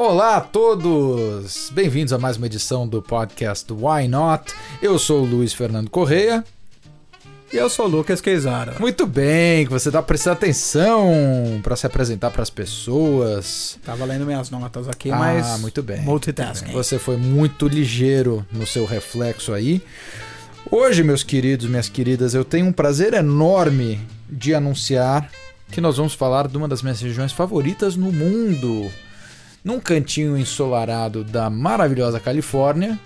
Olá 0.00 0.36
a 0.36 0.40
todos! 0.40 1.72
Bem-vindos 1.74 2.12
a 2.12 2.18
mais 2.18 2.36
uma 2.36 2.46
edição 2.46 2.86
do 2.86 3.02
podcast 3.02 3.66
Why 3.72 4.06
Not? 4.06 4.54
Eu 4.80 4.96
sou 4.96 5.22
o 5.22 5.24
Luiz 5.24 5.52
Fernando 5.52 5.90
Correia. 5.90 6.44
E 7.52 7.56
eu 7.56 7.68
sou 7.68 7.86
o 7.86 7.88
Lucas 7.88 8.20
Queizara. 8.20 8.76
Muito 8.78 9.04
bem, 9.08 9.66
que 9.66 9.72
você 9.72 9.88
está 9.88 10.00
prestando 10.00 10.36
atenção 10.36 11.60
para 11.64 11.74
se 11.74 11.84
apresentar 11.84 12.30
para 12.30 12.44
as 12.44 12.48
pessoas. 12.48 13.76
Tava 13.84 14.04
lendo 14.04 14.24
minhas 14.24 14.50
notas 14.50 14.86
aqui, 14.86 15.10
ah, 15.10 15.16
mas. 15.16 15.60
muito 15.60 15.82
bem. 15.82 16.02
Multitasking. 16.02 16.70
Você 16.70 16.96
foi 16.96 17.16
muito 17.16 17.66
ligeiro 17.66 18.46
no 18.52 18.68
seu 18.68 18.86
reflexo 18.86 19.52
aí. 19.52 19.82
Hoje, 20.70 21.02
meus 21.02 21.24
queridos, 21.24 21.66
minhas 21.66 21.88
queridas, 21.88 22.34
eu 22.34 22.44
tenho 22.44 22.66
um 22.66 22.72
prazer 22.72 23.14
enorme 23.14 24.00
de 24.30 24.54
anunciar 24.54 25.28
que 25.72 25.80
nós 25.80 25.96
vamos 25.96 26.14
falar 26.14 26.46
de 26.46 26.56
uma 26.56 26.68
das 26.68 26.82
minhas 26.82 27.00
regiões 27.00 27.32
favoritas 27.32 27.96
no 27.96 28.12
mundo. 28.12 28.88
Num 29.64 29.80
cantinho 29.80 30.38
ensolarado 30.38 31.24
da 31.24 31.50
maravilhosa 31.50 32.20
Califórnia, 32.20 32.98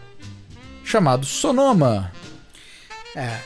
chamado 0.84 1.24
Sonoma. 1.26 2.12
É. 3.16 3.38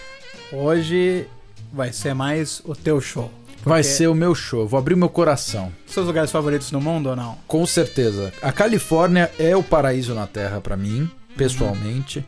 Hoje 0.52 1.26
vai 1.72 1.92
ser 1.92 2.14
mais 2.14 2.60
o 2.64 2.74
teu 2.74 3.00
show. 3.00 3.30
Vai 3.64 3.82
ser 3.82 4.06
o 4.06 4.14
meu 4.14 4.32
show, 4.32 4.66
vou 4.66 4.78
abrir 4.78 4.94
meu 4.94 5.08
coração. 5.08 5.72
Seus 5.86 6.06
lugares 6.06 6.30
favoritos 6.30 6.70
no 6.70 6.80
mundo 6.80 7.08
ou 7.08 7.16
não? 7.16 7.36
Com 7.48 7.66
certeza. 7.66 8.32
A 8.40 8.52
Califórnia 8.52 9.28
é 9.40 9.56
o 9.56 9.62
paraíso 9.62 10.14
na 10.14 10.24
Terra 10.24 10.60
para 10.60 10.76
mim, 10.76 11.10
pessoalmente. 11.36 12.20
Uhum. 12.20 12.24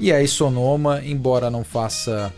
E 0.00 0.12
aí 0.12 0.26
Sonoma, 0.26 1.02
embora 1.04 1.50
não 1.50 1.62
faça 1.62 2.32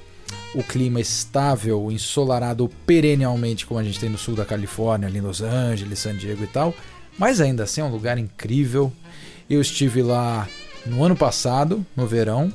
o 0.52 0.64
clima 0.64 1.00
estável, 1.00 1.92
ensolarado 1.92 2.68
perennialmente 2.84 3.64
como 3.64 3.78
a 3.78 3.84
gente 3.84 4.00
tem 4.00 4.08
no 4.08 4.18
sul 4.18 4.34
da 4.34 4.44
Califórnia, 4.44 5.08
ali 5.08 5.18
em 5.18 5.22
Los 5.22 5.40
Angeles, 5.40 6.00
San 6.00 6.16
Diego 6.16 6.42
e 6.42 6.48
tal, 6.48 6.74
mas 7.18 7.40
ainda 7.40 7.64
assim 7.64 7.80
é 7.80 7.84
um 7.84 7.90
lugar 7.90 8.16
incrível. 8.18 8.92
Eu 9.48 9.60
estive 9.60 10.02
lá 10.02 10.48
no 10.86 11.02
ano 11.02 11.16
passado, 11.16 11.84
no 11.96 12.06
verão, 12.06 12.52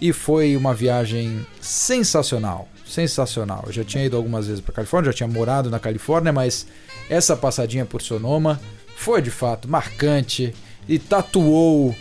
e 0.00 0.12
foi 0.12 0.56
uma 0.56 0.74
viagem 0.74 1.46
sensacional, 1.60 2.68
sensacional. 2.86 3.64
Eu 3.66 3.72
já 3.72 3.84
tinha 3.84 4.04
ido 4.04 4.16
algumas 4.16 4.46
vezes 4.46 4.60
para 4.60 4.74
Califórnia, 4.74 5.12
já 5.12 5.16
tinha 5.18 5.28
morado 5.28 5.70
na 5.70 5.78
Califórnia, 5.78 6.32
mas 6.32 6.66
essa 7.08 7.36
passadinha 7.36 7.84
por 7.84 8.02
Sonoma 8.02 8.60
foi 8.96 9.20
de 9.20 9.30
fato 9.30 9.68
marcante 9.68 10.54
e 10.88 10.98
tatuou 10.98 11.94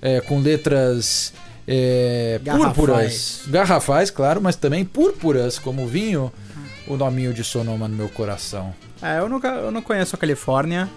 é, 0.00 0.20
com 0.20 0.38
letras 0.40 1.32
é, 1.66 2.40
garrafais. 2.42 2.74
púrpuras, 2.74 3.42
garrafais, 3.46 4.10
claro, 4.10 4.40
mas 4.40 4.56
também 4.56 4.84
púrpuras 4.84 5.58
como 5.58 5.86
vinho, 5.86 6.32
o 6.86 6.96
nominho 6.96 7.32
de 7.32 7.42
Sonoma 7.42 7.88
no 7.88 7.96
meu 7.96 8.08
coração. 8.08 8.74
É, 9.02 9.18
eu 9.18 9.28
nunca, 9.28 9.48
eu 9.48 9.70
não 9.70 9.82
conheço 9.82 10.14
a 10.14 10.18
Califórnia, 10.18 10.88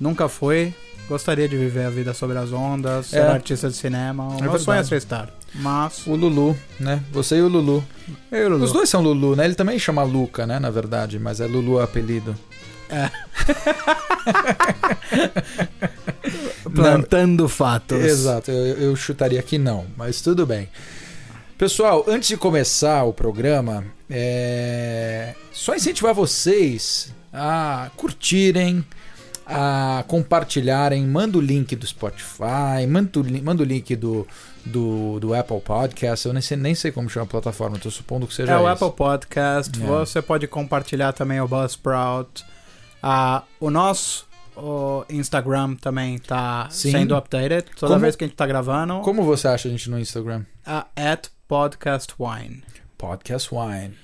nunca 0.00 0.28
fui. 0.28 0.72
Gostaria 1.08 1.48
de 1.48 1.56
viver 1.56 1.86
a 1.86 1.90
vida 1.90 2.12
sobre 2.12 2.36
as 2.38 2.52
ondas, 2.52 3.06
ser 3.06 3.18
É. 3.20 3.28
artista 3.28 3.68
de 3.70 3.76
cinema. 3.76 4.24
O 4.24 4.26
É 4.26 4.32
meu 4.32 4.38
verdade. 4.40 4.62
sonho 4.64 4.80
é 4.80 4.84
ser 4.84 5.00
star. 5.00 5.30
Mas. 5.54 6.06
O 6.06 6.14
Lulu, 6.14 6.54
né? 6.78 7.02
Você 7.12 7.36
e 7.36 7.40
o 7.42 7.48
Lulu. 7.48 7.82
Eu, 8.30 8.38
e 8.42 8.44
o 8.44 8.48
Lulu. 8.50 8.64
Os 8.64 8.72
dois 8.72 8.88
são 8.90 9.00
Lulu, 9.00 9.34
né? 9.34 9.46
Ele 9.46 9.54
também 9.54 9.78
chama 9.78 10.02
Luca, 10.02 10.46
né? 10.46 10.58
Na 10.58 10.68
verdade, 10.70 11.18
mas 11.18 11.40
é 11.40 11.46
Lulu 11.46 11.74
o 11.76 11.80
apelido. 11.80 12.36
É. 12.90 13.10
Plantando 16.74 17.48
fatos. 17.48 17.98
Exato, 18.04 18.50
eu, 18.50 18.76
eu 18.78 18.96
chutaria 18.96 19.42
que 19.42 19.58
não, 19.58 19.86
mas 19.96 20.20
tudo 20.20 20.46
bem. 20.46 20.68
Pessoal, 21.56 22.04
antes 22.06 22.28
de 22.28 22.36
começar 22.36 23.02
o 23.04 23.12
programa, 23.12 23.84
é... 24.08 25.34
só 25.52 25.74
incentivar 25.74 26.14
vocês 26.14 27.12
a 27.32 27.90
curtirem, 27.96 28.84
a 29.48 30.04
compartilharem, 30.06 31.06
manda 31.06 31.38
o 31.38 31.40
link 31.40 31.74
do 31.74 31.86
Spotify, 31.86 32.86
manda 32.88 33.18
o, 33.18 33.22
li- 33.22 33.40
manda 33.40 33.62
o 33.62 33.66
link 33.66 33.96
do, 33.96 34.26
do, 34.64 35.18
do 35.20 35.34
Apple 35.34 35.60
Podcast, 35.60 36.26
eu 36.26 36.32
nem 36.34 36.42
sei, 36.42 36.56
nem 36.56 36.74
sei 36.74 36.92
como 36.92 37.08
chama 37.08 37.24
a 37.24 37.28
plataforma, 37.28 37.76
estou 37.76 37.90
supondo 37.90 38.26
que 38.26 38.34
seja 38.34 38.52
É 38.52 38.58
o. 38.58 38.66
Apple 38.66 38.92
Podcast. 38.92 39.82
É. 39.82 39.86
Você 39.86 40.20
pode 40.20 40.46
compartilhar 40.46 41.12
também 41.12 41.40
o 41.40 41.48
Buzzsprout. 41.48 42.44
Ah, 43.02 43.42
o 43.58 43.70
nosso 43.70 44.26
o 44.56 45.04
Instagram 45.08 45.76
também 45.76 46.18
tá 46.18 46.66
Sim. 46.68 46.90
sendo 46.90 47.14
updated. 47.16 47.64
Toda 47.78 47.92
Como- 47.92 48.00
vez 48.00 48.16
que 48.16 48.24
a 48.24 48.26
gente 48.26 48.36
tá 48.36 48.46
gravando. 48.46 49.00
Como 49.00 49.22
você 49.22 49.46
acha 49.48 49.68
a 49.68 49.70
gente 49.70 49.88
no 49.88 49.98
Instagram? 49.98 50.42
ah, 50.66 50.84
at 50.96 51.28
Podcast 51.46 52.12
Wine. 52.18 52.62
Podcast 52.98 53.48
Wine. 53.54 53.94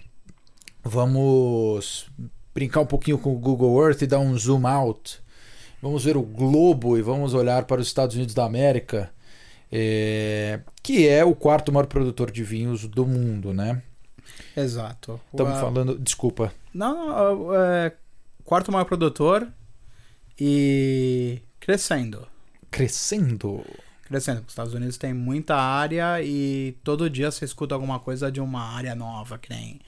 vamos 0.84 2.10
brincar 2.54 2.82
um 2.82 2.86
pouquinho 2.86 3.18
com 3.18 3.34
o 3.34 3.40
Google 3.40 3.84
Earth 3.86 4.02
e 4.02 4.08
dar 4.08 4.20
um 4.20 4.38
zoom 4.38 4.68
out. 4.68 5.20
Vamos 5.82 6.04
ver 6.04 6.16
o 6.16 6.22
globo 6.22 6.98
e 6.98 7.02
vamos 7.02 7.34
olhar 7.34 7.66
para 7.66 7.82
os 7.82 7.88
Estados 7.88 8.16
Unidos 8.16 8.36
da 8.36 8.46
América, 8.46 9.12
é, 9.72 10.60
que 10.84 11.08
é 11.08 11.26
o 11.26 11.34
quarto 11.34 11.72
maior 11.72 11.88
produtor 11.88 12.30
de 12.30 12.44
vinhos 12.44 12.88
do 12.88 13.06
mundo, 13.06 13.54
né? 13.54 13.82
Exato. 14.56 15.20
Estamos 15.32 15.54
Uau. 15.54 15.62
falando. 15.62 15.98
Desculpa. 15.98 16.54
Não, 16.74 17.08
não, 17.08 17.56
é 17.56 17.94
quarto 18.44 18.72
maior 18.72 18.86
produtor 18.86 19.48
e 20.40 21.42
crescendo. 21.60 22.28
Crescendo. 22.70 23.66
Crescendo. 24.04 24.42
Os 24.42 24.50
Estados 24.50 24.74
Unidos 24.74 24.98
tem 24.98 25.14
muita 25.14 25.56
área 25.56 26.22
e 26.22 26.78
todo 26.84 27.10
dia 27.10 27.32
você 27.32 27.46
escuta 27.46 27.76
alguma 27.76 28.00
coisa 28.00 28.32
de 28.32 28.42
uma 28.42 28.62
área 28.76 28.94
nova, 28.94 29.38
que 29.38 29.50
nem, 29.50 29.80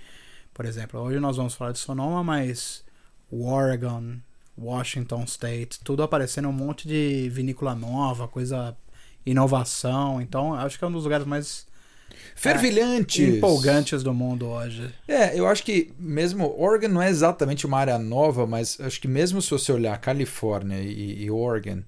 por 0.53 0.65
exemplo, 0.65 0.99
hoje 0.99 1.19
nós 1.19 1.37
vamos 1.37 1.53
falar 1.55 1.71
de 1.71 1.79
Sonoma, 1.79 2.23
mas 2.23 2.83
Oregon, 3.31 4.15
Washington 4.57 5.23
State, 5.25 5.79
tudo 5.83 6.03
aparecendo 6.03 6.47
um 6.47 6.53
monte 6.53 6.87
de 6.87 7.29
vinícola 7.29 7.73
nova, 7.75 8.27
coisa 8.27 8.75
inovação. 9.25 10.21
Então, 10.21 10.53
acho 10.53 10.77
que 10.77 10.83
é 10.85 10.87
um 10.87 10.91
dos 10.91 11.03
lugares 11.05 11.25
mais 11.25 11.65
Fervilhantes. 12.35 13.19
empolgantes 13.37 14.03
do 14.03 14.13
mundo 14.13 14.47
hoje. 14.47 14.93
É, 15.07 15.37
eu 15.37 15.47
acho 15.47 15.63
que 15.63 15.91
mesmo 15.97 16.53
Oregon 16.59 16.87
não 16.89 17.01
é 17.01 17.09
exatamente 17.09 17.65
uma 17.65 17.77
área 17.79 17.97
nova, 17.97 18.45
mas 18.45 18.79
acho 18.79 18.99
que 19.01 19.07
mesmo 19.07 19.41
se 19.41 19.49
você 19.49 19.71
olhar 19.71 19.97
Califórnia 19.99 20.79
e, 20.79 21.23
e 21.23 21.31
Oregon, 21.31 21.81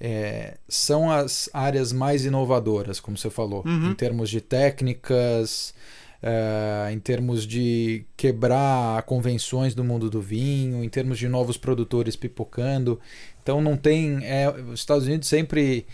é, 0.00 0.56
são 0.68 1.10
as 1.10 1.48
áreas 1.52 1.92
mais 1.92 2.24
inovadoras, 2.24 3.00
como 3.00 3.16
você 3.16 3.30
falou, 3.30 3.62
Uhum. 3.64 3.90
em 3.90 3.94
termos 3.94 4.28
de 4.30 4.40
técnicas, 4.40 5.74
é, 6.22 6.90
em 6.92 6.98
termos 6.98 7.46
de 7.46 8.04
quebrar 8.16 9.02
convenções 9.02 9.74
do 9.74 9.84
mundo 9.84 10.08
do 10.08 10.20
vinho, 10.20 10.82
em 10.82 10.88
termos 10.88 11.18
de 11.18 11.28
novos 11.28 11.56
produtores 11.56 12.16
pipocando. 12.16 13.00
Então 13.42 13.60
não 13.60 13.76
tem. 13.76 14.24
É, 14.24 14.50
os 14.50 14.80
Estados 14.80 15.06
Unidos 15.06 15.28
sempre 15.28 15.86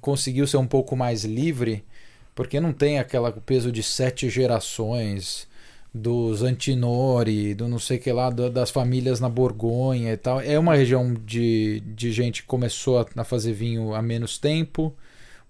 conseguiu 0.00 0.46
ser 0.46 0.56
um 0.56 0.66
pouco 0.66 0.96
mais 0.96 1.24
livre, 1.24 1.84
porque 2.34 2.60
não 2.60 2.72
tem 2.72 2.98
aquela 2.98 3.30
o 3.30 3.40
peso 3.40 3.70
de 3.70 3.82
sete 3.82 4.28
gerações 4.28 5.48
dos 5.92 6.42
Antinori, 6.42 7.54
do 7.54 7.66
não 7.68 7.78
sei 7.78 7.98
que 7.98 8.12
lá, 8.12 8.30
do, 8.30 8.50
das 8.50 8.70
famílias 8.70 9.20
na 9.20 9.28
Borgonha 9.28 10.12
e 10.12 10.16
tal. 10.16 10.40
É 10.40 10.58
uma 10.58 10.74
região 10.74 11.14
de, 11.14 11.80
de 11.80 12.12
gente 12.12 12.42
que 12.42 12.48
começou 12.48 12.98
a, 13.00 13.06
a 13.16 13.24
fazer 13.24 13.52
vinho 13.52 13.94
há 13.94 14.02
menos 14.02 14.38
tempo. 14.38 14.94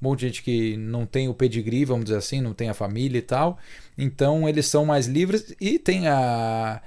Um 0.01 0.09
monte 0.09 0.21
de 0.21 0.27
gente 0.27 0.43
que 0.43 0.77
não 0.77 1.05
tem 1.05 1.29
o 1.29 1.35
pedigree, 1.35 1.85
vamos 1.85 2.05
dizer 2.07 2.19
assim, 2.19 2.41
não 2.41 2.55
tem 2.55 2.69
a 2.69 2.75
família 2.75 3.19
e 3.19 3.23
tal. 3.23 3.59
Então 3.97 4.49
eles 4.49 4.67
são 4.67 4.87
mais 4.87 5.07
livres 5.07 5.55
e 5.61 5.79
tem 5.79 6.07
a 6.09 6.81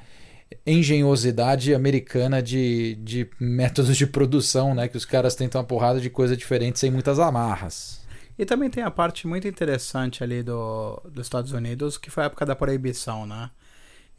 engenhosidade 0.65 1.73
americana 1.73 2.41
de, 2.41 2.95
de 2.95 3.29
métodos 3.39 3.97
de 3.97 4.07
produção, 4.07 4.75
né? 4.75 4.87
Que 4.87 4.97
os 4.97 5.05
caras 5.05 5.35
tentam 5.35 5.59
uma 5.59 5.67
porrada 5.67 5.99
de 5.99 6.09
coisa 6.09 6.35
diferente 6.35 6.79
sem 6.79 6.91
muitas 6.91 7.19
amarras. 7.19 8.01
E 8.37 8.45
também 8.45 8.69
tem 8.69 8.83
a 8.83 8.91
parte 8.91 9.27
muito 9.27 9.47
interessante 9.47 10.23
ali 10.23 10.41
do, 10.41 11.01
dos 11.05 11.25
Estados 11.25 11.51
Unidos, 11.51 11.97
que 11.97 12.09
foi 12.09 12.23
a 12.23 12.25
época 12.27 12.45
da 12.45 12.55
proibição, 12.55 13.25
né? 13.25 13.49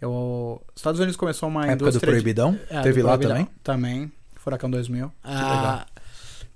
Eu, 0.01 0.61
os 0.75 0.81
Estados 0.81 1.01
Unidos 1.01 1.17
começou 1.17 1.49
uma 1.49 1.65
a 1.65 1.69
época 1.69 1.93
do 1.93 2.01
proibidão? 2.01 2.53
De, 2.53 2.61
é, 2.71 2.83
Teve 2.83 3.01
do 3.01 3.07
lá 3.07 3.19
proibidão, 3.19 3.37
também? 3.37 3.49
Também. 3.63 4.13
Furacão 4.37 4.71
2000. 4.71 5.13
Que 5.23 5.31
legal. 5.31 5.87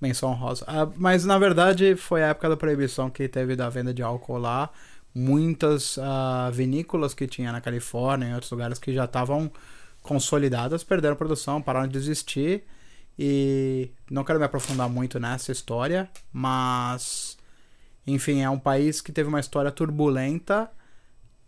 Menção 0.00 0.32
rosa. 0.34 0.64
Ah, 0.69 0.88
mas, 0.96 1.25
na 1.25 1.38
verdade, 1.38 1.96
foi 1.96 2.22
a 2.22 2.28
época 2.28 2.48
da 2.50 2.56
proibição 2.56 3.08
que 3.10 3.28
teve 3.28 3.56
da 3.56 3.69
venda 3.69 3.93
de 3.94 4.02
álcool 4.02 4.38
lá. 4.38 4.70
Muitas 5.14 5.98
ah, 5.98 6.50
vinícolas 6.52 7.14
que 7.14 7.26
tinha 7.26 7.50
na 7.52 7.60
Califórnia 7.60 8.28
e 8.28 8.34
outros 8.34 8.50
lugares 8.50 8.78
que 8.78 8.93
já 8.93 9.06
estavam 9.06 9.50
consolidadas 10.02 10.84
perderam 10.84 11.16
produção, 11.16 11.62
pararam 11.62 11.87
de 11.88 11.93
desistir. 11.98 12.64
E 13.19 13.90
não 14.10 14.22
quero 14.25 14.38
me 14.38 14.44
aprofundar 14.44 14.88
muito 14.90 15.19
nessa 15.19 15.50
história, 15.50 16.08
mas 16.31 17.37
enfim, 18.06 18.43
é 18.43 18.50
um 18.50 18.58
país 18.58 19.00
que 19.00 19.10
teve 19.10 19.28
uma 19.28 19.40
história 19.40 19.70
turbulenta 19.70 20.70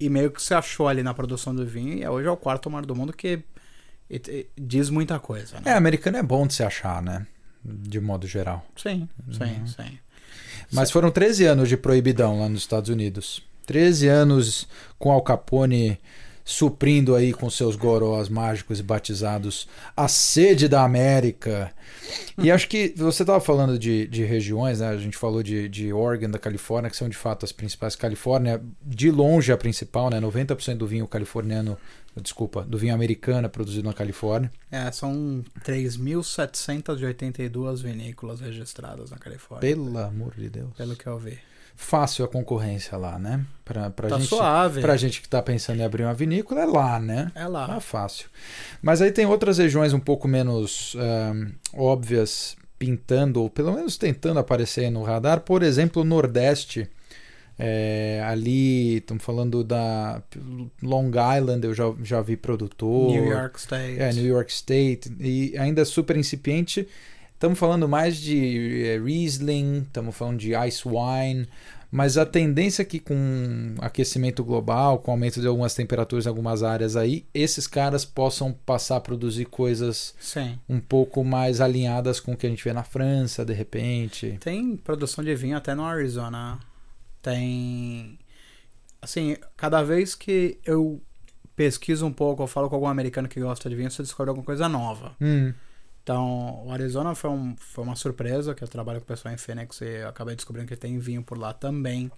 e 0.01 0.09
meio 0.09 0.31
que 0.31 0.41
se 0.43 0.55
achou 0.55 0.89
ali 0.89 1.03
na 1.03 1.13
produção 1.13 1.55
do 1.55 1.67
vinho. 1.67 1.99
E 1.99 2.09
hoje 2.09 2.27
é 2.27 2.31
o 2.31 2.37
quarto 2.39 2.71
mar 2.71 2.87
do 2.87 2.97
mundo 2.97 3.13
que 3.13 3.45
diz 4.57 4.89
muita 4.91 5.19
coisa, 5.19 5.59
É, 5.59 5.61
né? 5.61 5.73
americano 5.75 6.17
é 6.17 6.23
bom 6.23 6.47
de 6.47 6.55
se 6.55 6.63
achar, 6.63 7.03
né? 7.03 7.27
De 7.65 8.01
modo 8.01 8.27
geral. 8.27 8.65
Sim, 8.77 9.09
sim, 9.31 9.45
Uhum. 9.45 9.67
sim. 9.67 9.99
Mas 10.73 10.91
foram 10.91 11.11
13 11.11 11.45
anos 11.47 11.69
de 11.69 11.77
proibidão 11.77 12.41
lá 12.41 12.49
nos 12.49 12.61
Estados 12.61 12.91
Unidos. 12.91 13.43
13 13.67 14.09
anos 14.09 14.67
com 14.99 15.11
Al 15.11 15.23
Capone 15.23 15.99
suprindo 16.45 17.15
aí 17.15 17.35
com 17.35 17.51
seus 17.51 17.77
gorós 17.77 18.31
mágicos 18.31 18.81
e 18.81 18.83
batizados 18.83 19.69
a 19.95 20.09
sede 20.09 20.67
da 20.67 20.83
América. 20.83 21.71
E 22.39 22.49
acho 22.53 22.67
que 22.69 22.95
você 22.97 23.23
estava 23.23 23.39
falando 23.39 23.79
de, 23.79 24.07
de 24.07 24.25
regiões, 24.25 24.81
né? 24.81 24.89
A 24.89 24.97
gente 24.97 25.17
falou 25.17 25.43
de, 25.43 25.69
de 25.69 25.93
Oregon, 25.93 26.31
da 26.31 26.39
Califórnia, 26.39 26.91
que 26.91 26.97
são 26.97 27.07
de 27.09 27.17
fato 27.19 27.45
as 27.45 27.53
principais. 27.53 27.95
Califórnia, 27.95 28.63
de 28.83 29.11
longe 29.11 29.53
a 29.53 29.59
principal, 29.59 30.09
né? 30.09 30.19
90% 30.21 30.77
do 30.79 30.87
vinho 30.87 31.07
californiano, 31.07 31.77
desculpa, 32.21 32.63
do 32.63 32.77
vinho 32.79 32.95
americano 32.95 33.47
é 33.47 33.49
produzido 33.49 33.89
na 33.89 33.95
Califórnia. 33.95 34.51
É, 34.71 34.91
são 34.93 35.43
3.782 35.65 37.83
vinícolas 37.83 38.41
registradas 38.41 39.11
na 39.11 39.17
Califórnia. 39.19 39.69
Pelo 39.69 39.99
amor 39.99 40.35
de 40.37 40.49
Deus. 40.51 40.71
Pelo 40.77 40.95
que 40.97 41.07
eu 41.07 41.19
vi. 41.19 41.39
Fácil 41.77 42.25
a 42.25 42.29
concorrência 42.29 42.99
lá, 42.99 43.19
né? 43.21 43.45
Pra, 43.65 43.89
pra 43.91 44.09
Tá 44.09 44.19
gente, 44.19 44.29
suave. 44.29 44.81
Pra 44.81 44.97
gente 44.97 45.23
que 45.23 45.29
tá 45.29 45.41
pensando 45.41 45.79
em 45.79 45.85
abrir 45.85 46.03
uma 46.03 46.15
vinícola, 46.15 46.63
é 46.63 46.67
lá, 46.67 46.99
né? 46.99 47.31
É 47.37 47.47
lá. 47.47 47.69
Tá 47.69 47.79
fácil. 47.81 48.29
Mas 48.83 49.01
aí 49.01 49.13
tem 49.13 49.27
outras 49.27 49.59
regiões 49.59 49.93
um 49.93 50.01
pouco 50.01 50.27
menos 50.27 50.97
óbvias 51.73 52.57
pintando, 52.79 53.43
ou 53.43 53.51
pelo 53.51 53.73
menos 53.73 53.97
tentando 53.97 54.41
aparecer 54.41 54.87
aí 54.87 54.91
no 54.91 55.05
radar. 55.05 55.41
Por 55.41 55.63
exemplo, 55.63 56.03
o 56.03 56.05
Nordeste. 56.05 56.91
É, 57.59 58.23
ali, 58.25 58.99
estamos 58.99 59.25
falando 59.25 59.65
da 59.65 60.23
Long 60.81 61.11
Island, 61.37 61.67
eu 61.67 61.75
já, 61.75 61.93
já 62.03 62.23
vi 62.23 62.37
produtor. 62.37 63.11
New 63.11 63.25
York 63.25 63.59
State. 63.59 64.01
É, 64.01 64.13
New 64.13 64.27
York 64.27 64.53
State. 64.53 65.13
E 65.19 65.57
ainda 65.59 65.85
super 65.85 66.17
incipiente. 66.17 66.87
Estamos 67.35 67.59
falando 67.59 67.89
mais 67.89 68.17
de 68.17 68.85
eh, 68.85 68.99
Riesling, 68.99 69.83
estamos 69.83 70.17
falando 70.17 70.39
de 70.39 70.53
Ice 70.67 70.83
Wine. 70.87 71.47
Mas 71.91 72.19
a 72.19 72.27
tendência 72.27 72.83
é 72.83 72.85
que 72.85 72.99
com 72.99 73.75
aquecimento 73.79 74.45
global, 74.45 74.99
com 74.99 75.11
aumento 75.11 75.41
de 75.41 75.47
algumas 75.47 75.73
temperaturas 75.73 76.27
em 76.27 76.29
algumas 76.29 76.63
áreas 76.63 76.97
aí, 76.97 77.25
esses 77.33 77.67
caras 77.67 78.05
possam 78.05 78.53
passar 78.53 78.97
a 78.97 79.01
produzir 79.01 79.47
coisas 79.47 80.15
Sim. 80.21 80.59
um 80.69 80.81
pouco 80.81 81.25
mais 81.25 81.61
alinhadas 81.61 82.21
com 82.21 82.33
o 82.33 82.37
que 82.37 82.47
a 82.47 82.51
gente 82.51 82.63
vê 82.63 82.73
na 82.75 82.83
França, 82.83 83.45
de 83.45 83.55
repente. 83.55 84.37
Tem 84.41 84.77
produção 84.77 85.25
de 85.25 85.35
vinho 85.35 85.57
até 85.57 85.75
no 85.75 85.85
Arizona. 85.85 86.59
Tem. 87.23 88.19
Assim, 89.01 89.37
cada 89.57 89.83
vez 89.83 90.15
que 90.15 90.59
eu 90.65 91.01
pesquiso 91.55 92.07
um 92.07 92.13
pouco, 92.13 92.43
eu 92.43 92.47
falo 92.47 92.69
com 92.69 92.75
algum 92.77 92.87
americano 92.87 93.29
que 93.29 93.41
gosta 93.41 93.69
de 93.69 93.75
vinho, 93.77 93.91
você 93.91 94.03
descobre 94.03 94.31
alguma 94.31 94.45
coisa 94.45 94.69
nova. 94.69 95.17
Hum, 95.21 95.53
Então, 96.03 96.65
o 96.65 96.73
Arizona 96.73 97.15
foi, 97.15 97.31
um, 97.31 97.57
foi 97.59 97.85
uma 97.85 97.97
surpresa, 97.97 98.55
que 98.55 98.65
eu 98.65 98.69
trabalho 98.69 98.99
com 99.01 99.05
o 99.05 99.09
pessoal 99.09 99.35
em 99.35 99.37
Phoenix 99.37 99.81
e 99.81 100.03
acabei 100.03 100.35
descobrindo 100.35 100.69
que 100.69 100.77
tem 100.77 100.99
vinho 100.99 101.23
por 101.23 101.37
lá 101.37 101.53
também. 101.53 102.11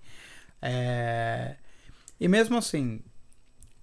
É, 0.63 1.57
E 2.21 2.29
mesmo 2.29 2.57
assim, 2.57 3.01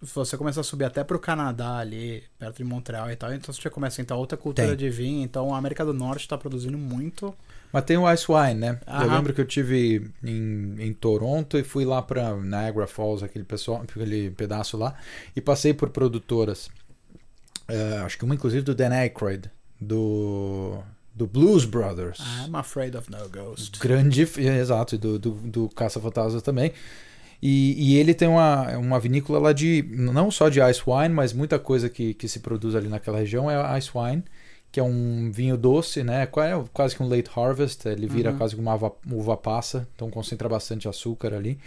se 0.04 0.14
você 0.14 0.38
começa 0.38 0.62
a 0.62 0.64
subir 0.64 0.86
até 0.86 1.04
pro 1.04 1.18
Canadá 1.20 1.78
ali, 1.78 2.24
perto 2.38 2.58
de 2.58 2.64
Montreal 2.64 3.10
e 3.10 3.16
tal, 3.16 3.34
então 3.34 3.52
você 3.54 3.62
já 3.62 3.70
começa 3.70 4.00
a 4.00 4.04
entrar 4.04 4.16
outra 4.16 4.38
cultura 4.38 4.68
Tem. 4.68 4.78
de 4.78 4.90
vinho. 4.90 5.24
Então, 5.24 5.54
a 5.54 5.58
América 5.58 5.84
do 5.84 5.94
Norte 5.94 6.22
está 6.22 6.38
produzindo 6.38 6.78
muito. 6.78 7.34
Mas 7.74 7.84
tem 7.84 7.98
o 7.98 8.12
Ice 8.12 8.26
Wine, 8.32 8.56
né? 8.56 8.80
Eu 8.86 8.94
Aham. 8.94 9.16
lembro 9.16 9.34
que 9.34 9.42
eu 9.42 9.46
tive 9.46 10.10
em, 10.24 10.76
em 10.80 10.94
Toronto 10.94 11.58
e 11.58 11.64
fui 11.64 11.84
lá 11.84 12.02
para 12.02 12.36
Niagara 12.36 12.88
Falls, 12.88 13.26
aquele, 13.26 13.44
pessoal, 13.44 13.82
aquele 13.82 14.30
pedaço 14.32 14.78
lá, 14.78 14.96
e 15.36 15.42
passei 15.42 15.74
por 15.74 15.90
produtoras. 15.90 16.70
É, 17.68 17.98
acho 17.98 18.18
que 18.18 18.24
uma, 18.24 18.36
inclusive, 18.36 18.64
do 18.64 18.76
Dan 18.76 18.94
Aykroyd, 18.94 19.50
do, 19.82 20.78
do 21.14 21.28
Blues 21.28 21.66
Brothers. 21.66 22.20
I'm 22.46 22.56
afraid 22.56 22.96
of 22.96 23.12
no 23.12 23.28
ghost. 23.28 23.80
Grande, 23.80 24.22
exato, 24.22 24.96
e 24.96 24.98
do, 24.98 25.20
do, 25.20 25.32
do 25.32 25.70
Caça 25.70 26.00
Fantasmas 26.00 26.44
também. 26.44 26.72
E, 27.42 27.76
e 27.94 27.98
ele 27.98 28.14
tem 28.14 28.28
uma, 28.28 28.78
uma 28.78 29.00
vinícola 29.00 29.38
lá 29.40 29.54
de, 29.54 29.86
não 29.92 30.32
só 30.32 30.50
de 30.50 30.60
Ice 30.62 30.82
Wine, 30.86 31.14
mas 31.14 31.34
muita 31.34 31.60
coisa 31.60 31.90
que, 31.90 32.14
que 32.14 32.28
se 32.28 32.40
produz 32.40 32.74
ali 32.76 32.88
naquela 32.88 33.20
região 33.20 33.50
é 33.50 33.78
Ice 33.78 33.92
Wine, 33.94 34.24
que 34.72 34.80
é 34.80 34.84
um 34.84 35.32
vinho 35.32 35.56
doce, 35.56 36.04
né? 36.04 36.24
É 36.24 36.26
Quase 36.74 36.96
que 36.96 37.04
um 37.04 37.08
late 37.08 37.30
harvest, 37.36 37.86
ele 37.86 38.08
vira 38.08 38.32
Uhum. 38.32 38.38
quase 38.38 38.56
que 38.56 38.62
uma 38.62 38.74
uva, 38.76 38.92
uva 39.12 39.38
passa, 39.38 39.88
então 39.96 40.10
concentra 40.10 40.50
bastante 40.50 40.88
açúcar 40.88 41.34
ali. 41.34 41.60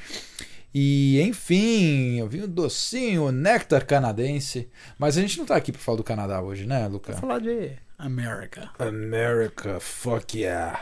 E 0.72 1.20
enfim, 1.22 2.20
o 2.22 2.28
vinho 2.28 2.46
docinho, 2.46 3.32
néctar 3.32 3.84
canadense. 3.87 4.69
Mas 4.99 5.17
a 5.19 5.20
gente 5.20 5.38
não 5.38 5.44
tá 5.46 5.56
aqui 5.56 5.72
pra 5.72 5.81
falar 5.81 5.96
do 5.96 6.05
Canadá 6.05 6.40
hoje, 6.40 6.67
né, 6.67 6.87
Luca? 6.87 7.12
Vou 7.12 7.20
falar 7.22 7.40
de 7.40 7.72
América. 7.99 8.70
America, 8.78 9.81
fuck 9.81 10.39
yeah. 10.39 10.81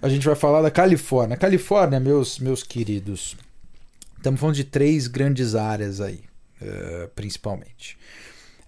A 0.00 0.08
gente 0.08 0.24
vai 0.26 0.36
falar 0.36 0.62
da 0.62 0.70
Califórnia. 0.70 1.36
Califórnia, 1.36 1.98
meus, 1.98 2.38
meus 2.38 2.62
queridos, 2.62 3.36
estamos 4.20 4.38
falando 4.38 4.56
de 4.56 4.64
três 4.64 5.06
grandes 5.06 5.54
áreas 5.54 6.00
aí, 6.00 6.20
eh, 6.60 7.08
principalmente. 7.14 7.98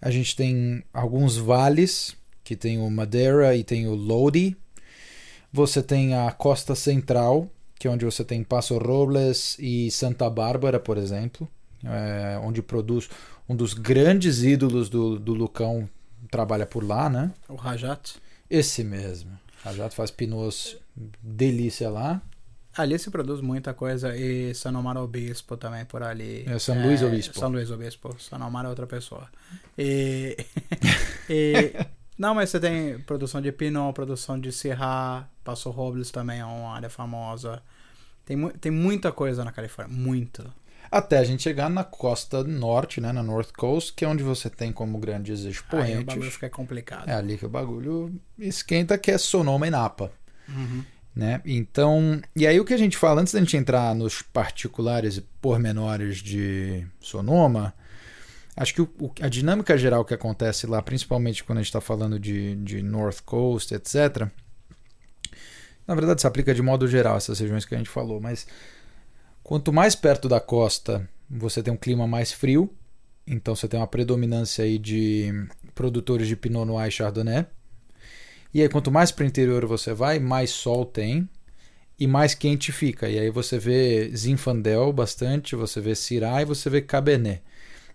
A 0.00 0.10
gente 0.10 0.34
tem 0.34 0.82
alguns 0.92 1.36
vales, 1.36 2.16
que 2.42 2.56
tem 2.56 2.78
o 2.78 2.90
Madeira 2.90 3.54
e 3.54 3.62
tem 3.62 3.86
o 3.86 3.94
Lodi. 3.94 4.56
Você 5.52 5.82
tem 5.82 6.14
a 6.14 6.32
costa 6.32 6.74
central, 6.74 7.48
que 7.78 7.86
é 7.86 7.90
onde 7.90 8.04
você 8.04 8.24
tem 8.24 8.42
Paso 8.42 8.78
Robles 8.78 9.56
e 9.58 9.90
Santa 9.90 10.28
Bárbara, 10.28 10.80
por 10.80 10.96
exemplo, 10.96 11.48
eh, 11.84 12.40
onde 12.42 12.62
produz 12.62 13.08
um 13.48 13.54
dos 13.54 13.74
grandes 13.74 14.42
ídolos 14.42 14.88
do, 14.88 15.18
do 15.18 15.34
Lucão, 15.34 15.88
trabalha 16.30 16.66
por 16.66 16.82
lá, 16.82 17.10
né? 17.10 17.30
O 17.48 17.54
Rajat. 17.54 18.14
Esse 18.48 18.82
mesmo. 18.82 19.38
A 19.64 19.72
Jato 19.72 19.94
faz 19.94 20.10
pinots 20.10 20.76
delícia 21.22 21.88
lá. 21.88 22.20
Ali 22.76 22.98
se 22.98 23.10
produz 23.10 23.40
muita 23.40 23.74
coisa 23.74 24.16
e 24.16 24.54
San 24.54 24.76
Omar 24.78 24.96
Obispo 24.96 25.56
também 25.56 25.84
por 25.84 26.02
ali. 26.02 26.44
É, 26.46 26.58
São 26.58 26.80
Luís 26.82 27.02
Obispo. 27.02 27.38
São 27.38 27.50
Luís 27.50 27.70
Obispo. 27.70 28.16
San 28.18 28.38
Omar 28.44 28.64
é 28.64 28.68
outra 28.68 28.86
pessoa. 28.86 29.28
E, 29.76 30.36
e- 31.28 31.72
não, 32.18 32.34
mas 32.34 32.50
você 32.50 32.58
tem 32.60 32.98
produção 33.00 33.40
de 33.42 33.52
Pinot, 33.52 33.92
produção 33.94 34.38
de 34.40 34.50
Syrah, 34.52 35.28
Passo 35.44 35.70
Robles 35.70 36.10
também 36.10 36.40
é 36.40 36.44
uma 36.44 36.74
área 36.74 36.88
famosa. 36.90 37.62
Tem, 38.24 38.36
mu- 38.36 38.52
tem 38.52 38.70
muita 38.72 39.10
coisa 39.12 39.44
na 39.44 39.52
Califórnia, 39.52 39.94
muita. 39.94 40.46
Até 40.90 41.18
a 41.18 41.24
gente 41.24 41.42
chegar 41.42 41.70
na 41.70 41.84
costa 41.84 42.44
norte, 42.44 43.00
né, 43.00 43.12
na 43.12 43.22
North 43.22 43.50
Coast, 43.56 43.92
que 43.94 44.04
é 44.04 44.08
onde 44.08 44.22
você 44.22 44.50
tem 44.50 44.70
como 44.72 44.98
grandes 44.98 45.40
Aí 45.40 45.46
o 45.46 45.50
expoentes. 45.50 46.04
bagulho 46.04 46.30
fica 46.30 46.50
complicado. 46.50 47.08
É 47.08 47.14
ali 47.14 47.38
que 47.38 47.46
o 47.46 47.48
bagulho 47.48 48.14
esquenta, 48.38 48.98
que 48.98 49.10
é 49.10 49.16
Sonoma 49.18 49.66
e 49.66 49.70
Napa. 49.70 50.12
Uhum. 50.48 50.84
Né? 51.14 51.42
Então, 51.44 52.22
e 52.34 52.46
aí 52.46 52.58
o 52.58 52.64
que 52.64 52.72
a 52.72 52.78
gente 52.78 52.96
fala, 52.96 53.20
antes 53.20 53.34
da 53.34 53.38
gente 53.40 53.54
entrar 53.56 53.94
nos 53.94 54.22
particulares 54.22 55.18
e 55.18 55.20
pormenores 55.42 56.18
de 56.18 56.86
Sonoma, 57.00 57.74
acho 58.56 58.72
que 58.74 58.80
o- 58.82 58.90
o- 58.98 59.12
a 59.20 59.28
dinâmica 59.28 59.76
geral 59.76 60.04
que 60.06 60.14
acontece 60.14 60.66
lá, 60.66 60.80
principalmente 60.80 61.44
quando 61.44 61.58
a 61.58 61.62
gente 61.62 61.68
está 61.68 61.82
falando 61.82 62.18
de, 62.18 62.56
de 62.56 62.82
North 62.82 63.20
Coast, 63.26 63.74
etc., 63.74 64.26
na 65.86 65.94
verdade 65.94 66.20
se 66.20 66.26
aplica 66.26 66.54
de 66.54 66.62
modo 66.62 66.86
geral 66.88 67.16
essas 67.16 67.38
regiões 67.38 67.64
que 67.64 67.74
a 67.74 67.78
gente 67.78 67.90
falou, 67.90 68.20
mas 68.20 68.46
quanto 69.42 69.72
mais 69.72 69.94
perto 69.94 70.28
da 70.28 70.40
costa 70.40 71.08
você 71.28 71.62
tem 71.62 71.72
um 71.72 71.76
clima 71.76 72.06
mais 72.06 72.32
frio, 72.32 72.70
Então 73.26 73.54
você 73.54 73.68
tem 73.68 73.78
uma 73.78 73.86
predominância 73.86 74.64
aí 74.64 74.78
de 74.78 75.32
produtores 75.76 76.26
de 76.26 76.34
Pinot 76.36 76.64
Noir 76.66 76.88
e 76.88 76.90
Chardonnay. 76.90 77.46
E 78.54 78.60
aí 78.60 78.68
quanto 78.68 78.90
mais 78.90 79.10
para 79.10 79.24
o 79.24 79.26
interior 79.26 79.64
você 79.66 79.94
vai, 79.94 80.18
mais 80.18 80.50
sol 80.50 80.84
tem 80.84 81.28
e 81.98 82.06
mais 82.06 82.34
quente 82.34 82.72
fica. 82.72 83.08
E 83.08 83.18
aí 83.18 83.30
você 83.30 83.58
vê 83.58 84.10
Zinfandel 84.14 84.92
bastante, 84.92 85.56
você 85.56 85.80
vê 85.80 85.94
Syrah 85.94 86.42
e 86.42 86.44
você 86.44 86.68
vê 86.68 86.80
Cabernet. 86.80 87.42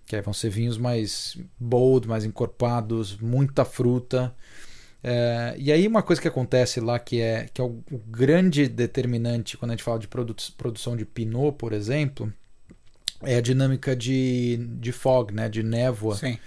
Que 0.06 0.16
aí 0.16 0.22
vão 0.22 0.34
ser 0.34 0.50
vinhos 0.50 0.78
mais 0.78 1.38
bold, 1.60 2.08
mais 2.08 2.24
encorpados, 2.24 3.18
muita 3.18 3.66
fruta. 3.66 4.34
É, 5.04 5.56
e 5.58 5.72
aí 5.72 5.88
uma 5.88 6.02
coisa 6.02 6.22
que 6.22 6.28
acontece 6.28 6.80
lá 6.80 6.98
que 6.98 7.22
é, 7.22 7.48
que 7.54 7.62
é 7.62 7.64
o, 7.64 7.84
o 7.92 7.98
grande 8.08 8.68
determinante 8.68 9.56
quando 9.56 9.72
a 9.72 9.74
gente 9.76 9.84
fala 9.84 10.00
de 10.00 10.08
produ 10.08 10.36
produção 10.58 10.98
de 10.98 11.06
Pinot, 11.06 11.56
por 11.58 11.72
exemplo, 11.72 12.34
é 13.22 13.36
a 13.36 13.42
dinâmica 13.42 13.96
de, 13.96 14.58
de 14.80 14.92
fog, 14.92 15.34
né, 15.34 15.50
de 15.50 15.64
névoa 15.64 16.16
Sim. 16.16 16.38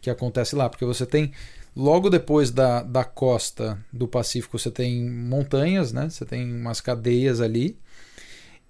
que 0.00 0.10
acontece 0.10 0.54
lá. 0.54 0.68
Porque 0.68 0.84
você 0.84 1.06
tem, 1.06 1.32
logo 1.76 2.10
depois 2.10 2.50
da, 2.50 2.82
da 2.82 3.04
costa 3.04 3.78
do 3.92 4.06
Pacífico, 4.06 4.58
você 4.58 4.70
tem 4.70 5.08
montanhas, 5.08 5.92
né, 5.92 6.08
você 6.08 6.24
tem 6.24 6.52
umas 6.52 6.80
cadeias 6.80 7.40
ali. 7.40 7.78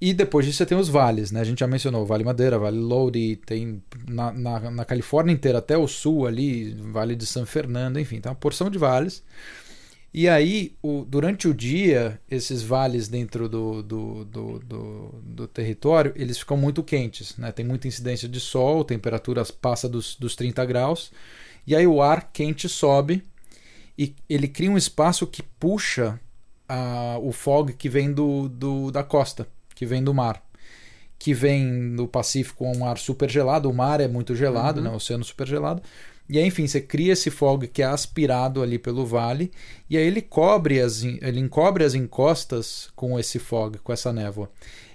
E 0.01 0.13
depois 0.13 0.45
disso 0.45 0.59
você 0.59 0.67
tem 0.67 0.77
os 0.77 0.89
vales, 0.89 1.31
né? 1.31 1.41
A 1.41 1.45
gente 1.45 1.61
já 1.61 1.67
mencionou 1.67 2.05
Vale 2.05 2.25
Madeira, 2.25 2.59
Vale 2.59 2.77
Lodi, 2.77 3.37
tem 3.37 3.83
na, 4.07 4.33
na, 4.33 4.71
na, 4.71 4.85
Califórnia 4.85 5.33
inteira 5.33 5.59
até 5.59 5.79
o 5.79 5.87
sul 5.87 6.27
ali, 6.27 6.75
Vale 6.93 7.15
de 7.15 7.25
San 7.25 7.47
Fernando, 7.47 7.99
enfim, 7.99 8.21
tem 8.21 8.29
uma 8.29 8.37
porção 8.37 8.69
de 8.69 8.77
vales. 8.77 9.23
E 10.13 10.29
aí, 10.29 10.77
o, 10.81 11.05
durante 11.05 11.49
o 11.49 11.55
dia, 11.55 12.21
esses 12.31 12.63
vales 12.63 13.09
dentro 13.09 13.49
do, 13.49 13.83
do, 13.83 14.25
do, 14.25 14.59
do, 14.61 15.15
do 15.23 15.49
território, 15.49 16.13
eles 16.15 16.39
ficam 16.39 16.57
muito 16.57 16.83
quentes, 16.85 17.37
né? 17.37 17.51
Tem 17.51 17.65
muita 17.65 17.89
incidência 17.89 18.29
de 18.29 18.39
sol, 18.39 18.85
temperaturas 18.85 19.51
passa 19.51 19.89
dos, 19.89 20.17
dos 20.17 20.37
30 20.37 20.65
graus, 20.67 21.11
e 21.67 21.75
aí 21.75 21.87
o 21.87 22.03
ar 22.03 22.31
quente 22.33 22.69
sobe 22.69 23.23
e 23.99 24.15
ele 24.29 24.49
cria 24.49 24.71
um 24.71 24.77
espaço 24.77 25.27
que 25.27 25.43
puxa 25.43 26.19
a, 26.69 27.19
o 27.21 27.33
fog 27.33 27.73
que 27.73 27.89
vem 27.89 28.13
do, 28.13 28.49
do, 28.49 28.91
da 28.91 29.03
costa 29.03 29.47
que 29.75 29.87
vem 29.87 30.03
do 30.03 30.15
mar. 30.15 30.43
Que 31.19 31.33
vem 31.33 31.95
do 31.95 32.07
Pacífico 32.07 32.65
um 32.67 32.87
ar 32.87 32.99
super 32.99 33.31
gelado, 33.31 33.71
o 33.71 33.75
mar 33.75 34.01
é 34.01 34.09
muito 34.09 34.35
gelado, 34.35 34.81
uhum. 34.81 34.87
né? 34.87 34.91
o 34.91 34.97
oceano 34.97 35.25
super 35.25 35.47
gelado. 35.47 35.83
E 36.29 36.39
aí, 36.39 36.47
enfim, 36.47 36.67
você 36.67 36.81
cria 36.81 37.13
esse 37.13 37.31
fog 37.31 37.69
que 37.69 37.83
é 37.83 37.87
aspirado 37.87 38.63
ali 38.63 38.79
pelo 38.79 39.05
vale, 39.05 39.53
e 39.91 39.97
aí 39.97 40.07
ele 40.07 40.23
cobre 40.23 40.81
as, 40.81 41.03
ele 41.03 41.39
encobre 41.39 41.85
as 41.85 41.95
encostas 41.95 42.89
com 42.97 43.19
esse 43.19 43.39
fog, 43.39 43.79
com 43.79 43.93
essa 43.93 44.13
névoa. 44.13 44.51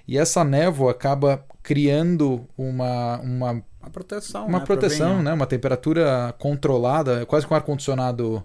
E 0.07 0.17
essa 0.17 0.43
névoa 0.43 0.91
acaba 0.91 1.45
criando 1.61 2.47
uma, 2.57 3.19
uma, 3.19 3.63
uma 3.89 3.93
proteção, 3.93 4.45
uma 4.47 4.59
né, 4.59 4.65
proteção, 4.65 5.23
né? 5.23 5.33
uma 5.33 5.47
temperatura 5.47 6.33
controlada, 6.37 7.25
quase 7.25 7.47
com 7.47 7.55
ar 7.55 7.63
condicionado 7.63 8.43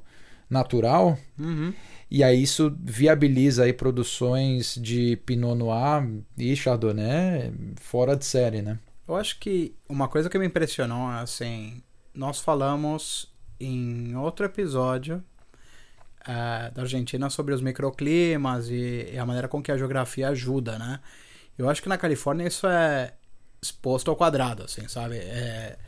natural. 0.48 1.18
Uhum. 1.38 1.72
E 2.10 2.22
aí 2.22 2.42
isso 2.42 2.74
viabiliza 2.80 3.64
aí 3.64 3.72
produções 3.72 4.78
de 4.80 5.16
Pinot 5.26 5.54
Noir 5.54 6.06
e 6.38 6.54
Chardonnay 6.54 7.52
fora 7.80 8.16
de 8.16 8.24
série, 8.24 8.62
né? 8.62 8.78
Eu 9.06 9.16
acho 9.16 9.38
que 9.38 9.74
uma 9.88 10.08
coisa 10.08 10.30
que 10.30 10.38
me 10.38 10.46
impressionou, 10.46 11.08
assim, 11.08 11.82
nós 12.14 12.40
falamos 12.40 13.32
em 13.60 14.14
outro 14.16 14.46
episódio 14.46 15.22
uh, 16.22 16.72
da 16.74 16.82
Argentina 16.82 17.28
sobre 17.28 17.54
os 17.54 17.60
microclimas 17.60 18.68
e, 18.68 19.10
e, 19.12 19.18
a 19.18 19.26
maneira 19.26 19.48
com 19.48 19.62
que 19.62 19.72
a 19.72 19.76
geografia 19.76 20.28
ajuda, 20.28 20.78
né? 20.78 21.00
Eu 21.56 21.68
acho 21.68 21.82
que 21.82 21.88
na 21.88 21.98
Califórnia 21.98 22.46
isso 22.46 22.66
é 22.66 23.14
exposto 23.64 24.11
ao 24.11 24.16
quadrado, 24.16 24.62
assim, 24.64 24.87
sabe? 24.88 25.16
É, 25.16 25.78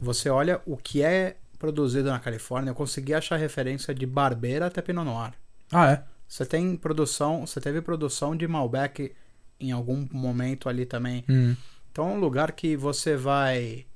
você 0.00 0.30
olha 0.30 0.60
o 0.64 0.76
que 0.76 1.02
é 1.02 1.36
produzido 1.58 2.08
na 2.08 2.20
Califórnia, 2.20 2.70
eu 2.70 2.74
consegui 2.74 3.12
achar 3.12 3.36
referência 3.36 3.92
de 3.92 4.06
Barbeira 4.06 4.66
até 4.66 4.80
Pinot 4.80 5.04
Noir. 5.04 5.32
Ah, 5.72 5.90
é? 5.90 6.04
Você 6.26 6.46
tem 6.46 6.76
produção, 6.76 7.46
você 7.46 7.60
teve 7.60 7.82
produção 7.82 8.36
de 8.36 8.46
Malbec 8.46 9.12
em 9.58 9.72
algum 9.72 10.06
momento 10.12 10.68
ali 10.68 10.86
também. 10.86 11.24
Hum. 11.28 11.56
Então 11.90 12.10
é 12.10 12.12
um 12.12 12.20
lugar 12.20 12.52
que 12.52 12.76
você 12.76 13.16
vai 13.16 13.86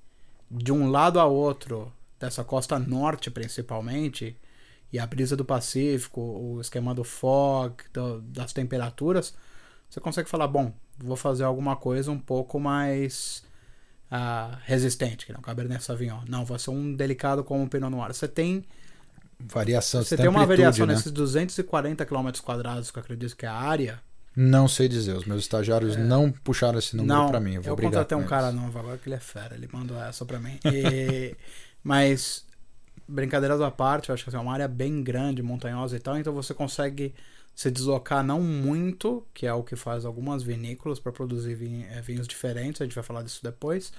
de 0.50 0.72
um 0.72 0.90
lado 0.90 1.20
a 1.20 1.24
outro 1.24 1.92
dessa 2.18 2.42
costa 2.42 2.78
norte 2.78 3.30
principalmente 3.30 4.36
e 4.92 4.98
a 4.98 5.06
brisa 5.06 5.36
do 5.36 5.44
Pacífico, 5.44 6.20
o 6.20 6.60
esquema 6.60 6.94
do 6.94 7.04
fog, 7.04 7.74
do, 7.92 8.20
das 8.22 8.52
temperaturas, 8.52 9.34
você 9.92 10.00
consegue 10.00 10.26
falar, 10.26 10.48
bom, 10.48 10.72
vou 10.96 11.16
fazer 11.16 11.44
alguma 11.44 11.76
coisa 11.76 12.10
um 12.10 12.18
pouco 12.18 12.58
mais 12.58 13.44
uh, 14.10 14.56
resistente, 14.64 15.26
que 15.26 15.34
não 15.34 15.42
Cabernet 15.42 15.84
Sauvignon. 15.84 16.22
Não, 16.26 16.46
vai 16.46 16.58
ser 16.58 16.70
um 16.70 16.94
delicado 16.94 17.44
como 17.44 17.64
o 17.64 17.68
Pinot 17.68 17.90
Noir. 17.90 18.14
Você 18.14 18.26
tem 18.26 18.64
variação. 19.38 20.02
Você 20.02 20.16
tem 20.16 20.28
uma 20.28 20.46
variação 20.46 20.86
né? 20.86 20.94
nesses 20.94 21.12
240 21.12 22.06
km 22.06 22.30
quadrados, 22.42 22.90
que 22.90 22.98
eu 22.98 23.02
acredito 23.02 23.36
que 23.36 23.44
é 23.44 23.50
a 23.50 23.54
área. 23.54 24.00
Não 24.34 24.66
sei 24.66 24.88
dizer, 24.88 25.14
os 25.14 25.26
meus 25.26 25.42
estagiários 25.42 25.94
é... 25.94 26.02
não 26.02 26.32
puxaram 26.32 26.78
esse 26.78 26.96
número 26.96 27.28
para 27.28 27.38
mim. 27.38 27.56
Eu, 27.56 27.62
vou 27.62 27.72
eu 27.72 27.76
contratei 27.76 28.16
um 28.16 28.24
cara 28.24 28.50
novo 28.50 28.78
agora 28.78 28.96
que 28.96 29.06
ele 29.06 29.16
é 29.16 29.20
fera, 29.20 29.54
ele 29.54 29.68
mandou 29.70 30.02
essa 30.02 30.24
para 30.24 30.40
mim. 30.40 30.58
E... 30.72 31.36
Mas, 31.84 32.46
brincadeiras 33.06 33.60
à 33.60 33.70
parte, 33.70 34.08
eu 34.08 34.14
acho 34.14 34.24
que 34.24 34.30
assim, 34.30 34.38
é 34.38 34.40
uma 34.40 34.54
área 34.54 34.68
bem 34.68 35.02
grande, 35.02 35.42
montanhosa 35.42 35.96
e 35.96 36.00
tal, 36.00 36.16
então 36.16 36.32
você 36.32 36.54
consegue 36.54 37.12
se 37.54 37.70
deslocar 37.70 38.24
não 38.24 38.40
muito, 38.40 39.26
que 39.34 39.46
é 39.46 39.52
o 39.52 39.62
que 39.62 39.76
faz 39.76 40.04
algumas 40.04 40.42
vinícolas 40.42 40.98
para 40.98 41.12
produzir 41.12 41.52
eh, 41.52 42.00
vinhos 42.00 42.26
diferentes, 42.26 42.80
a 42.80 42.84
gente 42.84 42.94
vai 42.94 43.04
falar 43.04 43.22
disso 43.22 43.40
depois, 43.42 43.92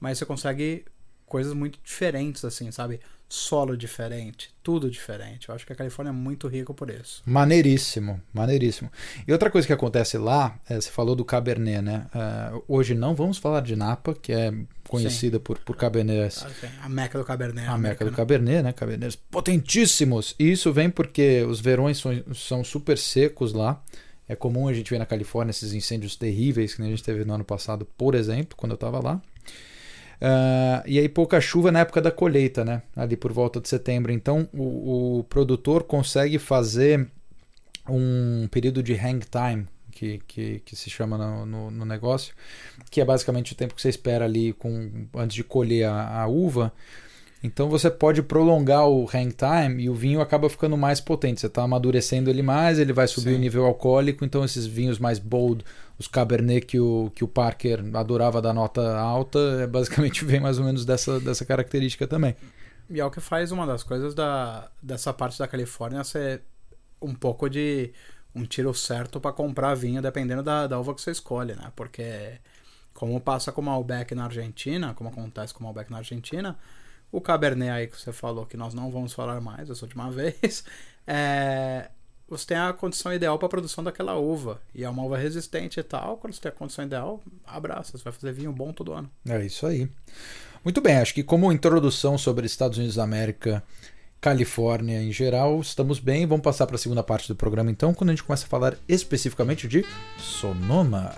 mas 0.00 0.18
você 0.18 0.26
consegue 0.26 0.84
coisas 1.28 1.52
muito 1.52 1.78
diferentes, 1.84 2.44
assim, 2.44 2.70
sabe? 2.72 3.00
Solo 3.28 3.76
diferente, 3.76 4.50
tudo 4.62 4.90
diferente. 4.90 5.48
Eu 5.48 5.54
acho 5.54 5.66
que 5.66 5.72
a 5.72 5.76
Califórnia 5.76 6.10
é 6.10 6.14
muito 6.14 6.48
rica 6.48 6.72
por 6.72 6.88
isso. 6.88 7.22
Maneiríssimo, 7.26 8.20
maneiríssimo. 8.32 8.90
E 9.26 9.32
outra 9.32 9.50
coisa 9.50 9.66
que 9.66 9.72
acontece 9.72 10.16
lá, 10.16 10.58
é, 10.68 10.76
você 10.76 10.90
falou 10.90 11.14
do 11.14 11.26
Cabernet, 11.26 11.82
né? 11.82 12.06
Uh, 12.14 12.64
hoje 12.66 12.94
não 12.94 13.14
vamos 13.14 13.36
falar 13.36 13.60
de 13.60 13.76
Napa, 13.76 14.14
que 14.14 14.32
é 14.32 14.50
conhecida 14.88 15.38
por, 15.38 15.58
por 15.58 15.76
Cabernet. 15.76 16.38
Ah, 16.42 16.86
a 16.86 16.88
meca 16.88 17.18
do 17.18 17.24
Cabernet. 17.24 17.68
A 17.68 17.78
meca 17.78 18.04
do 18.04 18.10
Cabernet, 18.10 18.62
né? 18.62 18.72
Cabernets 18.72 19.16
potentíssimos. 19.16 20.34
E 20.38 20.50
isso 20.50 20.72
vem 20.72 20.90
porque 20.90 21.44
os 21.44 21.60
verões 21.60 21.98
são, 21.98 22.12
são 22.34 22.64
super 22.64 22.98
secos 22.98 23.52
lá. 23.52 23.80
É 24.28 24.34
comum 24.34 24.68
a 24.68 24.72
gente 24.72 24.90
ver 24.90 24.98
na 24.98 25.06
Califórnia 25.06 25.50
esses 25.50 25.72
incêndios 25.72 26.16
terríveis 26.16 26.74
que 26.74 26.82
a 26.82 26.86
gente 26.86 27.02
teve 27.02 27.24
no 27.24 27.34
ano 27.34 27.44
passado, 27.44 27.86
por 27.96 28.14
exemplo, 28.14 28.56
quando 28.56 28.72
eu 28.72 28.76
estava 28.76 29.00
lá. 29.02 29.22
Uh, 30.20 30.82
e 30.84 30.98
aí 30.98 31.08
pouca 31.08 31.40
chuva 31.40 31.70
na 31.70 31.80
época 31.80 32.00
da 32.00 32.10
colheita, 32.10 32.64
né? 32.64 32.82
Ali 32.96 33.16
por 33.16 33.32
volta 33.32 33.60
de 33.60 33.68
setembro. 33.68 34.10
Então 34.10 34.48
o, 34.52 35.18
o 35.20 35.24
produtor 35.24 35.84
consegue 35.84 36.38
fazer 36.38 37.08
um 37.88 38.48
período 38.50 38.82
de 38.82 38.94
hang 38.94 39.24
time, 39.24 39.66
que, 39.98 40.18
que, 40.26 40.60
que 40.60 40.76
se 40.76 40.88
chama 40.88 41.18
no, 41.18 41.46
no, 41.46 41.70
no, 41.70 41.84
negócio, 41.84 42.34
que 42.90 43.00
é 43.00 43.04
basicamente 43.04 43.52
o 43.52 43.56
tempo 43.56 43.74
que 43.74 43.82
você 43.82 43.88
espera 43.88 44.24
ali 44.24 44.52
com, 44.52 45.08
antes 45.14 45.34
de 45.34 45.42
colher 45.42 45.86
a, 45.88 46.22
a 46.22 46.26
uva 46.26 46.72
então 47.42 47.68
você 47.68 47.88
pode 47.88 48.20
prolongar 48.22 48.88
o 48.88 49.04
hang 49.04 49.32
time 49.32 49.84
e 49.84 49.90
o 49.90 49.94
vinho 49.94 50.20
acaba 50.20 50.50
ficando 50.50 50.76
mais 50.76 51.00
potente. 51.00 51.40
Você 51.40 51.46
está 51.46 51.62
amadurecendo 51.62 52.28
ele 52.28 52.42
mais, 52.42 52.78
ele 52.78 52.92
vai 52.92 53.06
subir 53.06 53.30
Sim. 53.30 53.36
o 53.36 53.38
nível 53.38 53.64
alcoólico. 53.64 54.24
Então 54.24 54.44
esses 54.44 54.66
vinhos 54.66 54.98
mais 54.98 55.18
bold, 55.18 55.64
os 55.98 56.08
Cabernet 56.08 56.66
que 56.66 56.80
o, 56.80 57.12
que 57.14 57.22
o 57.22 57.28
Parker 57.28 57.84
adorava 57.94 58.42
da 58.42 58.52
nota 58.52 58.98
alta, 58.98 59.38
é, 59.60 59.66
basicamente 59.66 60.24
vem 60.26 60.40
mais 60.40 60.58
ou 60.58 60.64
menos 60.64 60.84
dessa, 60.84 61.20
dessa 61.20 61.44
característica 61.44 62.06
também. 62.06 62.34
E 62.90 62.98
é 62.98 63.04
o 63.04 63.10
que 63.10 63.20
faz 63.20 63.52
uma 63.52 63.66
das 63.66 63.82
coisas 63.82 64.14
da, 64.14 64.68
dessa 64.82 65.12
parte 65.12 65.38
da 65.38 65.46
Califórnia 65.46 66.02
ser 66.02 66.42
um 67.00 67.14
pouco 67.14 67.48
de 67.48 67.92
um 68.38 68.44
tiro 68.44 68.72
certo 68.74 69.20
para 69.20 69.32
comprar 69.32 69.74
vinho, 69.74 70.00
dependendo 70.00 70.42
da, 70.42 70.66
da 70.66 70.78
uva 70.78 70.94
que 70.94 71.00
você 71.00 71.10
escolhe, 71.10 71.54
né? 71.54 71.72
Porque 71.74 72.38
como 72.94 73.20
passa 73.20 73.52
com 73.52 73.60
o 73.60 73.64
Malbec 73.64 74.14
na 74.14 74.24
Argentina, 74.24 74.94
como 74.94 75.10
acontece 75.10 75.52
com 75.54 75.60
o 75.60 75.64
Malbec 75.64 75.90
na 75.90 75.98
Argentina 75.98 76.58
o 77.10 77.20
Cabernet 77.20 77.70
aí 77.70 77.86
que 77.86 77.98
você 77.98 78.12
falou, 78.12 78.46
que 78.46 78.56
nós 78.56 78.74
não 78.74 78.90
vamos 78.90 79.12
falar 79.12 79.40
mais 79.40 79.70
essa 79.70 79.84
última 79.84 80.10
vez, 80.12 80.64
é, 81.06 81.90
você 82.28 82.46
tem 82.46 82.56
a 82.56 82.72
condição 82.72 83.12
ideal 83.12 83.38
para 83.38 83.46
a 83.46 83.48
produção 83.48 83.82
daquela 83.82 84.16
uva. 84.16 84.60
E 84.74 84.84
é 84.84 84.88
uma 84.88 85.02
uva 85.02 85.16
resistente 85.16 85.80
e 85.80 85.82
tal. 85.82 86.18
Quando 86.18 86.34
você 86.34 86.42
tem 86.42 86.50
a 86.50 86.54
condição 86.54 86.84
ideal, 86.84 87.22
abraça. 87.46 87.96
Você 87.96 88.04
vai 88.04 88.12
fazer 88.12 88.32
vinho 88.32 88.52
bom 88.52 88.72
todo 88.72 88.92
ano. 88.92 89.10
É 89.26 89.44
isso 89.44 89.66
aí. 89.66 89.90
Muito 90.62 90.80
bem, 90.80 90.98
acho 90.98 91.14
que 91.14 91.22
como 91.22 91.50
introdução 91.52 92.18
sobre 92.18 92.44
Estados 92.44 92.76
Unidos 92.76 92.96
da 92.96 93.04
América, 93.04 93.62
Califórnia 94.20 95.00
em 95.00 95.12
geral, 95.12 95.60
estamos 95.60 96.00
bem. 96.00 96.26
Vamos 96.26 96.42
passar 96.42 96.66
para 96.66 96.74
a 96.74 96.78
segunda 96.78 97.02
parte 97.02 97.28
do 97.28 97.36
programa 97.36 97.70
então, 97.70 97.94
quando 97.94 98.10
a 98.10 98.12
gente 98.12 98.24
começa 98.24 98.46
a 98.46 98.48
falar 98.48 98.76
especificamente 98.88 99.68
de 99.68 99.84
Sonoma. 100.18 101.14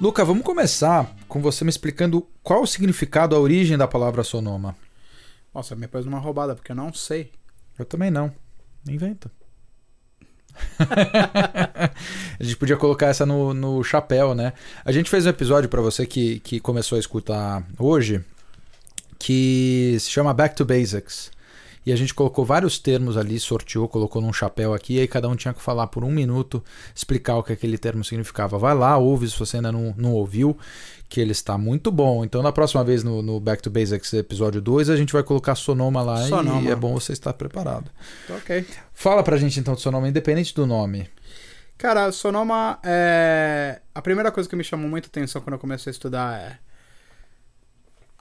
Luca, 0.00 0.24
vamos 0.24 0.44
começar 0.44 1.14
com 1.28 1.40
você 1.40 1.64
me 1.64 1.70
explicando 1.70 2.26
qual 2.42 2.62
o 2.62 2.66
significado, 2.66 3.34
a 3.34 3.40
origem 3.40 3.78
da 3.78 3.88
palavra 3.88 4.22
sonoma. 4.22 4.76
Nossa, 5.54 5.74
me 5.74 5.86
pôs 5.88 6.04
numa 6.04 6.18
roubada, 6.18 6.54
porque 6.54 6.72
eu 6.72 6.76
não 6.76 6.92
sei. 6.92 7.32
Eu 7.78 7.84
também 7.86 8.10
não. 8.10 8.30
Inventa. 8.86 9.30
a 12.38 12.42
gente 12.42 12.56
podia 12.56 12.76
colocar 12.76 13.06
essa 13.06 13.24
no, 13.24 13.54
no 13.54 13.82
chapéu, 13.82 14.34
né? 14.34 14.52
A 14.84 14.92
gente 14.92 15.08
fez 15.08 15.26
um 15.26 15.30
episódio 15.30 15.68
para 15.68 15.80
você 15.80 16.06
que, 16.06 16.40
que 16.40 16.60
começou 16.60 16.96
a 16.96 16.98
escutar 16.98 17.66
hoje 17.78 18.24
que 19.18 19.96
se 20.00 20.10
chama 20.10 20.32
Back 20.32 20.54
to 20.54 20.64
Basics. 20.64 21.30
E 21.86 21.92
a 21.92 21.96
gente 21.96 22.12
colocou 22.12 22.44
vários 22.44 22.80
termos 22.80 23.16
ali, 23.16 23.38
sorteou, 23.38 23.88
colocou 23.88 24.20
num 24.20 24.32
chapéu 24.32 24.74
aqui, 24.74 24.94
e 24.94 25.00
aí 25.00 25.06
cada 25.06 25.28
um 25.28 25.36
tinha 25.36 25.54
que 25.54 25.62
falar 25.62 25.86
por 25.86 26.02
um 26.02 26.10
minuto, 26.10 26.62
explicar 26.92 27.36
o 27.36 27.44
que 27.44 27.52
aquele 27.52 27.78
termo 27.78 28.02
significava. 28.02 28.58
Vai 28.58 28.74
lá, 28.74 28.98
ouve 28.98 29.30
se 29.30 29.38
você 29.38 29.58
ainda 29.58 29.70
não, 29.70 29.94
não 29.96 30.12
ouviu, 30.12 30.58
que 31.08 31.20
ele 31.20 31.30
está 31.30 31.56
muito 31.56 31.92
bom. 31.92 32.24
Então, 32.24 32.42
na 32.42 32.50
próxima 32.50 32.82
vez 32.82 33.04
no, 33.04 33.22
no 33.22 33.38
Back 33.38 33.62
to 33.62 33.70
Basics 33.70 34.12
episódio 34.14 34.60
2, 34.60 34.90
a 34.90 34.96
gente 34.96 35.12
vai 35.12 35.22
colocar 35.22 35.54
Sonoma 35.54 36.02
lá 36.02 36.26
sonoma. 36.26 36.60
e 36.62 36.68
é 36.68 36.74
bom 36.74 36.92
você 36.92 37.12
estar 37.12 37.32
preparado. 37.32 37.88
Ok. 38.30 38.66
Fala 38.92 39.22
pra 39.22 39.36
gente 39.36 39.60
então 39.60 39.74
de 39.74 39.80
Sonoma, 39.80 40.08
independente 40.08 40.52
do 40.52 40.66
nome. 40.66 41.08
Cara, 41.78 42.10
Sonoma 42.10 42.80
é. 42.82 43.80
A 43.94 44.02
primeira 44.02 44.32
coisa 44.32 44.48
que 44.48 44.56
me 44.56 44.64
chamou 44.64 44.88
muita 44.90 45.06
atenção 45.06 45.40
quando 45.40 45.54
eu 45.54 45.60
comecei 45.60 45.90
a 45.90 45.92
estudar 45.92 46.40
é 46.40 46.65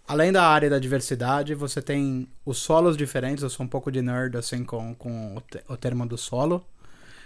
Além 0.07 0.31
da 0.31 0.47
área 0.47 0.69
da 0.69 0.77
diversidade, 0.77 1.55
você 1.55 1.81
tem 1.81 2.27
os 2.45 2.59
solos 2.59 2.95
diferentes. 2.95 3.43
Eu 3.43 3.49
sou 3.49 3.65
um 3.65 3.69
pouco 3.69 3.91
de 3.91 4.01
nerd 4.01 4.37
assim 4.37 4.63
com, 4.63 4.93
com 4.93 5.35
o, 5.35 5.41
te, 5.41 5.63
o 5.67 5.75
termo 5.75 6.05
do 6.05 6.17
solo. 6.17 6.65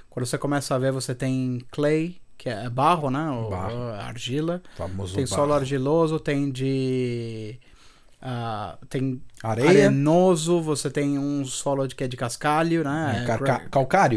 Quando 0.09 0.25
você 0.25 0.37
começa 0.37 0.73
a 0.73 0.79
ver, 0.79 0.91
você 0.91 1.13
tem 1.13 1.61
clay, 1.71 2.21
que 2.37 2.49
é 2.49 2.69
barro, 2.69 3.11
né? 3.11 3.29
O, 3.29 3.49
barro. 3.49 3.89
Argila. 3.93 4.63
Famoso 4.77 5.13
tem 5.13 5.25
barro. 5.25 5.35
solo 5.35 5.53
argiloso, 5.53 6.19
tem 6.19 6.49
de. 6.49 7.59
Uh, 8.21 8.85
tem 8.87 9.21
Areia. 9.43 9.69
arenoso, 9.69 10.61
você 10.61 10.89
tem 10.89 11.17
um 11.17 11.45
solo 11.45 11.85
de 11.87 11.95
que 11.95 12.03
é 12.03 12.07
de 12.07 12.17
cascalho, 12.17 12.83
né? 12.83 13.21
É, 13.23 13.25
calcário. 13.25 13.69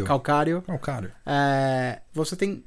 Calcário. 0.04 0.62
Calcário. 0.62 1.12
É, 1.26 2.00
você 2.12 2.36
tem. 2.36 2.64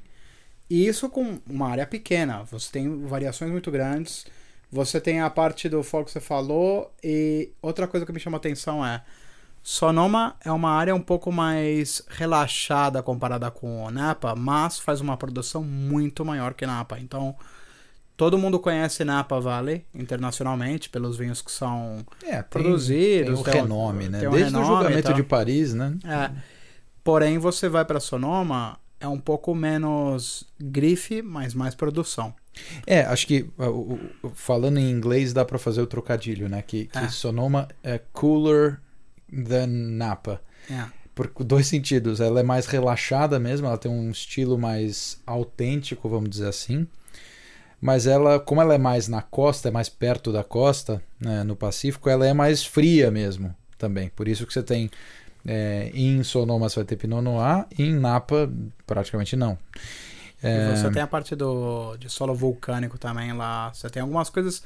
E 0.69 0.85
isso 0.85 1.09
com 1.09 1.39
uma 1.49 1.69
área 1.69 1.85
pequena. 1.87 2.43
Você 2.51 2.71
tem 2.71 3.05
variações 3.05 3.49
muito 3.49 3.71
grandes. 3.71 4.25
Você 4.71 4.99
tem 4.99 5.21
a 5.21 5.29
parte 5.29 5.69
do 5.69 5.81
foco 5.83 6.05
que 6.05 6.11
você 6.11 6.19
falou 6.19 6.91
e 7.03 7.51
outra 7.61 7.87
coisa 7.87 8.05
que 8.05 8.11
me 8.11 8.19
chama 8.19 8.37
atenção 8.37 8.85
é 8.85 9.01
Sonoma 9.67 10.35
é 10.45 10.51
uma 10.51 10.69
área 10.69 10.93
um 10.93 11.01
pouco 11.01 11.31
mais 11.31 12.03
relaxada 12.07 13.01
comparada 13.01 13.49
com 13.49 13.89
Napa, 13.89 14.35
mas 14.35 14.77
faz 14.77 15.01
uma 15.01 15.17
produção 15.17 15.63
muito 15.63 16.23
maior 16.23 16.53
que 16.53 16.67
Napa. 16.67 16.99
Então, 16.99 17.35
todo 18.15 18.37
mundo 18.37 18.59
conhece 18.59 19.03
Napa 19.03 19.39
Valley 19.39 19.83
internacionalmente 19.91 20.87
pelos 20.87 21.17
vinhos 21.17 21.41
que 21.41 21.51
são 21.51 22.05
é, 22.21 22.43
tem, 22.43 22.43
produzidos. 22.43 23.41
Tem 23.41 23.53
o 23.53 23.63
renome, 23.63 24.07
né? 24.07 24.19
Desde 24.29 24.55
o 24.55 24.63
julgamento 24.63 25.13
de 25.15 25.23
Paris, 25.23 25.73
né? 25.73 25.97
É. 26.03 26.31
Porém, 27.03 27.39
você 27.39 27.67
vai 27.67 27.83
para 27.83 27.99
Sonoma, 27.99 28.77
é 28.99 29.07
um 29.07 29.19
pouco 29.19 29.55
menos 29.55 30.47
grife, 30.59 31.23
mas 31.23 31.55
mais 31.55 31.73
produção. 31.73 32.35
É, 32.85 33.01
acho 33.01 33.27
que 33.27 33.49
uh, 33.57 33.99
falando 34.33 34.77
em 34.77 34.89
inglês 34.89 35.33
dá 35.33 35.43
para 35.43 35.57
fazer 35.57 35.81
o 35.81 35.87
trocadilho, 35.87 36.47
né? 36.49 36.61
Que, 36.61 36.85
que 36.85 36.97
é. 36.97 37.09
Sonoma 37.09 37.67
é 37.83 37.99
cooler 38.13 38.79
than 39.31 39.67
Napa. 39.67 40.41
É. 40.69 40.85
Por 41.13 41.31
dois 41.43 41.67
sentidos. 41.67 42.19
Ela 42.19 42.41
é 42.41 42.43
mais 42.43 42.65
relaxada 42.65 43.39
mesmo, 43.39 43.67
ela 43.67 43.77
tem 43.77 43.91
um 43.91 44.11
estilo 44.11 44.57
mais 44.57 45.21
autêntico, 45.25 46.09
vamos 46.09 46.29
dizer 46.29 46.47
assim. 46.47 46.87
Mas 47.79 48.07
ela, 48.07 48.39
como 48.39 48.61
ela 48.61 48.73
é 48.73 48.77
mais 48.77 49.07
na 49.07 49.21
costa, 49.21 49.67
é 49.67 49.71
mais 49.71 49.89
perto 49.89 50.31
da 50.31 50.43
costa, 50.43 51.01
né, 51.19 51.43
no 51.43 51.55
Pacífico, 51.55 52.09
ela 52.09 52.25
é 52.25 52.33
mais 52.33 52.65
fria 52.65 53.11
mesmo 53.11 53.55
também. 53.77 54.09
Por 54.09 54.27
isso 54.27 54.45
que 54.45 54.53
você 54.53 54.63
tem 54.63 54.89
é, 55.45 55.91
em 55.93 56.23
Sonoma 56.23 56.67
você 56.67 56.77
vai 56.77 56.85
ter 56.85 56.95
Pinot 56.95 57.21
Noir, 57.21 57.65
e 57.77 57.83
em 57.83 57.93
Napa 57.93 58.49
praticamente 58.87 59.35
não. 59.35 59.57
É... 60.45 60.71
E 60.71 60.77
você 60.77 60.91
tem 60.91 61.01
a 61.01 61.07
parte 61.07 61.35
do, 61.35 61.97
de 61.97 62.07
solo 62.07 62.35
vulcânico 62.35 62.99
também 62.99 63.33
lá. 63.33 63.73
Você 63.73 63.89
tem 63.89 64.01
algumas 64.01 64.29
coisas 64.29 64.61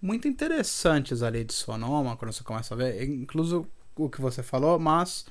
muito 0.00 0.28
interessantes 0.28 1.22
ali 1.22 1.44
de 1.44 1.54
Sonoma, 1.54 2.14
quando 2.16 2.32
você 2.32 2.44
começa 2.44 2.74
a 2.74 2.76
ver, 2.76 3.02
incluso 3.08 3.66
o 3.96 4.10
que 4.10 4.20
você 4.20 4.42
falou, 4.42 4.78
mas 4.78 5.24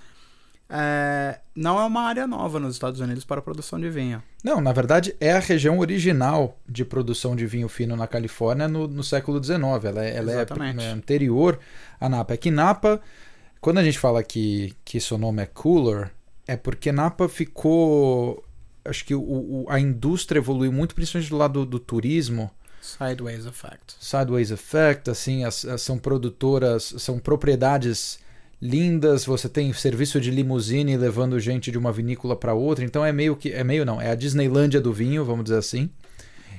é, 0.67 1.39
não 1.55 1.79
é 1.79 1.83
uma 1.83 2.01
área 2.01 2.25
nova 2.25 2.59
nos 2.59 2.73
Estados 2.73 2.99
Unidos 2.99 3.23
para 3.23 3.37
a 3.39 3.43
produção 3.43 3.79
de 3.79 3.87
vinho. 3.89 4.23
Não, 4.43 4.59
na 4.59 4.73
verdade 4.73 5.15
é 5.19 5.33
a 5.33 5.39
região 5.39 5.77
original 5.77 6.57
de 6.67 6.83
produção 6.83 7.35
de 7.35 7.45
vinho 7.45 7.69
fino 7.69 7.95
na 7.95 8.07
Califórnia 8.07 8.67
no, 8.67 8.87
no 8.87 9.03
século 9.03 9.43
XIX. 9.43 9.61
Ela, 9.61 10.03
é, 10.03 10.15
ela 10.15 10.31
é, 10.31 10.45
é, 10.79 10.87
anterior 10.87 11.59
a 11.99 12.09
Napa. 12.09 12.33
É 12.33 12.37
que 12.37 12.49
Napa, 12.49 12.99
quando 13.61 13.77
a 13.77 13.83
gente 13.83 13.99
fala 13.99 14.23
que, 14.23 14.73
que 14.83 14.99
Sonoma 14.99 15.43
é 15.43 15.45
cooler, 15.45 16.09
é 16.47 16.57
porque 16.57 16.91
Napa 16.91 17.29
ficou 17.29 18.43
acho 18.85 19.05
que 19.05 19.15
o, 19.15 19.21
o, 19.21 19.65
a 19.69 19.79
indústria 19.79 20.39
evoluiu 20.39 20.71
muito, 20.71 20.95
principalmente 20.95 21.29
do 21.29 21.37
lado 21.37 21.59
do, 21.61 21.65
do, 21.65 21.79
turismo. 21.79 22.51
Sideways 22.81 23.45
Effect. 23.45 23.95
Sideways 23.99 24.51
Effect, 24.51 25.09
assim, 25.09 25.45
as, 25.45 25.65
as, 25.65 25.81
são 25.81 25.97
produtoras, 25.97 26.93
são 26.97 27.17
propriedades 27.19 28.19
lindas, 28.61 29.25
você 29.25 29.49
tem 29.49 29.71
serviço 29.73 30.19
de 30.21 30.31
limusine 30.31 30.95
levando 30.95 31.39
gente 31.39 31.69
de 31.71 31.77
uma 31.77 31.91
vinícola 31.91 32.35
para 32.35 32.53
outra, 32.53 32.83
então 32.85 33.05
é 33.05 33.11
meio 33.11 33.35
que, 33.35 33.51
é 33.51 33.63
meio 33.63 33.85
não, 33.85 33.99
é 33.99 34.09
a 34.09 34.15
Disneylândia 34.15 34.79
do 34.79 34.93
vinho, 34.93 35.25
vamos 35.25 35.45
dizer 35.45 35.57
assim. 35.57 35.89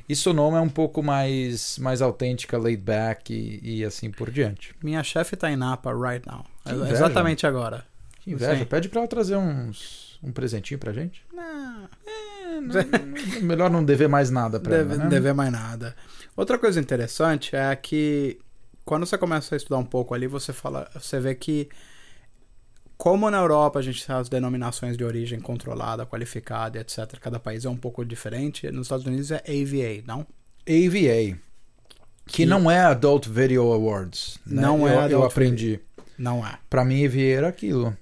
E 0.07 0.15
Sonoma 0.15 0.59
é 0.59 0.61
um 0.61 0.69
pouco 0.69 1.03
mais, 1.03 1.79
mais 1.79 2.03
autêntica, 2.03 2.59
laid 2.59 2.83
back 2.83 3.33
e, 3.33 3.79
e 3.79 3.85
assim 3.85 4.11
por 4.11 4.31
diante. 4.31 4.75
Minha 4.83 5.03
chefe 5.03 5.35
tá 5.35 5.51
em 5.51 5.57
Napa 5.57 5.95
right 5.95 6.27
now. 6.29 6.45
Exatamente 6.91 7.47
agora. 7.47 7.87
Que 8.21 8.33
inveja. 8.33 8.67
Pede 8.67 8.91
para 8.91 9.01
ela 9.01 9.09
trazer 9.09 9.37
uns 9.37 10.04
um 10.25 10.33
presentinho 10.33 10.79
pra 10.79 10.93
gente? 10.93 11.25
Não. 11.33 11.89
É, 12.07 12.61
não, 12.61 13.43
melhor 13.43 13.71
não 13.71 13.85
dever 13.85 14.09
mais 14.09 14.31
nada 14.31 14.59
pra 14.59 14.77
Deve, 14.79 14.95
ela, 14.95 15.05
né? 15.05 15.11
dever 15.11 15.35
mais 15.35 15.53
nada. 15.53 15.95
Outra 16.37 16.59
coisa 16.59 16.81
interessante 16.81 17.55
é 17.55 17.75
que 17.77 18.39
quando 18.85 19.07
você 19.07 19.17
começa 19.17 19.55
a 19.55 19.57
estudar 19.57 19.79
um 19.79 19.85
pouco 19.85 20.15
ali, 20.15 20.27
você 20.27 20.53
fala, 20.53 20.91
você 20.95 21.21
vê 21.21 21.35
que 21.35 21.69
como 22.97 23.31
na 23.31 23.39
Europa 23.39 23.79
a 23.79 23.83
gente 23.83 24.07
tem 24.07 24.15
as 24.15 24.29
denominações 24.29 24.97
de 24.97 25.05
origem 25.05 25.41
controlada, 25.41 26.07
qualificada, 26.07 26.79
etc. 26.79 27.19
Cada 27.21 27.39
país 27.39 27.65
é 27.65 27.69
um 27.69 27.77
pouco 27.77 28.05
diferente. 28.05 28.71
Nos 28.71 28.87
Estados 28.87 29.05
Unidos 29.05 29.31
é 29.31 29.43
AVA, 29.47 30.03
não? 30.07 30.21
AVA. 30.67 31.39
Que, 32.27 32.33
que 32.33 32.47
não 32.47 32.71
é 32.71 32.81
Adult 32.81 33.29
Video 33.29 33.73
Awards. 33.73 34.39
Né? 34.47 34.63
Não 34.63 34.89
é. 34.89 35.07
Eu, 35.07 35.11
eu 35.11 35.25
aprendi. 35.25 35.81
Não 36.17 36.47
é. 36.47 36.59
Pra 36.71 36.85
mim, 36.85 37.05
AVA 37.05 37.21
era 37.21 37.49
aquilo. 37.49 37.97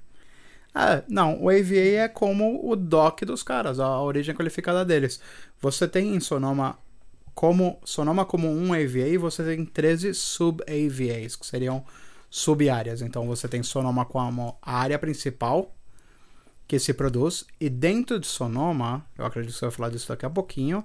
É, 0.75 1.03
não, 1.09 1.43
o 1.43 1.51
AVA 1.51 1.77
é 1.77 2.09
como 2.09 2.67
o 2.69 2.75
DOC 2.75 3.25
dos 3.27 3.43
caras, 3.43 3.79
a 3.79 4.01
origem 4.01 4.35
qualificada 4.35 4.85
deles. 4.85 5.21
Você 5.61 5.87
tem 5.87 6.15
em 6.15 6.21
Sonoma 6.21 6.79
como 7.35 7.79
Sonoma 7.85 8.25
como 8.25 8.49
um 8.49 8.73
AVA 8.75 9.19
você 9.19 9.43
tem 9.43 9.65
13 9.65 10.15
sub-AVAs, 10.15 11.37
que 11.37 11.47
seriam 11.47 11.85
sub-áreas. 12.31 13.03
Então 13.03 13.27
você 13.27 13.49
tem 13.49 13.63
Sonoma 13.63 14.05
como 14.05 14.57
a 14.63 14.77
área 14.79 14.99
principal 14.99 15.75
que 16.67 16.79
se 16.79 16.95
produz, 16.95 17.45
e 17.61 17.69
dentro 17.69 18.19
de 18.19 18.27
Sonoma, 18.27 19.05
eu 19.19 19.27
acredito 19.27 19.53
que 19.53 19.59
você 19.59 19.67
vai 19.67 19.73
falar 19.73 19.89
disso 19.91 20.09
daqui 20.09 20.25
a 20.25 20.31
pouquinho, 20.31 20.83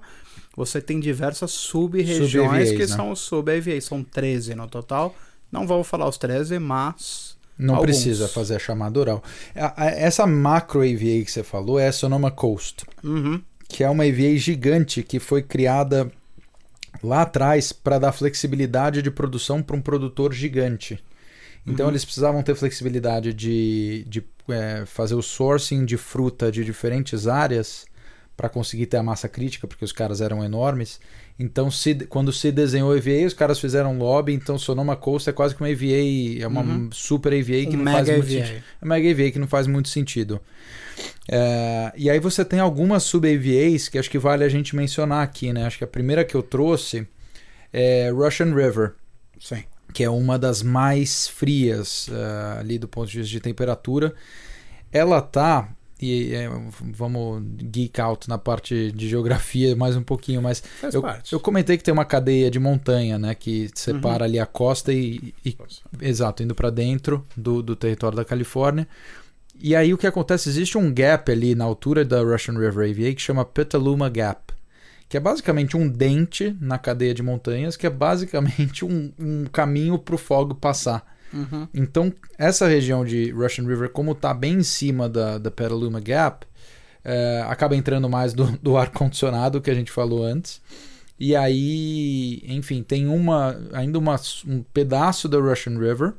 você 0.54 0.82
tem 0.82 1.00
diversas 1.00 1.50
sub-regiões 1.52 2.72
que 2.72 2.78
né? 2.78 2.86
são 2.86 3.10
os 3.10 3.20
sub-AVAs, 3.20 3.84
são 3.84 4.04
13 4.04 4.54
no 4.54 4.68
total. 4.68 5.14
Não 5.50 5.66
vou 5.66 5.82
falar 5.82 6.06
os 6.06 6.18
13, 6.18 6.58
mas 6.58 7.37
não 7.58 7.74
Alguns. 7.74 7.86
precisa 7.86 8.28
fazer 8.28 8.56
a 8.56 8.58
chamada 8.58 9.00
oral. 9.00 9.22
Essa 9.76 10.26
macro 10.26 10.80
AVA 10.80 11.24
que 11.24 11.30
você 11.30 11.42
falou 11.42 11.78
é 11.78 11.88
a 11.88 11.92
Sonoma 11.92 12.30
Coast, 12.30 12.84
uhum. 13.02 13.42
que 13.68 13.82
é 13.82 13.90
uma 13.90 14.04
AVA 14.04 14.36
gigante 14.36 15.02
que 15.02 15.18
foi 15.18 15.42
criada 15.42 16.10
lá 17.02 17.22
atrás 17.22 17.72
para 17.72 17.98
dar 17.98 18.12
flexibilidade 18.12 19.02
de 19.02 19.10
produção 19.10 19.62
para 19.62 19.76
um 19.76 19.80
produtor 19.80 20.32
gigante. 20.32 21.02
Então 21.66 21.86
uhum. 21.86 21.92
eles 21.92 22.04
precisavam 22.04 22.42
ter 22.42 22.54
flexibilidade 22.54 23.34
de, 23.34 24.04
de 24.08 24.24
é, 24.48 24.84
fazer 24.86 25.14
o 25.14 25.22
sourcing 25.22 25.84
de 25.84 25.96
fruta 25.96 26.50
de 26.50 26.64
diferentes 26.64 27.26
áreas 27.26 27.84
para 28.36 28.48
conseguir 28.48 28.86
ter 28.86 28.96
a 28.96 29.02
massa 29.02 29.28
crítica, 29.28 29.66
porque 29.66 29.84
os 29.84 29.92
caras 29.92 30.20
eram 30.20 30.44
enormes. 30.44 31.00
Então, 31.38 31.70
se, 31.70 31.94
quando 32.06 32.32
se 32.32 32.50
desenhou 32.50 32.96
EVA, 32.96 33.24
os 33.26 33.32
caras 33.32 33.60
fizeram 33.60 33.96
lobby, 33.96 34.32
então 34.34 34.58
Sonoma 34.58 34.96
Coast 34.96 35.30
é 35.30 35.32
quase 35.32 35.54
que 35.54 35.60
uma 35.62 35.70
EVA, 35.70 36.42
é 36.42 36.46
uma 36.46 36.62
Uhum. 36.62 36.90
super 36.92 37.32
EVA 37.32 37.70
que 37.70 37.76
Um 37.76 37.82
não 37.84 37.92
faz 37.92 38.08
muito 38.08 38.26
EVA. 38.26 38.46
sentido. 38.46 38.62
É 38.80 38.84
uma 38.84 38.94
mega 38.96 39.08
EVA 39.08 39.30
que 39.30 39.38
não 39.38 39.46
faz 39.46 39.66
muito 39.68 39.88
sentido. 39.88 40.40
É, 41.30 41.92
e 41.96 42.10
aí 42.10 42.18
você 42.18 42.44
tem 42.44 42.58
algumas 42.58 43.04
sub-EVAs 43.04 43.88
que 43.88 43.98
acho 43.98 44.10
que 44.10 44.18
vale 44.18 44.42
a 44.42 44.48
gente 44.48 44.74
mencionar 44.74 45.22
aqui, 45.22 45.52
né? 45.52 45.64
Acho 45.64 45.78
que 45.78 45.84
a 45.84 45.88
primeira 45.88 46.24
que 46.24 46.34
eu 46.34 46.42
trouxe 46.42 47.06
é 47.72 48.10
Russian 48.10 48.52
River, 48.54 48.94
Sim. 49.38 49.62
que 49.92 50.02
é 50.02 50.10
uma 50.10 50.38
das 50.38 50.62
mais 50.62 51.28
frias 51.28 52.08
eh, 52.10 52.58
ali 52.58 52.78
do 52.78 52.88
ponto 52.88 53.08
de 53.08 53.18
vista 53.18 53.30
de 53.30 53.40
temperatura. 53.40 54.12
Ela 54.90 55.20
tá 55.20 55.68
e 56.00 56.34
é, 56.34 56.48
vamos 56.80 57.42
geek 57.56 58.00
out 58.00 58.28
na 58.28 58.38
parte 58.38 58.92
de 58.92 59.08
geografia 59.08 59.74
mais 59.76 59.96
um 59.96 60.02
pouquinho, 60.02 60.40
mas 60.42 60.60
Faz 60.80 60.94
eu, 60.94 61.02
parte. 61.02 61.32
eu 61.32 61.40
comentei 61.40 61.76
que 61.76 61.84
tem 61.84 61.92
uma 61.92 62.04
cadeia 62.04 62.50
de 62.50 62.58
montanha, 62.58 63.18
né, 63.18 63.34
que 63.34 63.70
separa 63.74 64.24
ali 64.24 64.38
a 64.38 64.46
costa 64.46 64.92
e, 64.92 65.34
e- 65.44 65.56
exato, 66.00 66.42
indo 66.42 66.54
para 66.54 66.70
dentro 66.70 67.26
do, 67.36 67.62
do 67.62 67.74
território 67.76 68.16
da 68.16 68.24
Califórnia. 68.24 68.86
E 69.60 69.74
aí 69.74 69.92
o 69.92 69.98
que 69.98 70.06
acontece? 70.06 70.48
Existe 70.48 70.78
um 70.78 70.92
gap 70.92 71.30
ali 71.32 71.54
na 71.54 71.64
altura 71.64 72.04
da 72.04 72.20
Russian 72.22 72.54
River 72.54 72.88
AVA 72.90 73.14
que 73.14 73.20
chama 73.20 73.44
Petaluma 73.44 74.08
Gap, 74.08 74.54
que 75.08 75.16
é 75.16 75.20
basicamente 75.20 75.76
um 75.76 75.88
dente 75.88 76.56
na 76.60 76.78
cadeia 76.78 77.12
de 77.12 77.22
montanhas, 77.22 77.76
que 77.76 77.86
é 77.86 77.90
basicamente 77.90 78.84
um, 78.84 79.12
um 79.18 79.44
caminho 79.46 79.98
para 79.98 80.14
o 80.14 80.18
fogo 80.18 80.54
passar. 80.54 81.17
Uhum. 81.32 81.68
Então, 81.74 82.12
essa 82.38 82.66
região 82.66 83.04
de 83.04 83.30
Russian 83.30 83.66
River, 83.66 83.90
como 83.90 84.12
está 84.12 84.32
bem 84.32 84.54
em 84.54 84.62
cima 84.62 85.08
da, 85.08 85.38
da 85.38 85.50
Petaluma 85.50 86.00
Gap, 86.00 86.46
é, 87.04 87.44
acaba 87.48 87.76
entrando 87.76 88.08
mais 88.08 88.32
do, 88.32 88.46
do 88.62 88.76
ar-condicionado 88.76 89.60
que 89.60 89.70
a 89.70 89.74
gente 89.74 89.90
falou 89.90 90.24
antes. 90.24 90.60
E 91.18 91.34
aí, 91.34 92.40
enfim, 92.46 92.82
tem 92.82 93.08
uma 93.08 93.58
ainda 93.72 93.98
uma, 93.98 94.20
um 94.46 94.62
pedaço 94.62 95.28
da 95.28 95.38
Russian 95.38 95.78
River, 95.78 96.14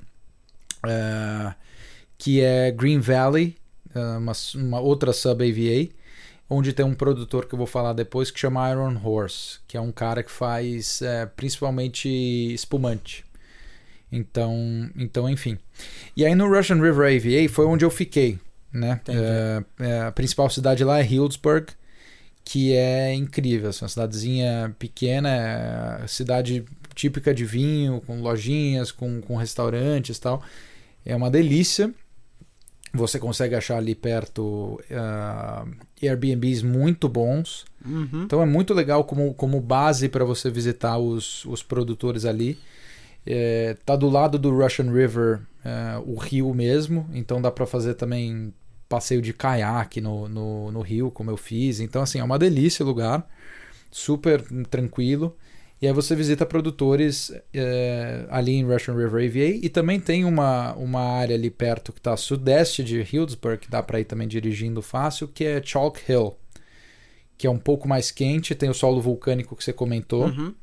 é, 0.85 1.53
que 2.17 2.41
é 2.41 2.69
Green 2.71 2.99
Valley, 2.99 3.55
é, 3.95 3.99
uma, 4.17 4.33
uma 4.55 4.79
outra 4.81 5.13
sub-AVA, 5.13 5.89
onde 6.49 6.73
tem 6.73 6.85
um 6.85 6.93
produtor 6.93 7.45
que 7.45 7.53
eu 7.53 7.57
vou 7.57 7.67
falar 7.67 7.93
depois 7.93 8.29
que 8.29 8.39
chama 8.39 8.69
Iron 8.71 8.99
Horse, 9.01 9.59
que 9.67 9.77
é 9.77 9.81
um 9.81 9.91
cara 9.91 10.21
que 10.21 10.31
faz 10.31 11.01
é, 11.01 11.25
principalmente 11.25 12.09
espumante. 12.53 13.23
Então, 14.11 14.89
então, 14.95 15.29
enfim. 15.29 15.57
E 16.15 16.25
aí 16.25 16.33
no 16.35 16.47
Russian 16.47 16.81
River 16.81 17.15
AVA 17.15 17.49
foi 17.49 17.65
onde 17.65 17.85
eu 17.85 17.91
fiquei, 17.91 18.39
né? 18.73 19.01
É, 19.07 19.63
é, 19.79 20.01
a 20.01 20.11
principal 20.11 20.49
cidade 20.49 20.83
lá 20.83 20.99
é 20.99 21.03
Healdsburg, 21.03 21.67
que 22.43 22.73
é 22.73 23.13
incrível, 23.13 23.69
assim, 23.69 23.83
uma 23.85 23.89
cidadezinha 23.89 24.75
pequena, 24.79 25.29
é 25.29 26.07
cidade 26.07 26.65
típica 26.95 27.33
de 27.33 27.45
vinho, 27.45 28.01
com 28.05 28.21
lojinhas, 28.21 28.91
com, 28.91 29.21
com 29.21 29.35
restaurantes 29.35 30.17
e 30.17 30.21
tal. 30.21 30.43
É 31.05 31.15
uma 31.15 31.29
delícia. 31.29 31.93
Você 32.91 33.19
consegue 33.19 33.53
achar 33.53 33.77
ali 33.77 33.93
perto 33.93 34.81
uh, 34.89 35.71
Airbnbs 36.01 36.63
muito 36.63 37.07
bons. 37.07 37.65
Uhum. 37.85 38.23
Então 38.23 38.41
é 38.41 38.45
muito 38.45 38.73
legal 38.73 39.03
como, 39.03 39.33
como 39.35 39.61
base 39.61 40.09
para 40.09 40.25
você 40.25 40.49
visitar 40.49 40.97
os, 40.97 41.45
os 41.45 41.61
produtores 41.61 42.25
ali. 42.25 42.57
É, 43.25 43.75
tá 43.86 43.95
do 43.95 44.10
lado 44.10 44.39
do 44.39 44.55
Russian 44.55 44.91
River, 44.91 45.41
é, 45.63 46.01
o 46.05 46.15
rio 46.15 46.53
mesmo, 46.53 47.10
então 47.13 47.41
dá 47.41 47.51
para 47.51 47.65
fazer 47.65 47.93
também 47.93 48.53
passeio 48.88 49.21
de 49.21 49.32
caiaque 49.32 50.01
no, 50.01 50.27
no, 50.27 50.71
no, 50.71 50.82
rio, 50.82 51.12
como 51.12 51.29
eu 51.29 51.38
fiz. 51.38 51.79
Então, 51.79 52.01
assim, 52.01 52.19
é 52.19 52.23
uma 52.23 52.39
delícia 52.39 52.84
o 52.84 52.88
lugar, 52.88 53.25
super 53.91 54.41
tranquilo. 54.69 55.38
E 55.82 55.88
aí 55.88 55.93
você 55.93 56.13
visita 56.13 56.45
produtores 56.45 57.32
é, 57.53 58.25
ali 58.29 58.53
em 58.55 58.65
Russian 58.65 58.95
River 58.95 59.25
AVA 59.25 59.60
e 59.63 59.69
também 59.69 59.97
tem 59.97 60.25
uma, 60.25 60.73
uma 60.73 60.99
área 60.99 61.36
ali 61.36 61.49
perto 61.49 61.93
que 61.93 61.99
está 61.99 62.17
sudeste 62.17 62.84
de 62.84 62.97
Healdsburg, 62.99 63.60
que 63.60 63.69
dá 63.69 63.82
para 63.82 63.99
ir 63.99 64.05
também 64.05 64.27
dirigindo 64.27 64.82
fácil, 64.82 65.27
que 65.29 65.45
é 65.45 65.62
Chalk 65.63 66.01
Hill, 66.12 66.36
que 67.38 67.47
é 67.47 67.49
um 67.49 67.58
pouco 67.58 67.88
mais 67.88 68.12
quente, 68.12 68.53
tem 68.53 68.69
o 68.69 68.73
solo 68.73 68.99
vulcânico 68.99 69.55
que 69.55 69.63
você 69.63 69.71
comentou. 69.71 70.25
Uhum. 70.25 70.53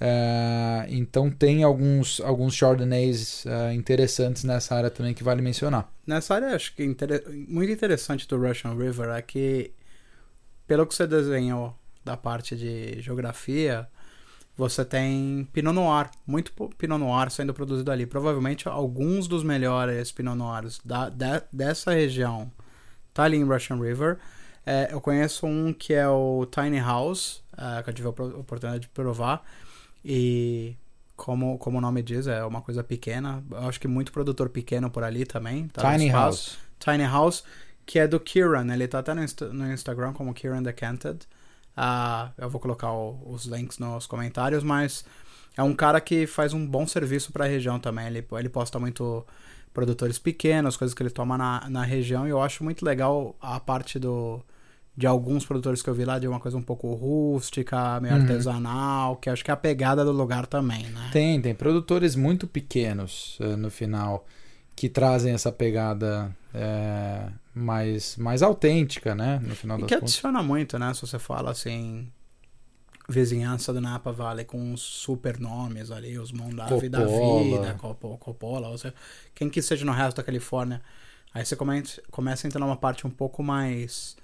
Uh, 0.00 0.86
então 0.88 1.30
tem 1.30 1.62
alguns, 1.62 2.22
alguns 2.22 2.54
Chardonnays 2.54 3.44
uh, 3.44 3.70
interessantes 3.74 4.44
nessa 4.44 4.74
área 4.74 4.90
também 4.90 5.12
que 5.12 5.22
vale 5.22 5.42
mencionar. 5.42 5.92
Nessa 6.06 6.36
área, 6.36 6.54
acho 6.54 6.74
que 6.74 6.82
inter... 6.82 7.22
muito 7.46 7.70
interessante 7.70 8.26
do 8.26 8.38
Russian 8.38 8.74
River 8.74 9.10
é 9.10 9.20
que, 9.20 9.72
pelo 10.66 10.86
que 10.86 10.94
você 10.94 11.06
desenhou 11.06 11.76
da 12.02 12.16
parte 12.16 12.56
de 12.56 12.98
geografia, 13.02 13.86
você 14.56 14.86
tem 14.86 15.46
Pinot 15.52 15.74
Noir, 15.74 16.10
muito 16.26 16.50
Pinot 16.78 16.98
Noir 16.98 17.30
sendo 17.30 17.52
produzido 17.52 17.92
ali. 17.92 18.06
Provavelmente 18.06 18.66
alguns 18.68 19.28
dos 19.28 19.42
melhores 19.42 20.10
Pinot 20.10 20.34
Noirs 20.34 20.80
da, 20.82 21.10
de, 21.10 21.42
dessa 21.52 21.92
região 21.92 22.50
tá 23.12 23.24
ali 23.24 23.36
em 23.36 23.44
Russian 23.44 23.76
River. 23.76 24.16
É, 24.64 24.88
eu 24.92 25.00
conheço 25.00 25.46
um 25.46 25.74
que 25.74 25.92
é 25.92 26.08
o 26.08 26.46
Tiny 26.46 26.78
House, 26.78 27.42
é, 27.56 27.82
que 27.82 27.90
eu 27.90 27.94
tive 27.94 28.08
a 28.08 28.10
oportunidade 28.10 28.80
de 28.80 28.88
provar 28.88 29.44
e 30.04 30.76
como, 31.16 31.58
como 31.58 31.78
o 31.78 31.80
nome 31.80 32.02
diz, 32.02 32.26
é 32.26 32.44
uma 32.44 32.62
coisa 32.62 32.82
pequena. 32.82 33.44
Eu 33.50 33.68
acho 33.68 33.78
que 33.78 33.86
muito 33.86 34.10
produtor 34.12 34.48
pequeno 34.48 34.90
por 34.90 35.04
ali 35.04 35.26
também. 35.26 35.68
Tá 35.68 35.92
Tiny 35.92 36.10
House. 36.10 36.58
Tiny 36.78 37.04
House, 37.04 37.44
que 37.84 37.98
é 37.98 38.08
do 38.08 38.18
Kieran. 38.18 38.72
Ele 38.72 38.88
tá 38.88 39.00
até 39.00 39.12
no, 39.12 39.22
Insta 39.22 39.48
no 39.48 39.70
Instagram 39.72 40.12
como 40.12 40.32
Kieran 40.32 40.62
Decanted. 40.62 41.26
Uh, 41.76 42.32
eu 42.38 42.48
vou 42.48 42.60
colocar 42.60 42.92
o, 42.92 43.20
os 43.26 43.44
links 43.44 43.78
nos 43.78 44.06
comentários, 44.06 44.62
mas 44.64 45.04
é 45.56 45.62
um 45.62 45.74
cara 45.74 46.00
que 46.00 46.26
faz 46.26 46.52
um 46.52 46.66
bom 46.66 46.86
serviço 46.86 47.32
para 47.32 47.44
a 47.44 47.48
região 47.48 47.78
também. 47.78 48.06
Ele, 48.06 48.26
ele 48.32 48.48
posta 48.48 48.78
muito 48.78 49.26
produtores 49.72 50.18
pequenos, 50.18 50.76
coisas 50.76 50.94
que 50.94 51.02
ele 51.02 51.10
toma 51.10 51.36
na, 51.38 51.68
na 51.68 51.84
região, 51.84 52.26
e 52.26 52.30
eu 52.30 52.42
acho 52.42 52.64
muito 52.64 52.84
legal 52.84 53.36
a 53.40 53.60
parte 53.60 53.98
do 53.98 54.42
de 55.00 55.06
alguns 55.06 55.46
produtores 55.46 55.80
que 55.80 55.88
eu 55.88 55.94
vi 55.94 56.04
lá 56.04 56.18
de 56.18 56.28
uma 56.28 56.38
coisa 56.38 56.58
um 56.58 56.62
pouco 56.62 56.92
rústica, 56.92 57.98
meio 58.00 58.14
uhum. 58.14 58.20
artesanal, 58.20 59.16
que 59.16 59.30
acho 59.30 59.42
que 59.42 59.50
é 59.50 59.54
a 59.54 59.56
pegada 59.56 60.04
do 60.04 60.12
lugar 60.12 60.46
também, 60.46 60.84
né? 60.88 61.08
Tem, 61.10 61.40
tem 61.40 61.54
produtores 61.54 62.14
muito 62.14 62.46
pequenos 62.46 63.38
uh, 63.40 63.56
no 63.56 63.70
final 63.70 64.26
que 64.76 64.90
trazem 64.90 65.32
essa 65.32 65.50
pegada 65.50 66.36
é, 66.52 67.30
mais, 67.54 68.18
mais 68.18 68.42
autência, 68.42 69.14
né? 69.14 69.40
No 69.42 69.56
final 69.56 69.78
e 69.78 69.80
das 69.80 69.88
que 69.88 69.94
contas. 69.94 70.10
adiciona 70.10 70.42
muito, 70.42 70.78
né? 70.78 70.92
Se 70.92 71.00
você 71.00 71.18
fala 71.18 71.50
assim, 71.50 72.12
vizinhança 73.08 73.72
do 73.72 73.80
Napa 73.80 74.12
Valley 74.12 74.44
com 74.44 74.74
os 74.74 74.82
super 74.82 75.40
nomes 75.40 75.90
ali, 75.90 76.18
os 76.18 76.30
Mondavi 76.30 76.90
da 76.90 77.06
vida, 77.06 77.74
Coppola, 78.18 78.68
ou 78.68 78.76
seja, 78.76 78.94
quem 79.34 79.48
que 79.48 79.62
seja 79.62 79.82
no 79.86 79.92
resto 79.92 80.18
da 80.18 80.22
Califórnia. 80.22 80.82
Aí 81.32 81.42
você 81.42 81.56
começa, 81.56 82.02
começa 82.10 82.46
a 82.46 82.48
entrar 82.48 82.60
numa 82.60 82.76
parte 82.76 83.06
um 83.06 83.10
pouco 83.10 83.42
mais 83.42 84.19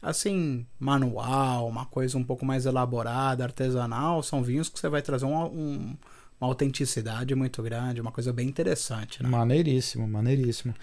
assim, 0.00 0.66
manual, 0.78 1.68
uma 1.68 1.86
coisa 1.86 2.16
um 2.16 2.24
pouco 2.24 2.44
mais 2.46 2.66
elaborada, 2.66 3.44
artesanal, 3.44 4.22
são 4.22 4.42
vinhos 4.42 4.68
que 4.68 4.78
você 4.78 4.88
vai 4.88 5.02
trazer 5.02 5.26
um, 5.26 5.44
um, 5.44 5.96
uma 6.40 6.48
autenticidade 6.48 7.34
muito 7.34 7.62
grande, 7.62 8.00
uma 8.00 8.12
coisa 8.12 8.32
bem 8.32 8.48
interessante. 8.48 9.22
Né? 9.22 9.28
Maneiríssimo, 9.28 10.06
maneiríssimo. 10.06 10.74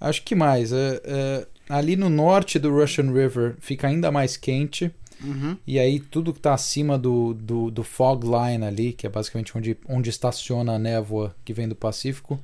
Acho 0.00 0.22
que 0.22 0.34
mais, 0.34 0.72
é, 0.72 1.00
é, 1.04 1.46
ali 1.68 1.96
no 1.96 2.10
norte 2.10 2.58
do 2.58 2.70
Russian 2.70 3.12
River 3.12 3.56
fica 3.60 3.86
ainda 3.86 4.10
mais 4.10 4.36
quente. 4.36 4.90
Uhum. 5.22 5.56
E 5.64 5.78
aí 5.78 6.00
tudo 6.00 6.32
que 6.32 6.40
está 6.40 6.52
acima 6.52 6.98
do, 6.98 7.32
do, 7.34 7.70
do, 7.70 7.84
fog 7.84 8.26
line 8.26 8.64
ali, 8.64 8.92
que 8.92 9.06
é 9.06 9.10
basicamente 9.10 9.56
onde, 9.56 9.78
onde 9.88 10.10
estaciona 10.10 10.72
a 10.72 10.78
névoa 10.78 11.34
que 11.44 11.52
vem 11.52 11.68
do 11.68 11.76
Pacífico, 11.76 12.38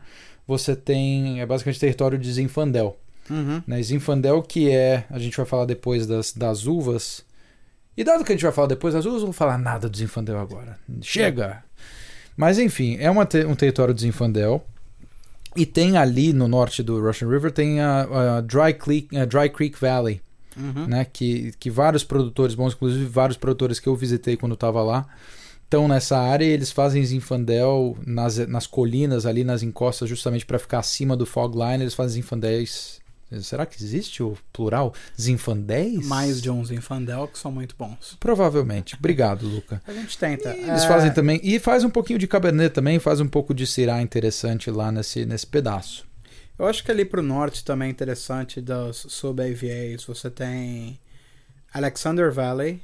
você 0.46 0.76
tem, 0.76 1.40
é 1.40 1.46
basicamente 1.46 1.80
território 1.80 2.16
de 2.16 2.32
Zinfandel. 2.32 2.96
Uhum. 3.30 3.62
Né? 3.66 3.82
Zinfandel, 3.82 4.42
que 4.42 4.70
é, 4.70 5.04
a 5.08 5.18
gente 5.18 5.36
vai 5.36 5.46
falar 5.46 5.64
depois 5.64 6.06
das, 6.06 6.32
das 6.32 6.66
uvas. 6.66 7.24
E 7.96 8.02
dado 8.02 8.24
que 8.24 8.32
a 8.32 8.34
gente 8.34 8.42
vai 8.42 8.52
falar 8.52 8.66
depois 8.66 8.92
das 8.92 9.04
uvas, 9.04 9.18
eu 9.18 9.26
não 9.26 9.32
vou 9.32 9.32
falar 9.32 9.56
nada 9.56 9.88
do 9.88 9.96
Zinfandel 9.96 10.38
agora. 10.38 10.78
Chega! 11.00 11.62
Mas 12.36 12.58
enfim, 12.58 12.96
é 12.98 13.10
uma 13.10 13.24
te 13.24 13.44
um 13.44 13.54
território 13.54 13.94
de 13.94 14.02
Zinfandel. 14.02 14.64
E 15.56 15.66
tem 15.66 15.96
ali 15.96 16.32
no 16.32 16.46
norte 16.46 16.82
do 16.82 17.00
Russian 17.00 17.28
River, 17.28 17.50
tem 17.50 17.80
a, 17.80 18.36
a 18.36 18.40
Dry, 18.40 18.72
Creek, 18.74 19.16
a 19.16 19.24
Dry 19.24 19.48
Creek 19.48 19.78
Valley. 19.80 20.20
Uhum. 20.56 20.86
Né, 20.86 21.06
que, 21.10 21.52
que 21.60 21.70
vários 21.70 22.02
produtores 22.02 22.54
bons, 22.54 22.74
inclusive 22.74 23.04
vários 23.06 23.38
produtores 23.38 23.78
que 23.78 23.88
eu 23.88 23.94
visitei 23.94 24.36
quando 24.36 24.54
estava 24.54 24.82
lá, 24.82 25.06
estão 25.62 25.86
nessa 25.86 26.18
área 26.18 26.44
e 26.44 26.48
eles 26.48 26.72
fazem 26.72 27.04
Zinfandel 27.04 27.96
nas, 28.04 28.36
nas 28.48 28.66
colinas 28.66 29.26
ali, 29.26 29.44
nas 29.44 29.62
encostas, 29.62 30.08
justamente 30.08 30.44
para 30.44 30.58
ficar 30.58 30.80
acima 30.80 31.16
do 31.16 31.24
fog 31.24 31.56
line. 31.56 31.84
Eles 31.84 31.94
fazem 31.94 32.20
Zinfandéis 32.20 32.99
Será 33.42 33.64
que 33.64 33.82
existe 33.82 34.22
o 34.22 34.36
plural? 34.52 34.92
Zinfandéis? 35.20 36.04
Mais 36.06 36.42
de 36.42 36.50
um 36.50 36.64
Zinfandel 36.64 37.28
que 37.28 37.38
são 37.38 37.52
muito 37.52 37.76
bons. 37.78 38.16
Provavelmente. 38.18 38.96
Obrigado, 38.96 39.46
Luca. 39.46 39.80
A 39.86 39.92
gente 39.92 40.18
tenta. 40.18 40.54
E 40.56 40.68
eles 40.68 40.82
é... 40.82 40.88
fazem 40.88 41.12
também. 41.12 41.40
E 41.42 41.60
faz 41.60 41.84
um 41.84 41.90
pouquinho 41.90 42.18
de 42.18 42.26
Cabernet 42.26 42.74
também, 42.74 42.98
faz 42.98 43.20
um 43.20 43.28
pouco 43.28 43.54
de 43.54 43.66
Syrah 43.66 44.02
interessante 44.02 44.68
lá 44.70 44.90
nesse, 44.90 45.24
nesse 45.24 45.46
pedaço. 45.46 46.04
Eu 46.58 46.66
acho 46.66 46.84
que 46.84 46.90
ali 46.90 47.04
pro 47.04 47.22
norte 47.22 47.64
também 47.64 47.88
é 47.88 47.90
interessante 47.90 48.60
das 48.60 48.96
sub-AVAs. 48.96 50.04
Você 50.06 50.28
tem 50.28 50.98
Alexander 51.72 52.32
Valley 52.32 52.82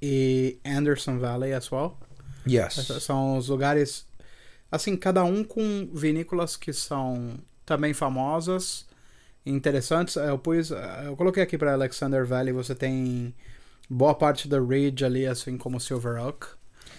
e 0.00 0.58
Anderson 0.64 1.18
Valley 1.18 1.52
as 1.52 1.70
well. 1.70 1.98
Yes. 2.48 2.74
São 3.00 3.36
os 3.36 3.48
lugares. 3.48 4.06
Assim, 4.72 4.96
cada 4.96 5.22
um 5.22 5.44
com 5.44 5.88
vinícolas 5.92 6.56
que 6.56 6.72
são 6.72 7.38
também 7.64 7.92
famosas 7.92 8.86
interessantes. 9.44 10.16
Eu 10.16 10.38
pus, 10.38 10.70
eu 11.04 11.16
coloquei 11.16 11.42
aqui 11.42 11.58
para 11.58 11.72
Alexander 11.72 12.24
Valley, 12.24 12.52
você 12.52 12.74
tem 12.74 13.34
boa 13.88 14.14
parte 14.14 14.48
da 14.48 14.60
Ridge 14.60 15.04
ali, 15.04 15.26
assim 15.26 15.56
como 15.56 15.80
Silver 15.80 16.22
Oak. 16.24 16.46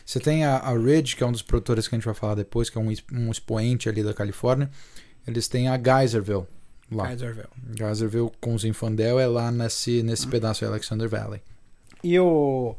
Você 0.06 0.20
tem 0.20 0.46
a, 0.46 0.58
a 0.58 0.78
Ridge, 0.78 1.16
que 1.16 1.24
é 1.24 1.28
um 1.28 1.32
dos 1.32 1.42
produtores 1.42 1.88
que 1.88 1.96
a 1.96 1.98
gente 1.98 2.06
vai 2.06 2.14
falar 2.14 2.36
depois, 2.36 2.70
que 2.70 2.78
é 2.78 2.82
um, 2.82 2.94
um 3.12 3.32
expoente 3.32 3.90
ali 3.90 4.04
da 4.04 4.14
Califórnia. 4.14 4.70
Eles 5.28 5.48
têm 5.48 5.68
a 5.68 5.78
Geyserville 5.78 6.46
lá. 6.92 7.08
Geyserville. 7.08 7.50
Geyserville 7.76 8.32
com 8.40 8.58
Zinfandel 8.58 9.20
é 9.20 9.26
lá 9.26 9.52
nesse, 9.52 10.04
nesse 10.04 10.26
uhum. 10.26 10.32
pedaço 10.32 10.60
de 10.60 10.66
Alexander 10.66 11.10
Valley. 11.10 11.42
E 12.04 12.20
o 12.20 12.76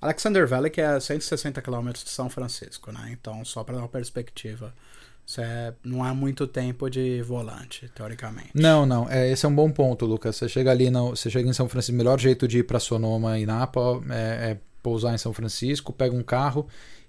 Alexander 0.00 0.46
Valley, 0.46 0.70
que 0.70 0.80
é 0.80 0.98
160 0.98 1.60
km 1.60 1.90
de 1.92 2.08
São 2.08 2.30
Francisco, 2.30 2.90
né? 2.90 3.10
Então, 3.12 3.44
só 3.44 3.62
para 3.62 3.74
dar 3.74 3.82
uma 3.82 3.88
perspectiva. 3.88 4.72
Você 5.30 5.42
é, 5.42 5.72
não 5.84 6.02
há 6.02 6.12
muito 6.12 6.44
tempo 6.44 6.90
de 6.90 7.22
volante, 7.22 7.88
teoricamente. 7.94 8.50
Não, 8.52 8.84
não. 8.84 9.08
É, 9.08 9.30
esse 9.30 9.46
é 9.46 9.48
um 9.48 9.54
bom 9.54 9.70
ponto, 9.70 10.04
Lucas. 10.04 10.34
Você 10.34 10.48
chega 10.48 10.72
ali, 10.72 10.90
no, 10.90 11.10
você 11.10 11.30
chega 11.30 11.48
em 11.48 11.52
São 11.52 11.68
Francisco. 11.68 11.94
O 11.94 11.98
melhor 11.98 12.18
jeito 12.18 12.48
de 12.48 12.58
ir 12.58 12.62
para 12.64 12.80
Sonoma 12.80 13.38
e 13.38 13.46
Napa 13.46 13.80
é, 14.10 14.50
é, 14.50 14.58
pousar 14.82 15.14
em 15.14 15.18
São 15.18 15.32
Francisco, 15.32 15.92
pega 15.92 16.16
um 16.16 16.22
carro 16.24 16.66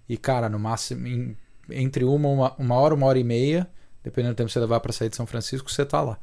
e, 0.07 0.17
cara, 0.17 0.47
no 0.49 0.59
máximo, 0.59 1.07
em, 1.07 1.35
entre 1.71 2.03
uma, 2.03 2.29
uma, 2.29 2.55
uma 2.59 2.75
hora, 2.75 2.93
uma 2.93 3.07
hora 3.07 3.17
e 3.17 3.23
meia, 3.23 3.67
dependendo 4.03 4.35
do 4.35 4.37
tempo 4.37 4.49
que 4.49 4.53
você 4.53 4.59
levar 4.59 4.81
para 4.81 4.93
sair 4.93 5.09
de 5.09 5.15
São 5.15 5.25
Francisco, 5.25 5.71
você 5.71 5.83
tá 5.83 5.99
lá. 6.01 6.19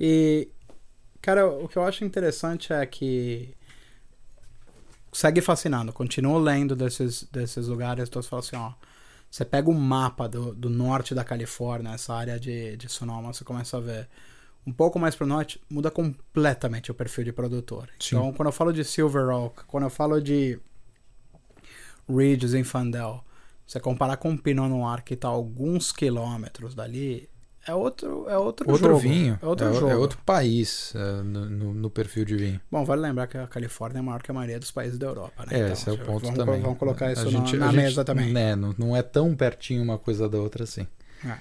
E, 0.00 0.48
cara, 1.20 1.46
o 1.46 1.68
que 1.68 1.76
eu 1.76 1.84
acho 1.84 2.04
interessante 2.04 2.72
é 2.72 2.84
que 2.84 3.54
segue 5.12 5.40
fascinando. 5.40 5.92
Continuo 5.92 6.36
lendo 6.40 6.74
desses, 6.74 7.22
desses 7.30 7.68
lugares, 7.68 8.08
então 8.08 8.20
você 8.20 8.28
fala 8.28 8.40
assim, 8.40 8.56
ó 8.56 8.72
você 9.32 9.46
pega 9.46 9.70
o 9.70 9.72
um 9.72 9.80
mapa 9.80 10.28
do, 10.28 10.54
do 10.54 10.68
norte 10.68 11.14
da 11.14 11.24
Califórnia, 11.24 11.94
essa 11.94 12.12
área 12.12 12.38
de, 12.38 12.76
de 12.76 12.86
Sonoma, 12.86 13.32
você 13.32 13.42
começa 13.42 13.78
a 13.78 13.80
ver 13.80 14.06
um 14.66 14.70
pouco 14.70 14.98
mais 14.98 15.16
para 15.16 15.24
o 15.24 15.26
norte, 15.26 15.58
muda 15.70 15.90
completamente 15.90 16.90
o 16.90 16.94
perfil 16.94 17.24
de 17.24 17.32
produtor. 17.32 17.88
Sim. 17.98 18.16
Então, 18.16 18.32
quando 18.34 18.48
eu 18.48 18.52
falo 18.52 18.74
de 18.74 18.84
Silver 18.84 19.30
Oak, 19.30 19.64
quando 19.64 19.84
eu 19.84 19.90
falo 19.90 20.20
de 20.20 20.60
Ridge 22.06 22.46
Zinfandel, 22.48 23.24
você 23.66 23.80
comparar 23.80 24.18
com 24.18 24.34
o 24.34 24.38
Pinot 24.38 24.68
Noir 24.68 25.02
que 25.02 25.14
está 25.14 25.28
alguns 25.28 25.92
quilômetros 25.92 26.74
dali, 26.74 27.26
é 27.66 27.74
outro, 27.74 28.26
é 28.28 28.36
outro, 28.36 28.68
outro 28.68 28.88
jogo. 28.88 28.98
vinho. 28.98 29.38
É 29.40 29.46
outro 29.46 29.68
é, 29.68 29.72
jogo. 29.72 29.90
É 29.90 29.96
outro 29.96 30.18
país 30.26 30.92
é, 30.96 31.22
no, 31.22 31.72
no, 31.74 31.90
perfil 31.90 32.24
de 32.24 32.36
vinho. 32.36 32.60
Bom, 32.70 32.84
vale 32.84 33.02
lembrar 33.02 33.28
que 33.28 33.38
a 33.38 33.46
Califórnia 33.46 34.00
é 34.00 34.02
maior 34.02 34.20
que 34.20 34.30
a 34.30 34.34
maioria 34.34 34.58
dos 34.58 34.70
países 34.72 34.98
da 34.98 35.06
Europa, 35.06 35.46
né? 35.46 35.52
É, 35.52 35.58
então, 35.58 35.72
esse 35.72 35.88
é 35.88 35.92
o 35.92 35.98
ponto 35.98 36.22
vamos, 36.22 36.38
também. 36.38 36.60
Vamos 36.60 36.78
colocar 36.78 37.12
isso 37.12 37.28
gente, 37.30 37.56
na, 37.56 37.68
a 37.68 37.72
mesa 37.72 38.04
também. 38.04 38.32
Né, 38.32 38.56
não, 38.56 38.74
não 38.76 38.96
é 38.96 39.02
tão 39.02 39.34
pertinho 39.36 39.82
uma 39.82 39.96
coisa 39.96 40.28
da 40.28 40.38
outra 40.38 40.64
assim. 40.64 40.86
É. 41.24 41.36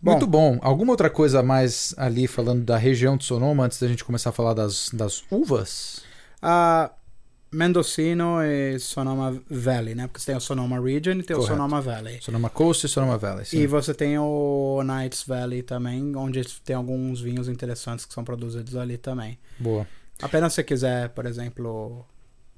Muito 0.00 0.28
bom. 0.28 0.58
Alguma 0.62 0.92
outra 0.92 1.10
coisa 1.10 1.42
mais 1.42 1.92
ali 1.96 2.28
falando 2.28 2.64
da 2.64 2.76
região 2.76 3.16
de 3.16 3.24
Sonoma 3.24 3.64
antes 3.64 3.80
da 3.80 3.88
gente 3.88 4.04
começar 4.04 4.30
a 4.30 4.32
falar 4.32 4.54
das, 4.54 4.90
das 4.92 5.24
uvas? 5.28 6.02
Ah, 6.40 6.92
Mendocino 7.50 8.42
e 8.42 8.78
Sonoma 8.78 9.42
Valley, 9.48 9.94
né? 9.94 10.06
Porque 10.06 10.20
você 10.20 10.26
tem 10.26 10.36
o 10.36 10.40
Sonoma 10.40 10.78
Region 10.80 11.12
e 11.12 11.22
tem 11.22 11.34
Correto. 11.34 11.40
o 11.40 11.46
Sonoma 11.46 11.80
Valley. 11.80 12.20
Sonoma 12.20 12.50
Coast 12.50 12.84
e 12.84 12.88
Sonoma 12.88 13.16
Valley. 13.16 13.46
Sim. 13.46 13.60
E 13.60 13.66
você 13.66 13.94
tem 13.94 14.18
o 14.18 14.82
Knights 14.84 15.24
Valley 15.26 15.62
também, 15.62 16.14
onde 16.14 16.44
tem 16.62 16.76
alguns 16.76 17.20
vinhos 17.20 17.48
interessantes 17.48 18.04
que 18.04 18.12
são 18.12 18.22
produzidos 18.22 18.76
ali 18.76 18.98
também. 18.98 19.38
Boa. 19.58 19.86
Apenas 20.20 20.52
se 20.52 20.56
você 20.56 20.64
quiser, 20.64 21.08
por 21.10 21.24
exemplo, 21.24 22.04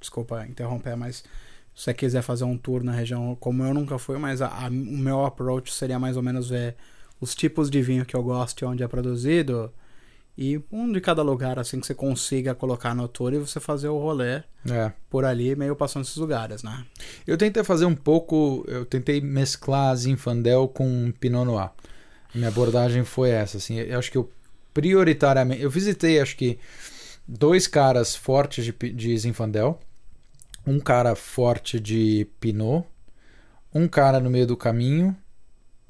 desculpa 0.00 0.44
interromper, 0.46 0.96
mas 0.96 1.16
se 1.74 1.84
você 1.84 1.94
quiser 1.94 2.22
fazer 2.22 2.44
um 2.44 2.58
tour 2.58 2.82
na 2.82 2.92
região, 2.92 3.36
como 3.38 3.62
eu 3.62 3.72
nunca 3.72 3.98
fui, 3.98 4.18
mas 4.18 4.42
a, 4.42 4.48
a, 4.48 4.68
o 4.68 4.70
meu 4.72 5.24
approach 5.24 5.72
seria 5.72 5.98
mais 5.98 6.16
ou 6.16 6.22
menos 6.22 6.50
ver 6.50 6.74
os 7.20 7.34
tipos 7.34 7.70
de 7.70 7.80
vinho 7.80 8.04
que 8.04 8.16
eu 8.16 8.22
gosto 8.22 8.62
e 8.62 8.64
onde 8.64 8.82
é 8.82 8.88
produzido 8.88 9.72
e 10.42 10.58
um 10.72 10.90
de 10.90 11.02
cada 11.02 11.20
lugar, 11.20 11.58
assim, 11.58 11.78
que 11.78 11.86
você 11.86 11.94
consiga 11.94 12.54
colocar 12.54 12.94
no 12.94 13.06
tour 13.06 13.34
e 13.34 13.38
você 13.38 13.60
fazer 13.60 13.88
o 13.88 13.98
rolê 13.98 14.42
é. 14.70 14.90
por 15.10 15.22
ali, 15.22 15.54
meio 15.54 15.76
passando 15.76 16.04
esses 16.04 16.16
lugares, 16.16 16.62
né? 16.62 16.82
Eu 17.26 17.36
tentei 17.36 17.62
fazer 17.62 17.84
um 17.84 17.94
pouco, 17.94 18.64
eu 18.66 18.86
tentei 18.86 19.20
mesclar 19.20 19.94
Zinfandel 19.94 20.66
com 20.66 21.12
Pinot 21.20 21.44
Noir. 21.44 21.68
Minha 22.34 22.48
abordagem 22.48 23.04
foi 23.04 23.28
essa, 23.28 23.58
assim, 23.58 23.80
eu 23.80 23.98
acho 23.98 24.10
que 24.10 24.16
eu 24.16 24.32
prioritariamente, 24.72 25.60
eu 25.60 25.68
visitei, 25.68 26.18
acho 26.18 26.34
que 26.38 26.58
dois 27.28 27.66
caras 27.66 28.16
fortes 28.16 28.64
de, 28.64 28.72
de 28.72 29.18
Zinfandel, 29.18 29.78
um 30.66 30.80
cara 30.80 31.14
forte 31.14 31.78
de 31.78 32.26
Pinot, 32.40 32.86
um 33.74 33.86
cara 33.86 34.18
no 34.18 34.30
meio 34.30 34.46
do 34.46 34.56
caminho 34.56 35.14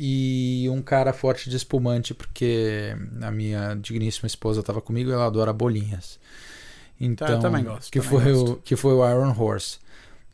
e 0.03 0.67
um 0.71 0.81
cara 0.81 1.13
forte 1.13 1.51
de 1.51 1.57
espumante, 1.57 2.15
porque 2.15 2.97
a 3.21 3.31
minha 3.31 3.75
digníssima 3.75 4.27
esposa 4.27 4.61
estava 4.61 4.81
comigo 4.81 5.11
e 5.11 5.13
ela 5.13 5.27
adora 5.27 5.53
bolinhas. 5.53 6.19
Então, 6.99 7.29
eu 7.29 7.39
também 7.39 7.63
gosto. 7.63 7.93
Que, 7.93 8.01
também 8.01 8.23
foi 8.23 8.33
gosto. 8.33 8.53
O, 8.53 8.57
que 8.57 8.77
foi 8.77 8.95
o 8.95 9.07
Iron 9.07 9.39
Horse. 9.39 9.79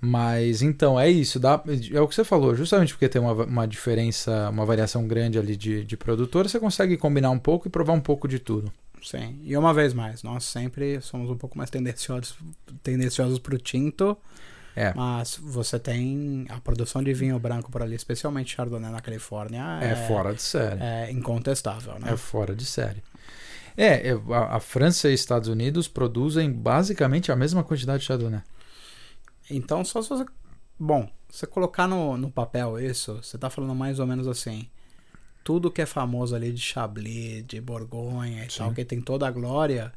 Mas 0.01 0.63
então, 0.63 1.01
é 1.01 1.11
isso. 1.11 1.41
Dá, 1.41 1.61
é 1.93 2.01
o 2.01 2.07
que 2.07 2.15
você 2.15 2.23
falou, 2.23 2.55
justamente 2.55 2.95
porque 2.95 3.09
tem 3.09 3.21
uma, 3.21 3.33
uma 3.33 3.67
diferença, 3.67 4.49
uma 4.51 4.65
variação 4.65 5.05
grande 5.09 5.37
ali 5.37 5.57
de, 5.57 5.85
de 5.85 5.97
produtor, 5.97 6.49
você 6.49 6.61
consegue 6.61 6.97
combinar 6.97 7.31
um 7.31 7.39
pouco 7.39 7.67
e 7.67 7.71
provar 7.71 7.93
um 7.95 8.01
pouco 8.01 8.29
de 8.29 8.39
tudo. 8.39 8.73
Sim, 9.03 9.41
e 9.43 9.57
uma 9.57 9.75
vez 9.75 9.93
mais, 9.93 10.23
nós 10.23 10.45
sempre 10.45 11.01
somos 11.01 11.29
um 11.29 11.37
pouco 11.37 11.59
mais 11.59 11.71
tendenciosos, 11.71 12.37
tendenciosos 12.85 13.41
para 13.41 13.57
o 13.57 13.59
tinto. 13.59 14.17
É. 14.77 14.93
Mas 14.95 15.37
você 15.37 15.79
tem 15.79 16.45
a 16.51 16.61
produção 16.61 17.03
de 17.03 17.15
vinho 17.15 17.39
branco 17.39 17.71
por 17.71 17.83
ali, 17.83 17.97
especialmente 17.97 18.55
Chardonnay 18.55 18.93
na 18.93 19.01
Califórnia. 19.01 19.63
É, 19.81 19.97
fora 20.07 20.35
de 20.35 20.43
série. 20.43 20.83
É 20.83 21.11
incontestável, 21.11 21.99
né? 21.99 22.13
É 22.13 22.17
fora 22.19 22.55
de 22.55 22.67
série. 22.67 23.03
É, 23.75 24.11
a, 24.31 24.57
a 24.57 24.61
França 24.61 25.09
e 25.09 25.15
Estados 25.15 25.49
Unidos 25.49 25.89
produzem 25.89 26.53
basicamente 26.53 27.33
a 27.33 27.37
mesma 27.37 27.65
quantidade 27.65 28.01
de 28.01 28.07
Chardonnay. 28.07 28.43
Então, 29.51 29.83
só 29.83 30.03
se 30.03 30.11
você. 30.11 30.27
Bom, 30.79 31.09
você 31.27 31.47
colocar 31.47 31.89
no, 31.89 32.19
no 32.19 32.31
papel 32.31 32.79
isso, 32.79 33.15
você 33.23 33.39
tá 33.39 33.49
falando 33.49 33.75
mais 33.75 33.99
ou 33.99 34.07
menos 34.07 34.29
assim. 34.29 34.69
Tudo 35.43 35.71
que 35.71 35.81
é 35.81 35.87
famoso 35.87 36.37
ali 36.37 36.53
de 36.53 36.61
Chablis, 36.61 37.47
de 37.47 37.63
Borgonha 37.63 38.45
e 38.45 38.51
Sim. 38.51 38.59
tal, 38.59 38.75
que 38.75 38.85
tem 38.85 39.01
toda 39.01 39.27
a 39.27 39.31
glória. 39.31 39.91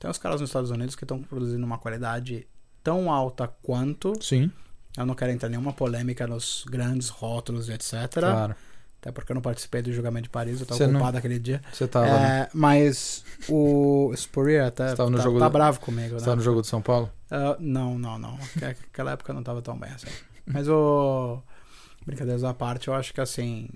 Tem 0.00 0.10
os 0.10 0.16
caras 0.16 0.40
nos 0.40 0.48
Estados 0.48 0.70
Unidos 0.70 0.94
que 0.96 1.04
estão 1.04 1.22
produzindo 1.22 1.66
uma 1.66 1.76
qualidade 1.76 2.46
tão 2.84 3.10
alta 3.10 3.48
quanto. 3.62 4.12
Sim. 4.22 4.48
Eu 4.96 5.04
não 5.04 5.14
quero 5.16 5.32
entrar 5.32 5.48
em 5.48 5.52
nenhuma 5.52 5.72
polêmica 5.72 6.24
nos 6.26 6.64
grandes 6.68 7.08
rótulos 7.08 7.68
etc. 7.68 8.08
Claro. 8.12 8.54
Até 9.00 9.10
porque 9.12 9.32
eu 9.32 9.34
não 9.34 9.42
participei 9.42 9.82
do 9.82 9.92
julgamento 9.92 10.22
de 10.24 10.30
Paris, 10.30 10.60
eu 10.60 10.66
tava 10.66 10.86
não- 10.86 10.94
ocupado 10.94 11.18
aquele 11.18 11.38
dia. 11.38 11.60
Você 11.72 11.86
tava, 11.86 12.06
né? 12.06 12.40
É, 12.42 12.48
mas 12.54 13.22
o 13.50 14.12
Spurrier 14.16 14.64
até 14.64 14.94
tá, 14.94 15.04
jogo 15.20 15.38
tá 15.38 15.48
do- 15.48 15.52
bravo 15.52 15.80
comigo, 15.80 16.18
Você 16.18 16.30
né? 16.30 16.36
no 16.36 16.40
jogo 16.42 16.62
de 16.62 16.68
São 16.68 16.80
Paulo? 16.80 17.10
Ah, 17.30 17.56
não, 17.58 17.98
não, 17.98 18.18
não. 18.18 18.38
Aquela 18.90 19.10
época 19.12 19.30
eu 19.32 19.34
não 19.34 19.42
tava 19.42 19.60
tão 19.60 19.76
bem 19.76 19.90
assim. 19.90 20.06
Mas 20.46 20.68
o. 20.68 21.42
Brincadeiras 22.06 22.44
à 22.44 22.54
parte, 22.54 22.88
eu 22.88 22.94
acho 22.94 23.12
que 23.12 23.20
assim. 23.20 23.68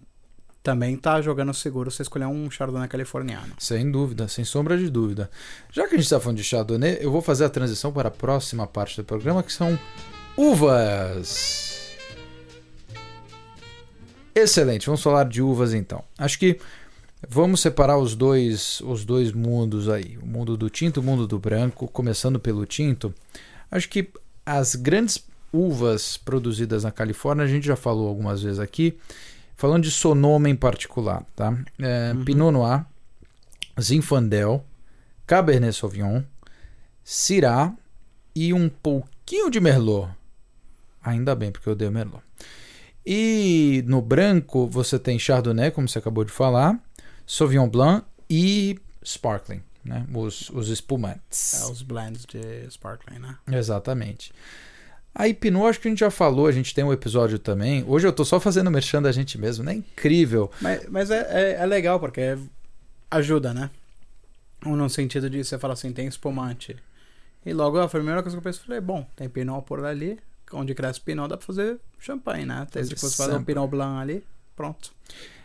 Também 0.68 0.98
tá 0.98 1.18
jogando 1.22 1.54
seguro 1.54 1.90
você 1.90 2.02
escolher 2.02 2.26
um 2.26 2.50
Chardonnay 2.50 2.86
californiano. 2.88 3.54
Sem 3.58 3.90
dúvida, 3.90 4.28
sem 4.28 4.44
sombra 4.44 4.76
de 4.76 4.90
dúvida. 4.90 5.30
Já 5.72 5.88
que 5.88 5.94
a 5.94 5.96
gente 5.96 6.04
está 6.04 6.20
falando 6.20 6.36
de 6.36 6.44
Chardonnay, 6.44 6.98
eu 7.00 7.10
vou 7.10 7.22
fazer 7.22 7.46
a 7.46 7.48
transição 7.48 7.90
para 7.90 8.08
a 8.08 8.10
próxima 8.10 8.66
parte 8.66 8.94
do 8.98 9.02
programa, 9.02 9.42
que 9.42 9.50
são 9.50 9.78
uvas. 10.36 11.96
Excelente, 14.34 14.84
vamos 14.84 15.02
falar 15.02 15.24
de 15.24 15.40
uvas 15.40 15.72
então. 15.72 16.04
Acho 16.18 16.38
que 16.38 16.60
vamos 17.26 17.62
separar 17.62 17.96
os 17.96 18.14
dois, 18.14 18.82
os 18.82 19.06
dois 19.06 19.32
mundos 19.32 19.88
aí, 19.88 20.18
o 20.22 20.26
mundo 20.26 20.54
do 20.54 20.68
tinto 20.68 20.98
e 20.98 21.02
o 21.02 21.02
mundo 21.02 21.26
do 21.26 21.38
branco, 21.38 21.88
começando 21.88 22.38
pelo 22.38 22.66
tinto. 22.66 23.14
Acho 23.70 23.88
que 23.88 24.10
as 24.44 24.74
grandes 24.74 25.24
uvas 25.50 26.18
produzidas 26.18 26.84
na 26.84 26.90
Califórnia, 26.90 27.46
a 27.46 27.48
gente 27.48 27.66
já 27.66 27.74
falou 27.74 28.06
algumas 28.06 28.42
vezes 28.42 28.58
aqui, 28.58 28.98
falando 29.58 29.82
de 29.82 29.90
Sonoma 29.90 30.48
em 30.48 30.56
particular, 30.56 31.22
tá? 31.36 31.52
É, 31.78 32.12
Uhum. 32.14 32.24
Pinot 32.24 32.50
Noir, 32.52 32.86
Zinfandel, 33.78 34.64
Cabernet 35.26 35.76
Sauvignon, 35.76 36.22
Syrah 37.04 37.74
e 38.34 38.54
um 38.54 38.68
pouquinho 38.68 39.50
de 39.50 39.60
Merlot. 39.60 40.08
Ainda 41.02 41.34
bem, 41.34 41.50
porque 41.50 41.68
eu 41.68 41.72
odeio 41.74 41.90
Merlot. 41.92 42.22
E 43.04 43.82
no 43.86 44.00
branco 44.00 44.66
você 44.68 44.98
tem 44.98 45.18
Chardonnay, 45.18 45.70
como 45.70 45.88
você 45.88 45.98
acabou 45.98 46.24
de 46.24 46.32
falar, 46.32 46.78
Sauvignon 47.26 47.68
Blanc 47.68 48.06
e 48.30 48.78
Sparkling, 49.04 49.62
né? 49.84 50.06
Os, 50.14 50.50
os 50.50 50.68
espumantes. 50.68 51.62
É 51.62 51.66
os 51.72 51.82
blends 51.82 52.24
de 52.26 52.70
Sparkling, 52.70 53.18
né? 53.18 53.36
Exatamente. 53.50 54.32
Aí 55.18 55.34
Pinot, 55.34 55.66
acho 55.66 55.80
que 55.80 55.88
a 55.88 55.90
gente 55.90 55.98
já 55.98 56.12
falou, 56.12 56.46
a 56.46 56.52
gente 56.52 56.72
tem 56.72 56.84
um 56.84 56.92
episódio 56.92 57.40
também. 57.40 57.84
Hoje 57.88 58.06
eu 58.06 58.12
tô 58.12 58.24
só 58.24 58.38
fazendo 58.38 58.70
merchan 58.70 59.02
da 59.02 59.10
gente 59.10 59.36
mesmo, 59.36 59.64
né? 59.64 59.74
Incrível. 59.74 60.48
Mas, 60.60 60.88
mas 60.88 61.10
é, 61.10 61.26
é, 61.28 61.52
é 61.54 61.66
legal 61.66 61.98
porque 61.98 62.38
ajuda, 63.10 63.52
né? 63.52 63.68
Ou 64.64 64.76
no 64.76 64.88
sentido 64.88 65.28
de 65.28 65.42
você 65.42 65.58
fala 65.58 65.74
assim, 65.74 65.92
tem 65.92 66.06
espumante. 66.06 66.76
E 67.44 67.52
logo 67.52 67.80
a 67.80 67.88
primeira 67.88 68.22
coisa 68.22 68.36
que 68.36 68.38
eu 68.38 68.44
pensei, 68.44 68.64
falei, 68.64 68.80
bom, 68.80 69.04
tem 69.16 69.28
Pinot 69.28 69.66
por 69.66 69.84
ali, 69.84 70.20
onde 70.52 70.72
cresce 70.72 71.00
Pinot 71.00 71.28
dá 71.28 71.36
pra 71.36 71.44
fazer 71.44 71.80
champanhe, 71.98 72.46
né? 72.46 72.64
Desde 72.72 72.94
que 72.94 73.00
você 73.00 73.16
faz 73.16 73.34
um. 73.34 73.42
Pinot 73.42 73.68
Blanc 73.68 74.00
ali, 74.00 74.24
pronto. 74.54 74.92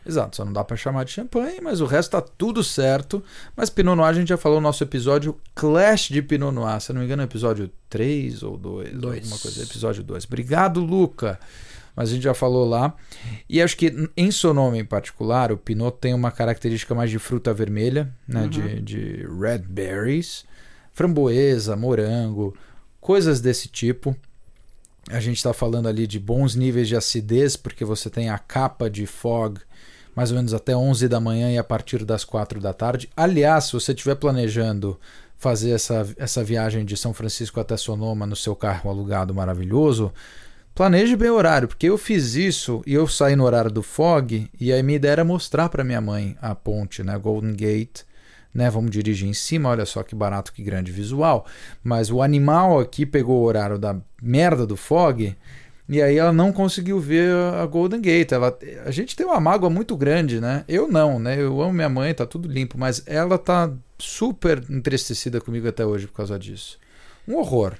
Exato, 0.05 0.35
só 0.35 0.43
não 0.43 0.51
dá 0.51 0.63
pra 0.63 0.75
chamar 0.75 1.05
de 1.05 1.11
champanhe, 1.11 1.61
mas 1.61 1.79
o 1.79 1.85
resto 1.85 2.11
tá 2.11 2.21
tudo 2.21 2.63
certo. 2.63 3.23
Mas 3.55 3.69
Pinot 3.69 3.95
Noir 3.95 4.09
a 4.09 4.13
gente 4.13 4.29
já 4.29 4.37
falou 4.37 4.59
no 4.59 4.67
nosso 4.67 4.83
episódio 4.83 5.37
Clash 5.55 6.09
de 6.09 6.21
Pinot 6.21 6.51
Noir, 6.51 6.81
se 6.81 6.91
não 6.91 6.99
me 6.99 7.05
engano, 7.05 7.21
é 7.21 7.25
episódio 7.25 7.69
3 7.89 8.43
ou 8.43 8.57
2, 8.57 8.93
Dois. 8.93 9.19
alguma 9.19 9.39
coisa, 9.39 9.63
episódio 9.63 10.03
2. 10.03 10.25
Obrigado, 10.25 10.81
Luca. 10.81 11.39
Mas 11.95 12.09
a 12.09 12.13
gente 12.13 12.23
já 12.23 12.33
falou 12.33 12.67
lá. 12.67 12.95
E 13.47 13.61
acho 13.61 13.77
que 13.77 14.09
em 14.17 14.31
Sonoma 14.31 14.77
em 14.77 14.85
particular, 14.85 15.51
o 15.51 15.57
Pinot 15.57 15.95
tem 16.01 16.13
uma 16.13 16.31
característica 16.31 16.95
mais 16.95 17.11
de 17.11 17.19
fruta 17.19 17.53
vermelha, 17.53 18.11
né? 18.27 18.41
Uhum. 18.41 18.49
De, 18.49 18.81
de 18.81 19.27
red 19.39 19.59
berries, 19.59 20.43
framboesa, 20.91 21.75
morango, 21.75 22.55
coisas 22.99 23.39
desse 23.39 23.67
tipo. 23.67 24.15
A 25.09 25.19
gente 25.19 25.37
está 25.37 25.53
falando 25.53 25.87
ali 25.87 26.07
de 26.07 26.19
bons 26.19 26.55
níveis 26.55 26.87
de 26.87 26.95
acidez, 26.95 27.55
porque 27.55 27.85
você 27.85 28.09
tem 28.09 28.29
a 28.29 28.39
capa 28.39 28.89
de 28.89 29.05
fog 29.05 29.59
mais 30.15 30.31
ou 30.31 30.37
menos 30.37 30.53
até 30.53 30.75
11 30.75 31.07
da 31.07 31.19
manhã 31.19 31.51
e 31.51 31.57
a 31.57 31.63
partir 31.63 32.05
das 32.05 32.23
4 32.23 32.59
da 32.59 32.73
tarde. 32.73 33.09
Aliás, 33.15 33.65
se 33.65 33.73
você 33.73 33.91
estiver 33.91 34.15
planejando 34.15 34.99
fazer 35.37 35.71
essa, 35.71 36.07
essa 36.17 36.43
viagem 36.43 36.85
de 36.85 36.95
São 36.95 37.13
Francisco 37.13 37.59
até 37.59 37.75
Sonoma 37.75 38.25
no 38.25 38.35
seu 38.35 38.55
carro 38.55 38.89
alugado 38.89 39.33
maravilhoso, 39.33 40.13
planeje 40.73 41.15
bem 41.15 41.29
o 41.29 41.35
horário, 41.35 41.67
porque 41.67 41.89
eu 41.89 41.97
fiz 41.97 42.35
isso 42.35 42.81
e 42.85 42.93
eu 42.93 43.07
saí 43.07 43.35
no 43.35 43.43
horário 43.43 43.69
do 43.69 43.83
fog 43.83 44.49
e 44.59 44.71
a 44.71 44.81
minha 44.81 44.95
ideia 44.95 45.11
era 45.11 45.25
mostrar 45.25 45.67
para 45.67 45.83
minha 45.83 45.99
mãe 45.99 46.37
a 46.41 46.55
ponte, 46.55 47.03
né, 47.03 47.17
Golden 47.17 47.53
Gate, 47.53 48.03
né, 48.53 48.69
vamos 48.69 48.91
dirigir 48.91 49.27
em 49.27 49.33
cima, 49.33 49.69
olha 49.69 49.85
só 49.85 50.01
que 50.03 50.15
barato, 50.15 50.53
que 50.53 50.63
grande 50.63 50.91
visual. 50.91 51.45
Mas 51.83 52.09
o 52.09 52.21
animal 52.21 52.79
aqui 52.79 53.05
pegou 53.05 53.41
o 53.41 53.43
horário 53.43 53.77
da 53.77 53.97
merda 54.21 54.65
do 54.65 54.77
fog 54.77 55.35
e 55.87 56.01
aí 56.01 56.17
ela 56.17 56.31
não 56.31 56.51
conseguiu 56.51 56.99
ver 56.99 57.33
a 57.35 57.65
Golden 57.65 58.01
Gate. 58.01 58.31
Ela, 58.31 58.57
a 58.85 58.91
gente 58.91 59.15
tem 59.15 59.25
uma 59.25 59.39
mágoa 59.39 59.69
muito 59.69 59.95
grande, 59.97 60.39
né? 60.39 60.63
Eu 60.67 60.87
não, 60.87 61.19
né? 61.19 61.39
Eu 61.39 61.61
amo 61.61 61.73
minha 61.73 61.89
mãe, 61.89 62.13
tá 62.13 62.25
tudo 62.25 62.47
limpo, 62.47 62.77
mas 62.77 63.03
ela 63.05 63.37
tá 63.37 63.71
super 63.97 64.63
entristecida 64.69 65.41
comigo 65.41 65.67
até 65.67 65.85
hoje 65.85 66.07
por 66.07 66.15
causa 66.15 66.39
disso. 66.39 66.79
Um 67.27 67.35
horror. 67.35 67.73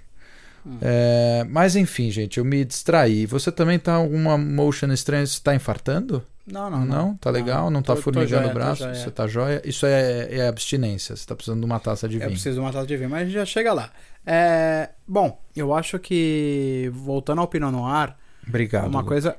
Hum. 0.66 0.78
É, 0.82 1.46
mas 1.50 1.76
enfim, 1.76 2.12
gente, 2.12 2.38
eu 2.38 2.46
me 2.46 2.64
distraí. 2.66 3.26
Você 3.26 3.52
também 3.52 3.80
tá 3.80 3.94
alguma 3.94 4.38
motion 4.38 4.92
estranha? 4.92 5.26
Você 5.26 5.40
tá 5.42 5.56
infartando? 5.56 6.26
Não, 6.46 6.70
não, 6.70 6.86
não. 6.86 6.86
Não? 6.86 7.18
Tá 7.18 7.30
legal? 7.30 7.66
Não, 7.66 7.72
não 7.72 7.82
tá 7.82 7.96
tô, 7.96 8.02
formigando 8.02 8.44
tô 8.44 8.52
o 8.52 8.54
braço? 8.54 8.84
Você 8.84 9.10
tá 9.10 9.28
jóia? 9.28 9.62
Isso 9.64 9.86
é, 9.86 10.36
é 10.36 10.48
abstinência. 10.48 11.16
Você 11.16 11.26
tá 11.26 11.36
precisando 11.36 11.60
de 11.60 11.66
uma 11.66 11.80
taça 11.80 12.08
de 12.08 12.18
vinho. 12.18 12.28
Eu 12.28 12.32
preciso 12.32 12.56
de 12.56 12.60
uma 12.60 12.72
taça 12.72 12.86
de 12.86 12.98
vinho, 12.98 13.10
mas 13.10 13.22
a 13.22 13.26
gente 13.26 13.34
já 13.34 13.46
chega 13.46 13.72
lá. 13.72 13.92
É, 14.26 14.90
bom, 15.08 15.42
eu 15.56 15.74
acho 15.74 15.98
que, 16.00 16.92
voltando 16.94 17.40
ao 17.40 17.48
Pinot 17.48 17.72
Noir... 17.72 18.14
Obrigado. 18.46 18.88
Uma 18.88 19.02
Lu. 19.02 19.08
coisa... 19.08 19.38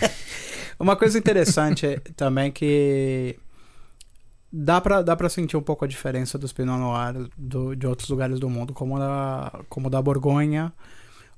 uma 0.78 0.96
coisa 0.96 1.18
interessante 1.18 1.86
é 1.86 2.00
também 2.14 2.52
que 2.52 3.38
dá 4.52 4.80
pra, 4.80 5.00
dá 5.00 5.16
pra 5.16 5.28
sentir 5.30 5.56
um 5.56 5.62
pouco 5.62 5.84
a 5.84 5.88
diferença 5.88 6.36
dos 6.36 6.52
Pinot 6.52 6.78
Noir 6.78 7.28
do, 7.38 7.74
de 7.74 7.86
outros 7.86 8.08
lugares 8.10 8.38
do 8.38 8.50
mundo, 8.50 8.74
como 8.74 8.98
da, 8.98 9.60
como 9.68 9.88
da 9.88 10.00
Borgonha 10.02 10.72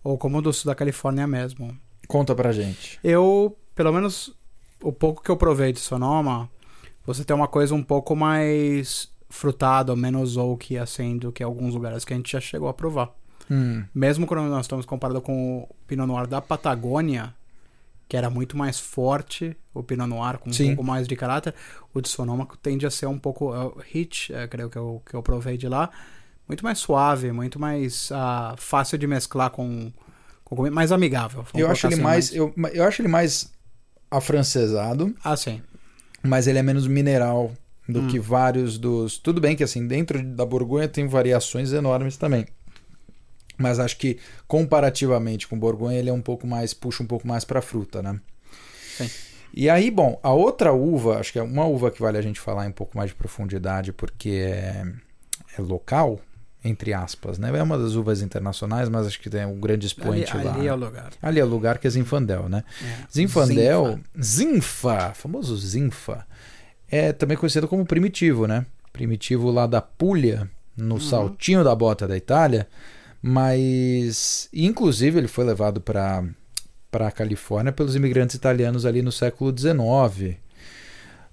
ou 0.03 0.18
como 0.18 0.42
do 0.42 0.53
sul 0.53 0.68
da 0.68 0.74
Califórnia 0.74 1.26
mesmo. 1.26 1.76
Conta 2.09 2.35
pra 2.35 2.50
gente. 2.50 2.98
Eu, 3.05 3.57
pelo 3.74 3.92
menos 3.92 4.35
o 4.83 4.93
pouco 4.93 5.23
que 5.23 5.31
eu 5.31 5.37
provei 5.37 5.73
de 5.73 5.81
Sonoma, 5.81 6.49
você 7.05 7.25
tem 7.25 7.35
uma 7.35 7.49
coisa 7.49 7.75
um 7.75 7.83
pouco 7.83 8.14
mais 8.14 9.11
frutada, 9.29 9.95
menos 9.95 10.37
oak, 10.37 10.77
assim, 10.77 11.16
do 11.16 11.33
que 11.33 11.43
alguns 11.43 11.75
lugares 11.75 12.05
que 12.05 12.12
a 12.12 12.16
gente 12.16 12.33
já 12.33 12.40
chegou 12.40 12.69
a 12.69 12.75
provar. 12.75 13.11
Hum. 13.51 13.85
Mesmo 13.95 14.27
quando 14.27 14.49
nós 14.49 14.64
estamos 14.66 14.87
comparando 14.87 15.21
com 15.21 15.62
o 15.62 15.69
Pinot 15.87 16.07
Noir 16.07 16.27
da 16.27 16.40
Patagônia, 16.40 17.35
que 18.09 18.16
era 18.16 18.29
muito 18.29 18.57
mais 18.57 18.79
forte, 18.79 19.57
o 19.73 19.83
Pinot 19.83 20.09
Noir 20.09 20.38
com 20.38 20.53
Sim. 20.53 20.73
um 20.73 20.77
pouco 20.77 20.85
mais 20.85 21.07
de 21.07 21.16
caráter, 21.16 21.55
o 21.95 22.01
de 22.01 22.09
Sonoma 22.09 22.47
tende 22.61 22.87
a 22.87 22.90
ser 22.90 23.07
um 23.07 23.19
pouco 23.19 23.55
uh, 23.55 23.77
hit, 23.93 24.33
uh, 24.33 24.49
creio 24.49 24.69
que 24.69 24.79
eu, 24.79 25.03
que 25.07 25.14
eu 25.14 25.23
provei 25.23 25.57
de 25.57 25.69
lá, 25.69 25.90
muito 26.47 26.64
mais 26.64 26.79
suave, 26.79 27.31
muito 27.31 27.59
mais 27.59 28.11
uh, 28.11 28.57
fácil 28.57 28.99
de 28.99 29.07
mesclar 29.07 29.51
com, 29.51 29.93
com 30.45 30.69
mais 30.71 30.90
amigável. 30.90 31.45
Eu 31.55 31.71
acho 31.71 31.87
ele 31.87 31.95
assim, 31.95 32.03
mais, 32.03 32.31
mais, 32.31 32.37
eu, 32.37 32.53
eu 32.73 32.85
acho 32.85 33.01
ele 33.01 33.09
mais 33.09 33.53
afrancesado. 34.11 35.14
Ah, 35.23 35.37
sim. 35.37 35.62
Mas 36.23 36.46
ele 36.46 36.59
é 36.59 36.62
menos 36.62 36.87
mineral 36.87 37.53
do 37.88 38.01
hum. 38.01 38.09
que 38.09 38.18
vários 38.18 38.79
dos. 38.79 39.18
Tudo 39.18 39.40
bem 39.40 39.57
que 39.57 39.64
assim, 39.64 39.87
dentro 39.87 40.23
da 40.23 40.44
Borgonha 40.44 40.88
tem 40.88 41.07
variações 41.07 41.73
enormes 41.73 42.16
também. 42.16 42.46
Mas 43.57 43.79
acho 43.79 43.96
que 43.99 44.18
comparativamente 44.49 45.46
com 45.46 45.59
Borgonha 45.59 45.99
ele 45.99 46.09
é 46.09 46.12
um 46.12 46.23
pouco 46.23 46.46
mais 46.46 46.73
puxa 46.73 47.03
um 47.03 47.07
pouco 47.07 47.29
mais 47.29 47.44
para 47.44 47.61
fruta, 47.61 48.03
né? 48.03 48.18
Sim. 48.96 49.11
E 49.53 49.68
aí, 49.68 49.90
bom, 49.90 50.18
a 50.23 50.33
outra 50.33 50.73
uva, 50.73 51.18
acho 51.18 51.33
que 51.33 51.38
é 51.38 51.42
uma 51.42 51.66
uva 51.66 51.90
que 51.90 52.01
vale 52.01 52.16
a 52.16 52.23
gente 52.23 52.38
falar 52.38 52.66
em 52.66 52.68
um 52.68 52.73
pouco 52.73 52.96
mais 52.96 53.11
de 53.11 53.16
profundidade 53.16 53.92
porque 53.92 54.31
é, 54.31 54.85
é 55.59 55.61
local, 55.61 56.20
entre 56.64 56.92
aspas, 56.92 57.38
né? 57.38 57.51
É 57.57 57.62
uma 57.62 57.79
das 57.79 57.94
uvas 57.94 58.20
internacionais, 58.20 58.88
mas 58.88 59.07
acho 59.07 59.20
que 59.20 59.31
tem 59.31 59.46
um 59.46 59.59
grande 59.59 59.87
expoente 59.87 60.31
ali, 60.37 60.44
lá. 60.44 60.55
Ali 60.55 60.66
é 60.66 60.73
o 60.73 60.77
lugar. 60.77 61.11
Ali 61.23 61.40
é 61.40 61.44
o 61.44 61.49
lugar 61.49 61.79
que 61.79 61.87
é 61.87 61.90
Zinfandel, 61.90 62.49
né? 62.49 62.64
É. 62.83 63.07
Zinfandel, 63.12 63.99
Zinfa, 64.23 65.12
famoso 65.14 65.57
Zinfa, 65.57 66.27
é 66.90 67.12
também 67.12 67.37
conhecido 67.37 67.66
como 67.66 67.87
primitivo, 67.87 68.46
né? 68.46 68.66
Primitivo 68.92 69.51
lá 69.51 69.66
da 69.66 69.81
Puglia, 69.81 70.51
no 70.77 70.94
uhum. 70.94 71.01
saltinho 71.01 71.64
da 71.64 71.75
bota 71.75 72.07
da 72.07 72.16
Itália, 72.16 72.68
mas 73.23 74.49
inclusive 74.53 75.18
ele 75.18 75.29
foi 75.29 75.44
levado 75.44 75.81
para 75.81 76.25
para 76.90 77.07
a 77.07 77.12
Califórnia 77.12 77.70
pelos 77.70 77.94
imigrantes 77.94 78.35
italianos 78.35 78.85
ali 78.85 79.01
no 79.01 79.12
século 79.12 79.57
XIX. 79.57 80.37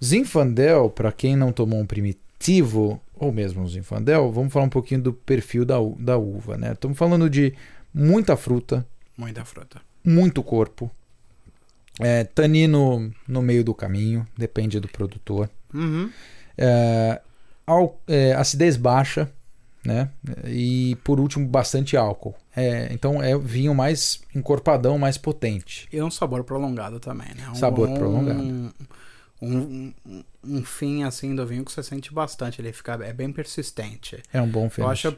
Zinfandel, 0.03 0.89
para 0.91 1.11
quem 1.11 1.35
não 1.35 1.51
tomou 1.51 1.79
um 1.79 1.85
primitivo, 1.85 3.01
ou 3.19 3.31
mesmo 3.31 3.63
o 3.63 3.67
Zinfandel, 3.67 4.31
vamos 4.31 4.51
falar 4.51 4.65
um 4.65 4.69
pouquinho 4.69 5.01
do 5.01 5.13
perfil 5.13 5.65
da, 5.65 5.75
da 5.99 6.17
uva, 6.17 6.57
né? 6.57 6.73
Estamos 6.73 6.97
falando 6.97 7.29
de 7.29 7.53
muita 7.93 8.35
fruta. 8.35 8.85
Muita 9.17 9.43
fruta. 9.45 9.81
Muito 10.03 10.43
corpo. 10.43 10.91
É, 11.99 12.23
tanino 12.23 13.11
no 13.27 13.41
meio 13.41 13.63
do 13.63 13.73
caminho, 13.73 14.25
depende 14.37 14.79
do 14.79 14.87
produtor. 14.87 15.49
Uhum. 15.73 16.11
É, 16.57 17.21
al, 17.65 17.99
é, 18.07 18.33
acidez 18.33 18.77
baixa, 18.77 19.31
né? 19.83 20.09
E 20.45 20.97
por 21.03 21.19
último, 21.19 21.47
bastante 21.47 21.97
álcool. 21.97 22.35
É, 22.55 22.89
então 22.91 23.21
é 23.21 23.37
vinho 23.37 23.73
mais 23.73 24.21
encorpadão, 24.35 24.97
mais 24.97 25.17
potente. 25.17 25.87
E 25.91 26.01
um 26.01 26.11
sabor 26.11 26.43
prolongado 26.43 26.99
também, 26.99 27.29
né? 27.35 27.49
Um, 27.49 27.55
sabor 27.55 27.89
prolongado. 27.93 28.39
Um, 28.41 28.71
um, 29.41 29.93
um, 30.05 30.23
um, 30.43 30.63
fim 30.63 31.03
assim 31.03 31.35
do 31.35 31.45
vinho 31.45 31.63
que 31.63 31.71
você 31.71 31.83
sente 31.83 32.13
bastante. 32.13 32.61
Ele 32.61 32.73
fica 32.73 32.93
é 33.03 33.13
bem 33.13 33.31
persistente. 33.31 34.21
É 34.33 34.41
um 34.41 34.47
bom 34.47 34.69
finish. 34.69 34.85
Eu 34.85 34.89
acho 34.89 35.17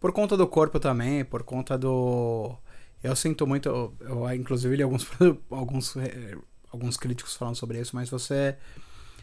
por 0.00 0.12
conta 0.12 0.36
do 0.36 0.46
corpo 0.46 0.78
também, 0.78 1.24
por 1.24 1.42
conta 1.42 1.78
do 1.78 2.56
eu 3.02 3.14
sinto 3.14 3.46
muito, 3.46 3.68
eu, 3.68 3.94
eu 4.00 4.34
inclusive 4.34 4.74
li 4.76 4.82
alguns 4.82 5.06
alguns 5.50 5.96
eh, 5.96 6.36
alguns 6.72 6.96
críticos 6.96 7.34
falando 7.34 7.56
sobre 7.56 7.78
isso, 7.80 7.94
mas 7.94 8.08
você 8.08 8.56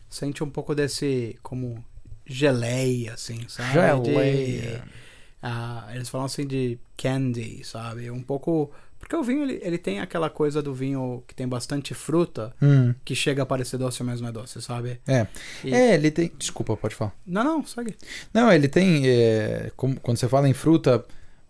sente 0.10 0.44
um 0.44 0.50
pouco 0.50 0.76
desse 0.76 1.38
como 1.42 1.84
geleia 2.26 3.14
assim, 3.14 3.48
sabe? 3.48 3.74
Geleia. 3.74 4.80
De, 4.80 5.11
uh, 5.44 5.94
eles 5.94 6.10
falam 6.10 6.26
assim 6.26 6.46
de 6.46 6.80
candy, 6.98 7.64
sabe? 7.64 8.10
Um 8.12 8.22
pouco 8.22 8.72
porque 9.02 9.16
o 9.16 9.24
vinho, 9.24 9.42
ele, 9.42 9.60
ele 9.64 9.78
tem 9.80 10.00
aquela 10.00 10.30
coisa 10.30 10.62
do 10.62 10.74
vinho 10.74 11.24
que 11.28 11.34
tem 11.34 11.48
bastante 11.48 11.94
fruta, 11.94 12.54
hum. 12.62 12.94
que 13.04 13.16
chega 13.16 13.42
a 13.42 13.46
parecer 13.46 13.78
doce, 13.78 14.04
mas 14.04 14.22
não 14.22 14.30
é 14.30 14.32
doce, 14.32 14.62
sabe? 14.62 15.02
É. 15.08 15.26
E... 15.66 15.74
É, 15.74 15.96
ele 15.96 16.12
tem. 16.12 16.32
Desculpa, 16.38 16.78
pode 16.78 16.94
falar. 16.94 17.12
Não, 17.26 17.44
não, 17.44 17.66
segue. 17.66 17.96
Não, 18.32 18.54
ele 18.54 18.68
tem. 18.68 19.08
É, 19.08 19.72
como, 19.76 20.00
quando 20.00 20.18
você 20.18 20.30
fala 20.30 20.48
em 20.48 20.54
fruta, 20.54 21.04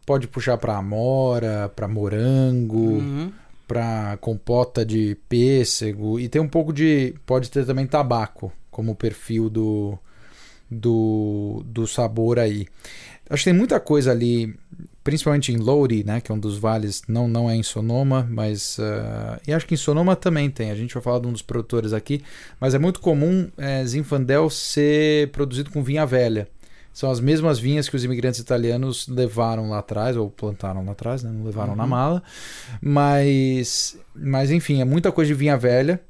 pode 0.06 0.28
puxar 0.28 0.58
pra 0.58 0.78
amora, 0.78 1.70
pra 1.76 1.90
morango, 1.90 2.78
uhum. 2.78 3.34
pra 3.68 4.18
compota 4.22 4.86
de 4.86 5.18
pêssego. 5.28 6.20
E 6.20 6.30
tem 6.30 6.42
um 6.42 6.48
pouco 6.48 6.72
de. 6.72 7.14
Pode 7.26 7.52
ter 7.52 7.66
também 7.66 7.86
tabaco, 7.86 8.52
como 8.72 8.96
perfil 8.96 9.50
do, 9.50 10.00
do, 10.70 11.64
do 11.66 11.86
sabor 11.86 12.40
aí. 12.40 12.66
Acho 13.32 13.44
que 13.44 13.50
tem 13.50 13.58
muita 13.58 13.80
coisa 13.80 14.12
ali 14.12 14.54
principalmente 15.04 15.52
em 15.52 15.58
Lodi, 15.58 16.04
né, 16.04 16.22
que 16.22 16.32
é 16.32 16.36
um 16.36 16.40
dos 16.40 16.58
vales, 16.58 17.02
não, 17.08 17.28
não 17.28 17.50
é 17.50 17.56
em 17.56 17.64
Sonoma, 17.64 18.28
mas. 18.30 18.78
Uh, 18.78 19.40
e 19.48 19.54
acho 19.54 19.66
que 19.66 19.74
em 19.74 19.78
Sonoma 19.78 20.16
também 20.16 20.50
tem. 20.50 20.72
A 20.72 20.76
gente 20.76 20.94
vai 20.94 21.02
falar 21.02 21.20
de 21.20 21.28
um 21.28 21.32
dos 21.32 21.42
produtores 21.42 21.94
aqui, 21.94 22.24
mas 22.60 22.74
é 22.74 22.80
muito 22.80 23.00
comum 23.00 23.50
é, 23.58 23.84
Zinfandel 23.84 24.50
ser 24.50 25.30
produzido 25.32 25.72
com 25.72 25.84
vinha 25.84 26.06
velha. 26.06 26.48
São 26.94 27.10
as 27.10 27.22
mesmas 27.22 27.58
vinhas 27.58 27.88
que 27.88 27.96
os 27.96 28.04
imigrantes 28.04 28.40
italianos 28.40 29.08
levaram 29.08 29.70
lá 29.70 29.80
atrás, 29.80 30.18
ou 30.18 30.30
plantaram 30.30 30.86
lá 30.86 30.92
atrás, 30.92 31.24
né? 31.24 31.32
não 31.32 31.46
levaram 31.46 31.72
uhum. 31.72 31.78
na 31.78 31.88
mala. 31.88 32.24
Mas, 32.82 33.98
mas, 34.14 34.52
enfim, 34.52 34.82
é 34.82 34.86
muita 34.86 35.10
coisa 35.10 35.30
de 35.30 35.34
vinha 35.34 35.58
velha. 35.58 36.02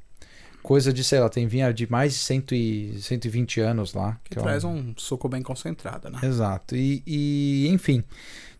Coisa 0.62 0.92
de, 0.92 1.02
sei 1.02 1.18
lá, 1.20 1.28
tem 1.28 1.46
vinha 1.46 1.72
de 1.72 1.90
mais 1.90 2.14
de 2.14 2.54
e, 2.54 3.00
120 3.00 3.60
anos 3.60 3.94
lá. 3.94 4.18
Que, 4.24 4.36
que 4.36 4.40
traz 4.40 4.64
é 4.64 4.66
um... 4.66 4.76
um 4.76 4.94
suco 4.96 5.28
bem 5.28 5.42
concentrado, 5.42 6.08
né? 6.08 6.20
Exato. 6.22 6.76
E, 6.76 7.02
e 7.06 7.68
enfim, 7.68 8.04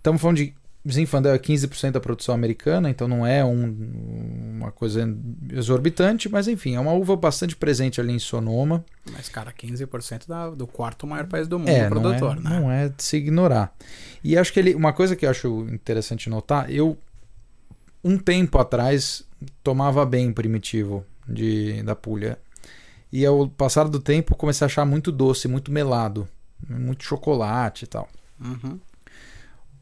Estamos 0.02 0.20
falando 0.20 0.38
de 0.38 0.52
Zinfandel 0.90 1.32
é 1.32 1.38
15% 1.38 1.92
da 1.92 2.00
produção 2.00 2.34
americana, 2.34 2.90
então 2.90 3.06
não 3.06 3.24
é 3.24 3.44
um, 3.44 4.56
uma 4.56 4.72
coisa 4.72 5.08
exorbitante, 5.52 6.28
mas 6.28 6.48
enfim, 6.48 6.74
é 6.74 6.80
uma 6.80 6.92
uva 6.92 7.14
bastante 7.14 7.54
presente 7.54 8.00
ali 8.00 8.12
em 8.12 8.18
Sonoma. 8.18 8.84
Mas, 9.12 9.28
cara, 9.28 9.52
15% 9.52 10.26
da, 10.26 10.50
do 10.50 10.66
quarto 10.66 11.06
maior 11.06 11.26
país 11.28 11.46
do 11.46 11.56
mundo 11.56 11.68
é, 11.68 11.88
produtor, 11.88 12.34
não 12.40 12.50
é, 12.50 12.54
né? 12.54 12.60
Não 12.60 12.72
é 12.72 12.88
de 12.88 13.00
se 13.00 13.16
ignorar. 13.16 13.72
E 14.24 14.36
acho 14.36 14.52
que 14.52 14.58
ele, 14.58 14.74
uma 14.74 14.92
coisa 14.92 15.14
que 15.14 15.24
eu 15.24 15.30
acho 15.30 15.68
interessante 15.70 16.28
notar, 16.28 16.68
eu 16.68 16.98
um 18.02 18.18
tempo 18.18 18.58
atrás 18.58 19.24
tomava 19.62 20.04
bem 20.04 20.32
primitivo 20.32 21.06
de, 21.28 21.82
da 21.82 21.94
Puglia. 21.94 22.38
E 23.12 23.26
ao 23.26 23.48
passar 23.48 23.88
do 23.88 24.00
tempo 24.00 24.36
comecei 24.36 24.64
a 24.64 24.66
achar 24.66 24.84
muito 24.84 25.12
doce, 25.12 25.46
muito 25.46 25.70
melado, 25.70 26.26
muito 26.68 27.04
chocolate 27.04 27.84
e 27.84 27.86
tal. 27.86 28.08
Uhum 28.40 28.78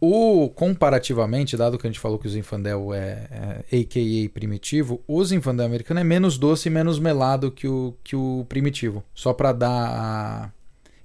O 0.01 0.49
comparativamente, 0.51 1.57
dado 1.57 1.79
que 1.79 1.87
a 1.87 1.91
gente 1.91 2.01
falou 2.01 2.19
que 2.19 2.27
o 2.27 2.31
Zinfandel 2.31 2.93
é, 2.93 3.63
é 3.71 3.81
AKA 3.81 4.33
primitivo, 4.33 5.03
o 5.07 5.25
Zinfandel 5.25 5.67
americano 5.67 6.01
é 6.01 6.05
menos 6.05 6.39
doce 6.39 6.69
e 6.69 6.73
menos 6.73 6.99
melado 6.99 7.53
que 7.53 7.69
o, 7.69 7.95
que 8.03 8.17
o 8.17 8.45
primitivo. 8.49 9.05
Só 9.15 9.33
para 9.33 9.53
dar 9.53 9.71
a... 9.71 10.53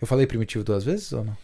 Eu 0.02 0.08
falei 0.08 0.26
primitivo 0.26 0.64
duas 0.64 0.84
vezes 0.84 1.12
ou 1.12 1.26
não? 1.26 1.38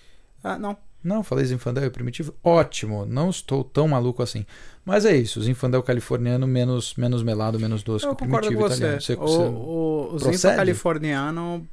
Ah, 0.43 0.57
não. 0.57 0.77
Não, 1.03 1.23
falei 1.23 1.45
Zinfandel 1.45 1.85
e 1.85 1.89
primitivo. 1.89 2.33
Ótimo, 2.43 3.05
não 3.05 3.29
estou 3.29 3.63
tão 3.63 3.87
maluco 3.87 4.21
assim. 4.21 4.45
Mas 4.85 5.05
é 5.05 5.15
isso, 5.15 5.39
o 5.39 5.43
Zinfandel 5.43 5.81
californiano 5.83 6.45
menos, 6.47 6.93
menos 6.95 7.23
melado, 7.23 7.59
menos 7.59 7.81
doce 7.83 8.05
Eu 8.05 8.15
que 8.15 8.23
o 8.23 8.27
primitivo 8.27 8.59
você. 8.61 8.75
italiano. 8.75 9.01
Você, 9.01 9.13
o 9.13 9.17
você- 9.17 9.37
o, 9.37 10.09
o 10.13 10.19
Zinfandel 10.19 10.57
californiano, 10.57 11.67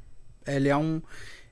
ele 0.47 0.69
é 0.69 0.75
um, 0.77 1.01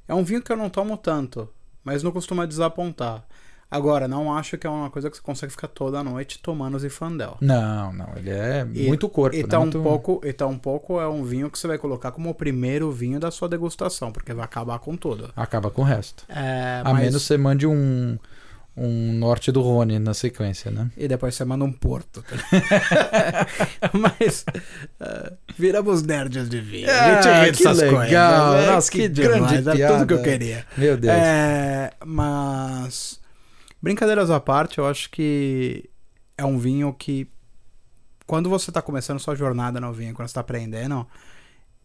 é 0.08 0.14
um 0.14 0.24
vinho 0.24 0.42
que 0.42 0.52
eu 0.52 0.58
não 0.58 0.70
tomo 0.70 0.98
tanto, 0.98 1.48
mas 1.84 2.02
não 2.04 2.12
costuma 2.12 2.46
desapontar. 2.46 3.26
Agora, 3.70 4.08
não 4.08 4.34
acho 4.34 4.58
que 4.58 4.66
é 4.66 4.70
uma 4.70 4.90
coisa 4.90 5.10
que 5.10 5.18
você 5.18 5.22
consegue 5.22 5.52
ficar 5.52 5.68
toda 5.68 6.02
noite 6.04 6.40
tomando 6.40 6.80
Zinfandel. 6.80 7.38
Não, 7.42 7.92
não, 7.92 8.08
ele 8.16 8.30
é 8.30 8.66
E- 8.74 8.88
muito 8.88 9.10
corpo, 9.10 9.36
E 9.36 9.42
né? 9.44 9.48
tá 9.50 9.60
um 9.60 9.64
Muito- 9.64 9.82
pouco, 9.82 10.22
e 10.24 10.32
tá 10.32 10.48
um 10.48 10.58
pouco 10.58 11.02
é 11.02 11.08
um 11.08 11.22
vinho 11.24 11.50
que 11.52 11.60
você 11.60 11.68
vai 11.68 11.78
colocar 11.78 12.12
como 12.12 12.30
o 12.30 12.34
primeiro 12.34 12.90
vinho 12.92 13.20
da 13.20 13.30
sua 13.30 13.50
degustação, 13.50 14.12
porque 14.12 14.34
vai 14.34 14.46
acabar 14.46 14.80
com 14.80 14.96
tudo. 14.96 15.32
Acaba 15.36 15.70
com 15.70 15.82
o 15.82 15.86
resto. 15.86 16.24
É, 16.30 16.82
A 16.86 16.94
mas- 16.94 17.04
menos 17.04 17.24
você 17.24 17.38
mande 17.38 17.68
um, 17.68 18.18
um 18.78 19.12
norte 19.12 19.52
do 19.52 19.62
Rhône 19.62 20.00
na 20.00 20.14
sequência, 20.14 20.72
né? 20.72 20.90
E 20.96 21.06
depois 21.08 21.36
você 21.36 21.44
manda 21.44 21.66
um 21.66 21.72
porto. 21.74 22.24
Mas 23.94 24.46
uh, 25.02 25.36
viramos 25.58 26.02
nerds 26.04 26.48
de 26.50 26.60
vinho. 26.62 26.88
Ah, 26.90 26.94
a 26.94 27.16
gente 27.16 27.28
ri 27.28 27.52
que 27.58 27.64
dessas 27.64 27.78
legal. 27.80 27.96
coisas. 28.54 28.66
né? 28.68 28.72
Nossa, 28.74 28.92
que 28.92 29.08
grande 29.10 29.34
demais, 29.48 29.68
Era 29.68 29.76
piada. 29.76 29.94
tudo 29.96 30.08
que 30.08 30.14
eu 30.14 30.22
queria. 30.24 30.66
Meu 30.78 30.98
Deus. 30.98 31.14
É, 31.18 31.92
mas, 32.06 33.20
brincadeiras 33.82 34.30
à 34.30 34.40
parte, 34.40 34.78
eu 34.78 34.88
acho 34.88 35.10
que 35.10 35.90
é 36.38 36.46
um 36.46 36.58
vinho 36.58 36.94
que, 36.94 37.28
quando 38.26 38.50
você 38.50 38.72
tá 38.72 38.82
começando 38.82 39.20
sua 39.20 39.36
jornada 39.36 39.80
no 39.80 39.92
vinho, 39.92 40.14
quando 40.14 40.28
você 40.28 40.34
tá 40.36 40.42
aprendendo, 40.42 41.06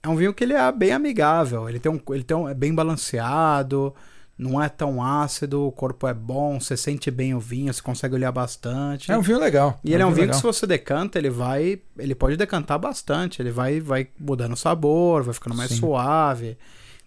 é 0.02 0.08
um 0.08 0.16
vinho 0.16 0.34
que 0.34 0.44
ele 0.44 0.54
é 0.54 0.72
bem 0.72 0.92
amigável. 0.92 1.68
Ele 1.68 1.78
tem 1.78 1.90
um, 1.90 2.00
ele 2.10 2.24
tem 2.24 2.36
um, 2.36 2.48
é 2.48 2.54
bem 2.54 2.74
balanceado, 2.74 3.94
não 4.36 4.60
é 4.60 4.68
tão 4.68 5.02
ácido, 5.02 5.66
o 5.66 5.72
corpo 5.72 6.08
é 6.08 6.14
bom, 6.14 6.58
você 6.58 6.76
sente 6.76 7.10
bem 7.10 7.34
o 7.34 7.40
vinho, 7.40 7.72
você 7.72 7.80
consegue 7.80 8.14
olhar 8.14 8.32
bastante. 8.32 9.12
É 9.12 9.16
um 9.16 9.22
vinho 9.22 9.38
legal. 9.38 9.78
E 9.84 9.94
ele 9.94 10.02
é 10.02 10.06
um 10.06 10.10
vinho 10.10 10.28
que 10.28 10.34
legal. 10.34 10.40
se 10.40 10.42
você 10.42 10.66
decanta, 10.66 11.18
ele 11.18 11.30
vai. 11.30 11.80
Ele 11.96 12.14
pode 12.14 12.36
decantar 12.36 12.78
bastante. 12.78 13.40
Ele 13.40 13.50
vai, 13.50 13.80
vai 13.80 14.08
mudando 14.18 14.54
o 14.54 14.56
sabor, 14.56 15.22
vai 15.22 15.34
ficando 15.34 15.56
mais 15.56 15.70
Sim. 15.70 15.76
suave. 15.76 16.58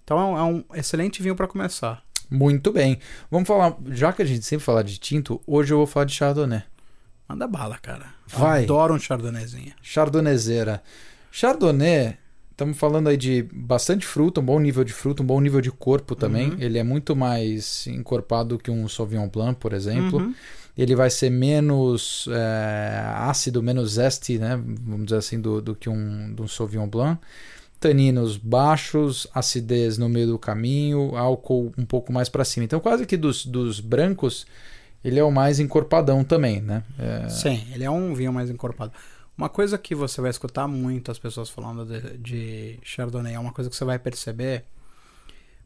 Então 0.03 0.19
é 0.19 0.23
um, 0.23 0.37
é 0.37 0.43
um 0.43 0.63
excelente 0.75 1.21
vinho 1.21 1.35
pra 1.35 1.47
começar. 1.47 2.04
Muito 2.29 2.71
bem. 2.71 2.99
Vamos 3.29 3.47
falar, 3.47 3.77
já 3.91 4.11
que 4.13 4.21
a 4.21 4.25
gente 4.25 4.45
sempre 4.45 4.65
fala 4.65 4.83
de 4.83 4.97
tinto, 4.97 5.41
hoje 5.45 5.73
eu 5.73 5.77
vou 5.77 5.87
falar 5.87 6.05
de 6.05 6.13
Chardonnay. 6.13 6.63
Manda 7.27 7.47
bala, 7.47 7.77
cara. 7.77 8.05
Vai. 8.27 8.63
Adoro 8.63 8.93
um 8.93 8.99
chardonnayzinho. 8.99 9.73
Chardonnayzeira. 9.81 10.81
Chardonnay, 11.31 12.17
estamos 12.51 12.77
falando 12.77 13.09
aí 13.09 13.17
de 13.17 13.43
bastante 13.51 14.05
fruta, 14.05 14.39
um 14.39 14.45
bom 14.45 14.59
nível 14.59 14.83
de 14.83 14.93
fruta, 14.93 15.23
um 15.23 15.25
bom 15.25 15.41
nível 15.41 15.59
de 15.59 15.71
corpo 15.71 16.15
também. 16.15 16.51
Uhum. 16.51 16.57
Ele 16.59 16.77
é 16.77 16.83
muito 16.83 17.15
mais 17.15 17.87
encorpado 17.87 18.59
que 18.59 18.69
um 18.69 18.87
Sauvignon 18.87 19.27
Blanc, 19.27 19.59
por 19.59 19.73
exemplo. 19.73 20.19
Uhum. 20.19 20.35
Ele 20.77 20.95
vai 20.95 21.09
ser 21.09 21.29
menos 21.29 22.27
é, 22.29 23.01
ácido, 23.15 23.63
menos 23.63 23.93
zeste, 23.93 24.37
né? 24.37 24.61
Vamos 24.81 25.05
dizer 25.05 25.17
assim, 25.17 25.39
do, 25.39 25.61
do 25.61 25.75
que 25.75 25.89
um, 25.89 26.33
do 26.33 26.47
Sauvignon 26.47 26.87
Blanc. 26.87 27.19
Taninos 27.85 28.35
baixos, 28.35 29.27
acidez 29.31 29.95
no 29.99 30.09
meio 30.09 30.25
do 30.25 30.39
caminho, 30.39 31.15
álcool 31.15 31.71
um 31.77 31.85
pouco 31.85 32.11
mais 32.11 32.27
para 32.27 32.43
cima. 32.43 32.63
Então, 32.63 32.79
quase 32.79 33.05
que 33.05 33.15
dos, 33.15 33.45
dos 33.45 33.79
brancos, 33.79 34.47
ele 35.03 35.19
é 35.19 35.23
o 35.23 35.29
mais 35.31 35.59
encorpadão 35.59 36.23
também, 36.23 36.61
né? 36.61 36.83
É, 36.97 37.29
Sim, 37.29 37.63
ele 37.71 37.83
é 37.83 37.91
um 37.91 38.15
vinho 38.15 38.33
mais 38.33 38.49
encorpado. 38.49 38.91
Uma 39.37 39.49
coisa 39.49 39.77
que 39.77 39.93
você 39.93 40.19
vai 40.19 40.31
escutar 40.31 40.67
muito 40.67 41.11
as 41.11 41.19
pessoas 41.19 41.47
falando 41.47 41.85
de, 41.85 42.17
de 42.17 42.79
Chardonnay, 42.81 43.35
é 43.35 43.39
uma 43.39 43.51
coisa 43.53 43.69
que 43.69 43.75
você 43.75 43.85
vai 43.85 43.99
perceber. 43.99 44.63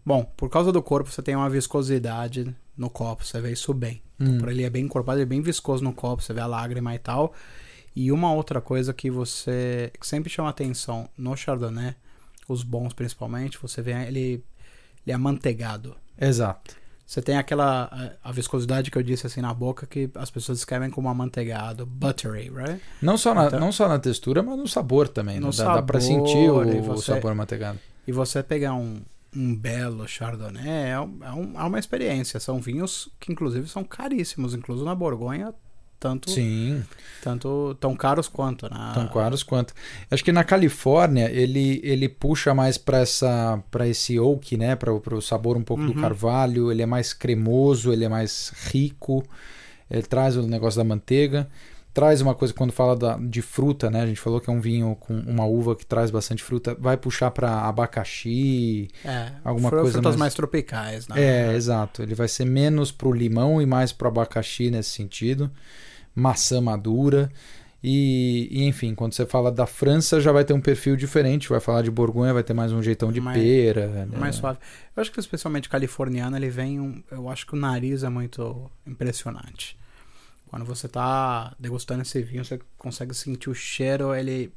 Bom, 0.06 0.26
por 0.36 0.50
causa 0.50 0.74
do 0.74 0.82
corpo, 0.84 1.10
você 1.10 1.22
tem 1.22 1.38
uma 1.38 1.50
viscosidade 1.50 2.54
no 2.76 2.90
copo, 2.90 3.24
você 3.24 3.40
vê 3.40 3.54
isso 3.54 3.74
bem. 3.74 4.02
hum, 4.20 4.40
Por 4.40 4.50
ele 4.50 4.64
é 4.64 4.70
bem 4.70 4.84
encorpado, 4.84 5.20
ele 5.20 5.24
é 5.24 5.26
bem 5.26 5.42
viscoso 5.42 5.82
no 5.86 5.94
copo, 5.94 6.22
você 6.22 6.34
vê 6.34 6.42
a 6.42 6.48
lágrima 6.48 6.94
e 6.94 7.00
tal. 7.00 7.34
E 7.96 8.12
uma 8.12 8.34
outra 8.34 8.60
coisa 8.60 8.94
que 8.94 9.10
você 9.10 9.90
que 9.98 10.06
sempre 10.06 10.30
chama 10.30 10.50
atenção 10.50 11.08
no 11.18 11.34
Chardonnay, 11.38 11.96
os 12.54 12.64
bons 12.64 12.94
principalmente, 12.94 13.58
você 13.62 13.82
vê 13.82 13.92
ele, 14.08 14.20
ele 14.20 14.44
é 15.08 15.14
amanteigado. 15.14 15.96
Exato. 16.20 16.76
Você 17.06 17.22
tem 17.24 17.38
aquela 17.38 17.90
a, 18.24 18.30
a 18.30 18.32
viscosidade 18.32 18.92
que 18.92 18.98
eu 18.98 19.02
disse 19.02 19.26
assim 19.26 19.42
na 19.42 19.52
boca 19.54 19.88
que 19.88 20.12
as 20.14 20.30
pessoas 20.30 20.60
descrevem 20.60 20.92
como 20.92 21.10
amanteigado, 21.10 21.84
buttery, 21.86 22.50
right? 22.52 22.80
Não 23.02 23.18
só, 23.18 23.34
na, 23.34 23.48
Então- 23.48 23.60
não 23.60 23.72
só 23.72 23.88
na 23.88 23.98
textura, 23.98 24.44
mas 24.44 24.58
no 24.58 24.68
sabor 24.68 25.08
também. 25.08 25.40
No 25.40 25.48
né? 25.48 25.54
dá, 25.58 25.76
dá 25.76 25.82
pra 25.82 26.00
sabor, 26.00 26.28
sentir 26.28 26.52
o, 26.52 26.64
e 26.72 26.80
o 26.80 26.84
você- 26.84 27.14
sabor 27.14 27.34
manteigado. 27.34 27.80
E 28.06 28.12
você 28.12 28.44
pegar 28.44 28.76
um, 28.76 29.02
um 29.36 29.56
belo 29.56 30.08
Chardonnay 30.08 30.68
é, 30.68 30.90
é, 30.92 31.00
um- 31.00 31.60
é 31.60 31.64
uma 31.64 31.80
experiência. 31.80 32.40
São 32.40 32.60
vinhos 32.60 33.10
que 33.20 33.32
inclusive 33.32 33.68
são 33.68 33.84
caríssimos, 33.84 34.54
incluso 34.54 34.86
na 34.86 34.94
Borgonha, 34.94 35.52
tanto 36.00 36.32
Sim, 36.32 36.84
tanto 37.22 37.76
tão 37.80 37.96
caros 37.96 38.28
quanto 38.28 38.70
na 38.70 38.94
tão 38.94 39.08
caros 39.08 39.44
quanto. 39.44 39.74
Acho 40.10 40.24
que 40.24 40.32
na 40.32 40.44
Califórnia 40.44 41.30
ele, 41.30 41.82
ele 41.84 42.08
puxa 42.08 42.54
mais 42.54 42.78
pra 42.78 43.00
essa 43.00 43.62
para 43.70 43.88
esse 43.88 44.18
oak, 44.20 44.56
né, 44.58 44.76
para 44.76 44.94
o 44.94 45.22
sabor 45.22 45.58
um 45.58 45.64
pouco 45.64 45.84
do 45.84 45.94
Uhum. 45.94 46.02
carvalho, 46.02 46.72
ele 46.72 46.82
é 46.82 46.86
mais 46.86 47.14
cremoso, 47.14 47.92
ele 47.92 48.06
é 48.06 48.10
mais 48.10 48.54
rico. 48.72 49.24
Ele 49.92 50.04
traz 50.04 50.38
o 50.38 50.44
negócio 50.44 50.78
da 50.78 50.84
manteiga. 50.84 51.50
Traz 51.92 52.22
uma 52.22 52.36
coisa 52.36 52.54
quando 52.54 52.72
fala 52.72 52.96
da- 52.96 53.18
de 53.18 53.42
fruta, 53.42 53.90
né? 53.90 54.02
A 54.02 54.06
gente 54.06 54.20
falou 54.20 54.40
que 54.40 54.48
é 54.48 54.54
um 54.54 54.62
vinho 54.62 54.96
com 55.00 55.14
uma 55.22 55.46
uva 55.46 55.76
que 55.76 55.84
traz 55.84 56.12
bastante 56.12 56.44
fruta. 56.44 56.78
Vai 56.80 56.96
puxar 56.96 57.32
pra 57.32 57.62
abacaxi, 57.62 58.88
É, 59.04 59.32
Alguma 59.44 59.70
coisa 59.72 59.92
frutas 59.94 60.04
mais- 60.12 60.16
mais, 60.18 60.34
tropicais, 60.36 61.08
né? 61.08 61.16
É, 61.50 61.54
exato. 61.56 62.04
Ele 62.04 62.14
vai 62.14 62.28
ser 62.28 62.46
menos 62.46 62.92
pro 62.92 63.12
limão 63.12 63.60
e 63.62 63.66
mais 63.66 63.92
pro 63.92 64.08
abacaxi 64.08 64.70
nesse 64.70 64.92
sentido. 64.92 65.50
Maçã 66.20 66.60
madura. 66.62 67.32
E, 67.82 68.50
e, 68.52 68.64
enfim, 68.66 68.94
quando 68.94 69.14
você 69.14 69.26
fala 69.26 69.50
da 69.52 69.66
França, 69.66 70.20
já 70.20 70.34
vai 70.34 70.44
ter 70.44 70.54
um 70.54 70.60
perfil 70.60 70.98
diferente. 70.98 71.48
Vai 71.48 71.62
falar 71.62 71.82
de 71.82 71.90
Borgonha, 71.90 72.34
vai 72.34 72.44
ter 72.44 72.54
mais 72.54 72.74
um 72.74 72.84
jeitão 72.84 73.10
de 73.12 73.22
Mais- 73.22 73.42
pera. 73.42 73.88
né? 74.06 74.18
mais 74.18 74.36
suave. 74.36 74.60
Eu 74.96 75.02
acho 75.02 75.12
que 75.12 75.20
especialmente 75.20 75.70
californiano, 75.70 76.36
ele 76.36 76.50
vem 76.50 76.80
um, 76.80 77.02
eu 77.10 77.30
acho 77.30 77.46
que 77.48 77.54
o 77.54 77.58
nariz 77.58 78.04
é 78.04 78.10
muito 78.10 78.70
impressionante. 78.86 79.78
Quando 80.48 80.66
você 80.66 80.88
tá 80.90 81.56
degustando 81.60 82.02
esse 82.02 82.22
vinho, 82.22 82.44
você 82.44 82.60
consegue 82.78 83.14
sentir 83.14 83.50
o 83.50 83.56
cheiro, 83.56 84.14
ele 84.14 84.52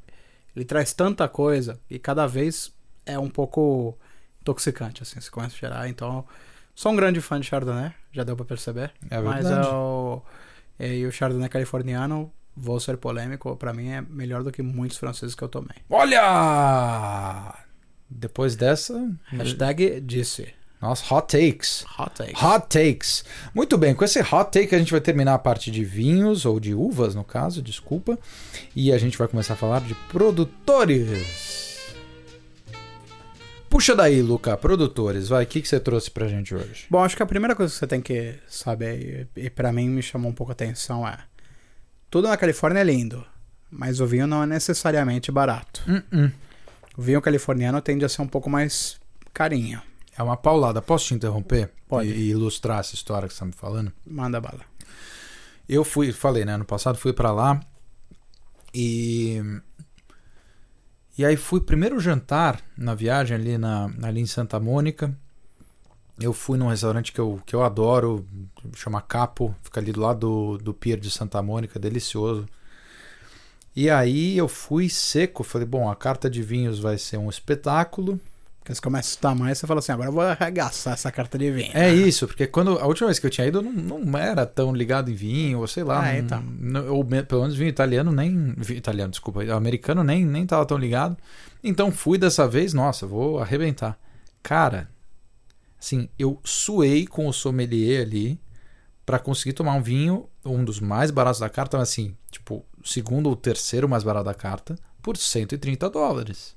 ele 0.55 0.65
traz 0.65 0.93
tanta 0.93 1.27
coisa 1.27 1.79
e 1.89 1.97
cada 1.97 2.27
vez 2.27 2.71
é 3.07 3.17
um 3.17 3.29
pouco 3.29 3.97
intoxicante 4.41 5.01
assim, 5.01 5.19
você 5.19 5.29
começa 5.31 5.55
a 5.55 5.57
cheirar, 5.57 5.87
então 5.89 6.23
sou 6.75 6.91
um 6.91 6.95
grande 6.95 7.19
fã 7.21 7.39
de 7.39 7.47
Chardonnay, 7.47 7.91
já 8.11 8.23
deu 8.23 8.35
pra 8.35 8.45
perceber. 8.45 8.91
É 9.09 9.19
Mas 9.19 9.45
verdade. 9.45 9.67
é 9.67 9.71
o, 9.71 10.21
é, 10.77 10.95
e 10.95 11.05
o 11.05 11.11
Chardonnay 11.11 11.49
californiano, 11.49 12.31
vou 12.55 12.79
ser 12.79 12.97
polêmico, 12.97 13.55
pra 13.55 13.73
mim 13.73 13.89
é 13.89 14.01
melhor 14.01 14.43
do 14.43 14.51
que 14.51 14.61
muitos 14.61 14.97
franceses 14.97 15.35
que 15.35 15.43
eu 15.43 15.49
tomei. 15.49 15.77
Olha! 15.89 17.53
Depois 18.09 18.55
dessa. 18.55 19.11
Hashtag 19.25 19.99
disse. 20.01 20.53
Nossa, 20.81 21.15
hot 21.15 21.27
takes. 21.27 21.85
Hot 21.97 22.11
take. 22.13 22.45
Hot 22.45 22.67
takes. 22.67 23.23
Muito 23.55 23.77
bem, 23.77 23.95
com 23.95 24.03
esse 24.03 24.19
hot 24.19 24.51
take 24.51 24.75
a 24.75 24.77
gente 24.77 24.91
vai 24.91 24.99
terminar 24.99 25.33
a 25.33 25.39
parte 25.39 25.71
de 25.71 25.83
vinhos, 25.83 26.45
ou 26.45 26.59
de 26.59 26.73
uvas 26.73 27.15
no 27.15 27.23
caso, 27.23 27.61
desculpa. 27.61 28.19
E 28.75 28.91
a 28.91 28.97
gente 28.97 29.17
vai 29.17 29.27
começar 29.27 29.53
a 29.53 29.57
falar 29.57 29.79
de 29.81 29.95
produtores. 30.11 31.72
Puxa 33.73 33.95
daí, 33.95 34.21
Luca, 34.21 34.55
produtores, 34.55 35.27
vai, 35.29 35.45
o 35.45 35.47
que, 35.47 35.59
que 35.59 35.67
você 35.67 35.79
trouxe 35.79 36.11
pra 36.11 36.27
gente 36.27 36.53
hoje? 36.53 36.85
Bom, 36.91 37.03
acho 37.03 37.17
que 37.17 37.23
a 37.23 37.25
primeira 37.25 37.55
coisa 37.55 37.73
que 37.73 37.79
você 37.79 37.87
tem 37.87 37.99
que 38.01 38.35
saber, 38.47 39.27
e, 39.35 39.45
e 39.45 39.49
para 39.49 39.73
mim 39.73 39.89
me 39.89 40.03
chamou 40.03 40.29
um 40.29 40.33
pouco 40.33 40.51
a 40.51 40.53
atenção, 40.53 41.07
é: 41.07 41.17
tudo 42.07 42.27
na 42.27 42.37
Califórnia 42.37 42.81
é 42.81 42.83
lindo, 42.83 43.25
mas 43.71 43.99
o 43.99 44.05
vinho 44.05 44.27
não 44.27 44.43
é 44.43 44.45
necessariamente 44.45 45.31
barato. 45.31 45.81
Hum, 45.87 46.29
O 46.95 47.01
vinho 47.01 47.19
californiano 47.19 47.81
tende 47.81 48.05
a 48.05 48.09
ser 48.09 48.21
um 48.21 48.27
pouco 48.27 48.47
mais 48.47 48.99
carinho. 49.33 49.81
É 50.15 50.21
uma 50.21 50.37
paulada. 50.37 50.79
Posso 50.79 51.07
te 51.07 51.15
interromper? 51.15 51.71
Pode. 51.87 52.07
E, 52.09 52.13
e 52.13 52.29
ilustrar 52.29 52.79
essa 52.79 52.93
história 52.93 53.27
que 53.27 53.33
você 53.33 53.39
tá 53.39 53.45
me 53.47 53.53
falando? 53.53 53.91
Manda 54.05 54.39
bala. 54.39 54.61
Eu 55.67 55.83
fui, 55.83 56.11
falei, 56.13 56.45
né? 56.45 56.53
Ano 56.53 56.65
passado 56.65 56.95
fui 56.99 57.11
pra 57.11 57.31
lá 57.31 57.59
e. 58.71 59.41
E 61.17 61.23
aí 61.23 61.37
fui 61.37 61.61
primeiro 61.61 61.99
jantar 61.99 62.59
na 62.77 62.95
viagem 62.95 63.35
ali, 63.35 63.57
na, 63.57 63.91
ali 64.01 64.21
em 64.21 64.25
Santa 64.25 64.59
Mônica. 64.59 65.15
Eu 66.19 66.33
fui 66.33 66.57
num 66.57 66.67
restaurante 66.67 67.11
que 67.11 67.19
eu, 67.19 67.39
que 67.45 67.55
eu 67.55 67.63
adoro, 67.63 68.25
chama 68.75 69.01
Capo, 69.01 69.55
fica 69.61 69.79
ali 69.79 69.91
do 69.91 70.01
lado 70.01 70.19
do, 70.19 70.57
do 70.57 70.73
Pier 70.73 70.99
de 70.99 71.11
Santa 71.11 71.41
Mônica, 71.41 71.79
delicioso. 71.79 72.47
E 73.75 73.89
aí 73.89 74.37
eu 74.37 74.47
fui 74.47 74.89
seco, 74.89 75.43
falei, 75.43 75.67
bom, 75.67 75.89
a 75.89 75.95
carta 75.95 76.29
de 76.29 76.43
vinhos 76.43 76.79
vai 76.79 76.97
ser 76.97 77.17
um 77.17 77.29
espetáculo, 77.29 78.19
Porque 78.63 78.73
você 78.73 78.79
começa 78.81 79.09
a 79.09 79.11
estudar 79.11 79.35
mais, 79.35 79.57
você 79.57 79.67
fala 79.67 79.79
assim, 79.79 79.91
agora 79.91 80.07
eu 80.07 80.13
vou 80.13 80.21
arregaçar 80.23 80.93
essa 80.93 81.11
carta 81.11 81.37
de 81.37 81.51
vinho. 81.51 81.71
É 81.73 81.93
isso, 81.93 82.25
porque 82.25 82.47
quando 82.47 82.79
a 82.79 82.85
última 82.87 83.07
vez 83.07 83.19
que 83.19 83.25
eu 83.25 83.29
tinha 83.29 83.45
ido, 83.45 83.57
eu 83.57 83.61
não, 83.61 83.99
não 83.99 84.17
era 84.17 84.45
tão 84.45 84.73
ligado 84.73 85.11
em 85.11 85.13
vinho, 85.13 85.59
ou 85.59 85.67
sei 85.67 85.83
lá. 85.83 86.01
Ah, 86.01 86.17
então. 86.17 86.41
não- 86.41 86.93
ou 86.95 87.03
pelo 87.03 87.41
menos 87.41 87.57
vinho 87.57 87.67
italiano 87.67 88.09
nem. 88.09 88.53
vinho 88.57 88.77
italiano, 88.77 89.11
desculpa. 89.11 89.43
Americano 89.53 90.01
nem, 90.01 90.25
nem 90.25 90.45
tava 90.45 90.65
tão 90.65 90.77
ligado. 90.77 91.17
Então 91.61 91.91
fui 91.91 92.17
dessa 92.17 92.47
vez, 92.47 92.73
nossa, 92.73 93.05
vou 93.05 93.39
arrebentar. 93.39 93.99
Cara, 94.41 94.89
assim, 95.77 96.07
eu 96.17 96.39
suei 96.45 97.05
com 97.05 97.27
o 97.27 97.33
sommelier 97.33 98.01
ali 98.03 98.39
pra 99.05 99.19
conseguir 99.19 99.51
tomar 99.51 99.73
um 99.73 99.81
vinho, 99.81 100.29
um 100.45 100.63
dos 100.63 100.79
mais 100.79 101.11
baratos 101.11 101.41
da 101.41 101.49
carta, 101.49 101.77
mas 101.77 101.89
assim, 101.89 102.15
tipo, 102.31 102.65
segundo 102.81 103.27
ou 103.27 103.35
terceiro 103.35 103.89
mais 103.89 104.03
barato 104.05 104.23
da 104.25 104.33
carta, 104.33 104.77
por 105.01 105.17
130 105.17 105.89
dólares. 105.89 106.55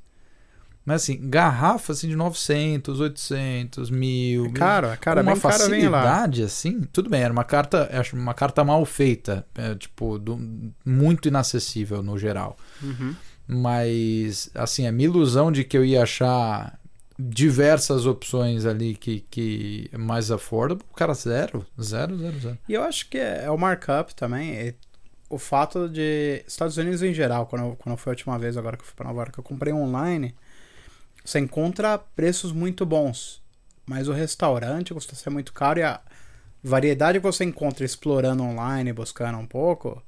Mas 0.86 1.02
assim, 1.02 1.18
garrafa 1.28 1.92
assim 1.92 2.08
de 2.08 2.14
900, 2.14 3.00
800, 3.00 3.90
1000, 3.90 4.46
É 4.46 4.50
caro, 4.50 4.86
é 4.86 4.96
caro, 4.96 5.18
é 5.18 5.22
uma 5.24 5.32
bem 5.32 5.40
caro 5.40 5.54
facilidade 5.58 6.42
assim, 6.44 6.82
tudo 6.92 7.10
bem, 7.10 7.22
era 7.22 7.32
uma 7.32 7.42
carta, 7.44 7.90
acho 7.92 8.14
uma 8.16 8.32
carta 8.32 8.62
mal 8.64 8.84
feita, 8.86 9.44
é, 9.56 9.74
tipo, 9.74 10.16
do- 10.18 10.72
muito 10.84 11.26
inacessível 11.26 12.02
no 12.04 12.16
geral. 12.16 12.56
Uhum. 12.80 13.14
Mas 13.48 14.50
assim, 14.54 14.86
a 14.86 14.92
minha 14.92 15.08
ilusão 15.08 15.50
de 15.50 15.64
que 15.64 15.76
eu 15.76 15.84
ia 15.84 16.02
achar 16.04 16.78
diversas 17.18 18.04
opções 18.06 18.66
ali 18.66 18.94
que, 18.94 19.20
que 19.30 19.88
é 19.92 19.96
mais 19.98 20.30
affordable, 20.30 20.84
cara, 20.94 21.14
zero, 21.14 21.66
zero, 21.80 22.16
zero, 22.18 22.38
zero. 22.38 22.58
E 22.68 22.74
eu 22.74 22.82
acho 22.84 23.08
que 23.08 23.18
é 23.18 23.44
é 23.44 23.50
o 23.50 23.58
markup 23.58 24.14
também. 24.14 24.54
é 24.54 24.74
o 25.28 25.38
fato 25.38 25.88
de. 25.88 26.44
Estados 26.46 26.76
Unidos 26.76 27.02
em 27.02 27.12
geral, 27.12 27.46
quando 27.46 27.62
eu, 27.64 27.76
quando 27.76 27.96
fui 27.96 28.10
a 28.10 28.12
última 28.14 28.38
vez 28.38 28.56
agora 28.56 28.76
que 28.76 28.82
eu 28.82 28.86
fui 28.86 28.94
pra 28.94 29.08
Nova 29.08 29.20
York, 29.22 29.36
eu 29.38 29.42
comprei 29.42 29.72
online. 29.72 30.34
Você 31.26 31.40
encontra 31.40 31.98
preços 31.98 32.52
muito 32.52 32.86
bons. 32.86 33.42
Mas 33.84 34.06
o 34.06 34.12
restaurante 34.12 34.94
custa 34.94 35.16
ser 35.16 35.30
muito 35.30 35.52
caro 35.52 35.80
e 35.80 35.82
a 35.82 36.00
variedade 36.62 37.18
que 37.18 37.26
você 37.26 37.44
encontra 37.44 37.84
explorando 37.84 38.44
online, 38.44 38.92
buscando 38.92 39.38
um 39.38 39.46
pouco, 39.46 40.02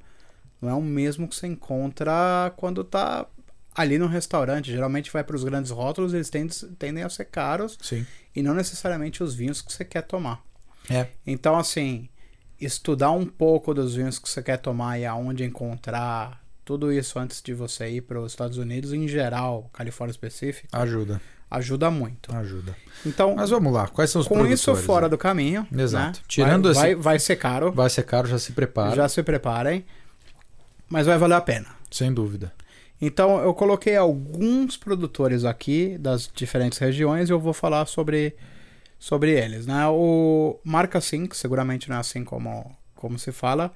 não 0.62 0.70
é 0.70 0.74
o 0.74 0.80
mesmo 0.80 1.28
que 1.28 1.34
você 1.34 1.46
encontra 1.48 2.52
quando 2.56 2.84
tá 2.84 3.26
ali 3.74 3.98
no 3.98 4.06
restaurante. 4.06 4.70
Geralmente 4.70 5.12
vai 5.12 5.24
para 5.24 5.34
os 5.34 5.42
grandes 5.42 5.72
rótulos, 5.72 6.14
eles 6.14 6.30
tendem, 6.30 6.56
tendem 6.78 7.02
a 7.02 7.08
ser 7.08 7.24
caros 7.26 7.76
Sim. 7.80 8.06
e 8.34 8.40
não 8.40 8.54
necessariamente 8.54 9.22
os 9.22 9.34
vinhos 9.34 9.60
que 9.60 9.72
você 9.72 9.84
quer 9.84 10.02
tomar. 10.02 10.42
É. 10.88 11.08
Então, 11.26 11.56
assim, 11.56 12.08
estudar 12.60 13.10
um 13.10 13.26
pouco 13.26 13.74
dos 13.74 13.94
vinhos 13.96 14.18
que 14.20 14.28
você 14.28 14.42
quer 14.42 14.58
tomar 14.58 14.98
e 14.98 15.04
aonde 15.06 15.44
encontrar, 15.44 16.42
tudo 16.68 16.92
isso 16.92 17.18
antes 17.18 17.40
de 17.40 17.54
você 17.54 17.88
ir 17.88 18.02
para 18.02 18.20
os 18.20 18.32
Estados 18.32 18.58
Unidos, 18.58 18.92
em 18.92 19.08
geral, 19.08 19.70
Califórnia 19.72 20.10
específico, 20.10 20.68
Ajuda, 20.70 21.18
ajuda 21.50 21.90
muito. 21.90 22.30
ajuda. 22.36 22.76
Então, 23.06 23.34
Mas 23.36 23.48
vamos 23.48 23.72
lá, 23.72 23.88
quais 23.88 24.10
são 24.10 24.20
os 24.20 24.28
com 24.28 24.46
isso 24.46 24.76
fora 24.76 25.06
né? 25.06 25.08
do 25.08 25.16
caminho, 25.16 25.66
Exato. 25.72 26.18
né, 26.18 26.24
Tirando 26.28 26.64
vai, 26.64 26.88
esse- 26.90 26.94
vai, 26.96 27.02
vai 27.02 27.18
ser 27.18 27.36
caro, 27.36 27.72
Vai 27.72 27.88
ser 27.88 28.02
caro, 28.02 28.28
já 28.28 28.38
se 28.38 28.52
prepara, 28.52 28.94
já 28.94 29.08
se 29.08 29.22
preparem, 29.22 29.82
mas 30.90 31.06
vai 31.06 31.16
valer 31.16 31.36
a 31.36 31.40
pena. 31.40 31.68
sem 31.90 32.12
dúvida. 32.12 32.52
Então, 33.00 33.40
eu 33.40 33.54
coloquei 33.54 33.96
alguns 33.96 34.76
produtores 34.76 35.44
aqui 35.46 35.96
das 35.96 36.28
diferentes 36.34 36.78
regiões 36.78 37.30
e 37.30 37.32
eu 37.32 37.40
vou 37.40 37.54
falar 37.54 37.86
sobre, 37.86 38.34
sobre 38.98 39.30
eles. 39.30 39.66
Né? 39.66 39.86
O 39.86 40.58
Marca 40.62 41.00
5, 41.00 41.34
seguramente 41.34 41.88
não 41.88 41.96
é 41.96 42.00
assim 42.00 42.24
como, 42.24 42.76
como 42.94 43.18
se 43.18 43.32
fala, 43.32 43.72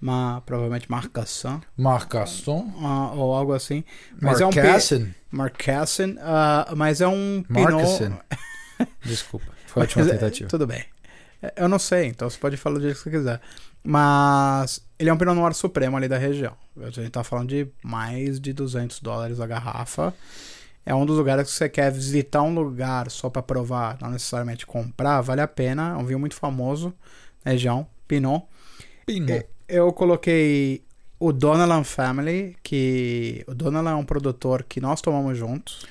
mas 0.00 0.42
provavelmente 0.44 0.90
marcação 0.90 1.60
Marcação, 1.76 2.72
ah, 2.80 3.12
ou 3.14 3.34
algo 3.34 3.52
assim. 3.52 3.84
Mas 4.20 4.40
é 4.40 4.46
um 4.46 4.50
Marcassen, 4.54 5.14
Marcassen, 5.30 6.16
ah, 6.20 6.72
mas 6.76 7.00
é 7.00 7.06
um 7.06 7.44
Marcassen. 7.48 8.10
Pinot. 8.10 8.22
Desculpa, 9.04 9.46
foi 9.66 9.82
a 9.82 9.84
última 9.84 10.04
é- 10.04 10.08
tentativa. 10.08 10.48
Tudo 10.48 10.66
bem. 10.66 10.84
É, 11.42 11.52
Eu 11.56 11.68
não 11.68 11.78
sei, 11.78 12.06
então 12.06 12.28
você 12.28 12.38
pode 12.38 12.56
falar 12.56 12.76
do 12.76 12.82
jeito 12.82 12.96
que 12.96 13.02
você 13.02 13.10
quiser. 13.10 13.40
Mas 13.82 14.84
ele 14.98 15.08
é 15.08 15.12
um 15.12 15.16
Pinot 15.16 15.34
Noir 15.34 15.54
supremo 15.54 15.96
ali 15.96 16.06
da 16.06 16.18
região. 16.18 16.54
A 16.80 16.90
gente 16.90 17.10
tá 17.10 17.24
falando 17.24 17.48
de 17.48 17.66
mais 17.82 18.38
de 18.38 18.52
200 18.52 19.00
dólares 19.00 19.40
a 19.40 19.46
garrafa. 19.46 20.14
É 20.84 20.94
um 20.94 21.06
dos 21.06 21.16
lugares 21.16 21.46
que 21.50 21.52
você 21.56 21.68
quer 21.68 21.90
visitar 21.92 22.42
um 22.42 22.54
lugar 22.54 23.10
só 23.10 23.28
para 23.30 23.42
provar, 23.42 23.98
não 24.00 24.10
necessariamente 24.10 24.66
comprar, 24.66 25.20
vale 25.20 25.40
a 25.40 25.48
pena. 25.48 25.90
É 25.92 25.96
um 25.96 26.04
vinho 26.04 26.18
muito 26.18 26.34
famoso 26.34 26.92
na 27.44 27.52
região, 27.52 27.86
Pinot. 28.08 28.46
Pinot. 29.06 29.46
Eu 29.70 29.92
coloquei 29.92 30.84
o 31.18 31.32
Donalan 31.32 31.84
Family, 31.84 32.56
que 32.62 33.44
o 33.46 33.54
Donalan 33.54 33.92
é 33.92 33.94
um 33.94 34.04
produtor 34.04 34.64
que 34.64 34.80
nós 34.80 35.00
tomamos 35.00 35.38
juntos. 35.38 35.86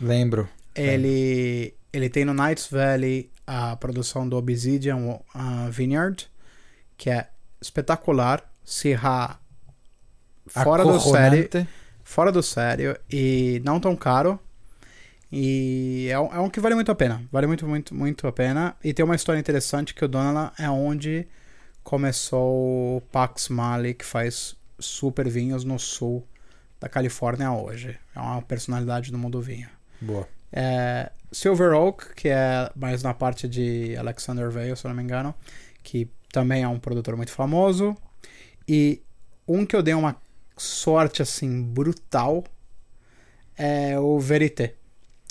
Lembro. 0.00 0.48
Ele, 0.74 1.74
ele 1.92 2.08
tem 2.08 2.24
no 2.24 2.32
Knights 2.32 2.68
Valley 2.70 3.30
a 3.46 3.76
produção 3.76 4.28
do 4.28 4.36
Obsidian 4.36 5.18
Vineyard, 5.70 6.28
que 6.96 7.10
é 7.10 7.28
espetacular. 7.60 8.48
Sirra 8.64 9.40
fora 10.46 10.84
do 10.84 10.90
Acorronante. 10.90 11.68
fora 12.04 12.30
do 12.30 12.42
sério 12.42 12.96
e 13.10 13.60
não 13.64 13.80
tão 13.80 13.96
caro. 13.96 14.38
E 15.32 16.08
é 16.10 16.18
um, 16.18 16.34
é 16.34 16.40
um 16.40 16.48
que 16.48 16.60
vale 16.60 16.74
muito 16.74 16.90
a 16.90 16.94
pena. 16.94 17.22
Vale 17.30 17.46
muito, 17.46 17.66
muito, 17.66 17.94
muito 17.94 18.26
a 18.26 18.32
pena. 18.32 18.76
E 18.82 18.94
tem 18.94 19.04
uma 19.04 19.14
história 19.14 19.38
interessante 19.38 19.94
que 19.94 20.04
o 20.04 20.08
Donalan 20.08 20.52
é 20.58 20.70
onde 20.70 21.26
começou 21.82 22.96
o 22.96 23.00
Pax 23.12 23.48
Mali, 23.48 23.94
que 23.94 24.04
faz 24.04 24.56
super 24.78 25.28
vinhos 25.28 25.64
no 25.64 25.78
sul 25.78 26.26
da 26.80 26.88
Califórnia 26.88 27.52
hoje. 27.52 27.98
É 28.14 28.18
uma 28.18 28.42
personalidade 28.42 29.10
do 29.10 29.18
mundo 29.18 29.40
vinho. 29.40 29.68
Boa. 30.00 30.26
É, 30.52 31.10
Silver 31.30 31.72
Oak, 31.72 32.14
que 32.14 32.28
é 32.28 32.70
mais 32.74 33.02
na 33.02 33.14
parte 33.14 33.48
de 33.48 33.96
Alexander 33.96 34.50
Vale, 34.50 34.74
se 34.74 34.84
eu 34.84 34.88
não 34.88 34.96
me 34.96 35.02
engano, 35.02 35.34
que 35.82 36.10
também 36.32 36.62
é 36.62 36.68
um 36.68 36.78
produtor 36.78 37.16
muito 37.16 37.32
famoso. 37.32 37.96
E 38.66 39.02
um 39.46 39.66
que 39.66 39.76
eu 39.76 39.82
dei 39.82 39.94
uma 39.94 40.16
sorte 40.56 41.22
assim 41.22 41.62
brutal 41.62 42.44
é 43.56 43.98
o 43.98 44.18
Verité. 44.18 44.74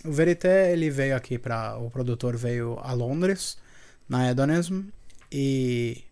O 0.06 0.12
Verité 0.12 0.72
ele 0.72 0.89
veio 0.89 1.16
aqui 1.16 1.38
para 1.38 1.78
o 1.78 1.89
produtor 1.89 2.38
veio 2.38 2.78
a 2.82 2.93
Londres 2.93 3.58
na 4.08 4.30
Hedonism 4.30 4.88
e 5.32 6.04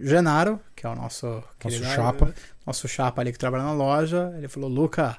Genaro, 0.00 0.58
que 0.74 0.86
é 0.86 0.88
o 0.88 0.94
nosso 0.94 1.42
querido- 1.58 1.84
chapa. 1.84 2.34
nosso 2.66 2.88
chapa 2.88 3.20
ali 3.20 3.32
que 3.32 3.38
trabalha 3.38 3.64
na 3.64 3.72
loja, 3.72 4.32
ele 4.36 4.48
falou: 4.48 4.68
"Luca, 4.68 5.18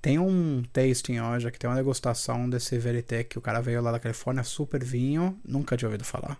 tem 0.00 0.18
um 0.18 0.62
tasting 0.72 1.18
hoje, 1.20 1.48
aqui 1.48 1.58
tem 1.58 1.68
uma 1.68 1.76
degustação 1.76 2.48
desse 2.48 2.78
Verité 2.78 3.24
que 3.24 3.38
o 3.38 3.40
cara 3.42 3.60
veio 3.60 3.82
lá 3.82 3.90
da 3.90 3.98
Califórnia, 3.98 4.44
super 4.44 4.82
vinho, 4.84 5.38
nunca 5.44 5.76
tinha 5.76 5.88
ouvido 5.88 6.04
falar. 6.04 6.38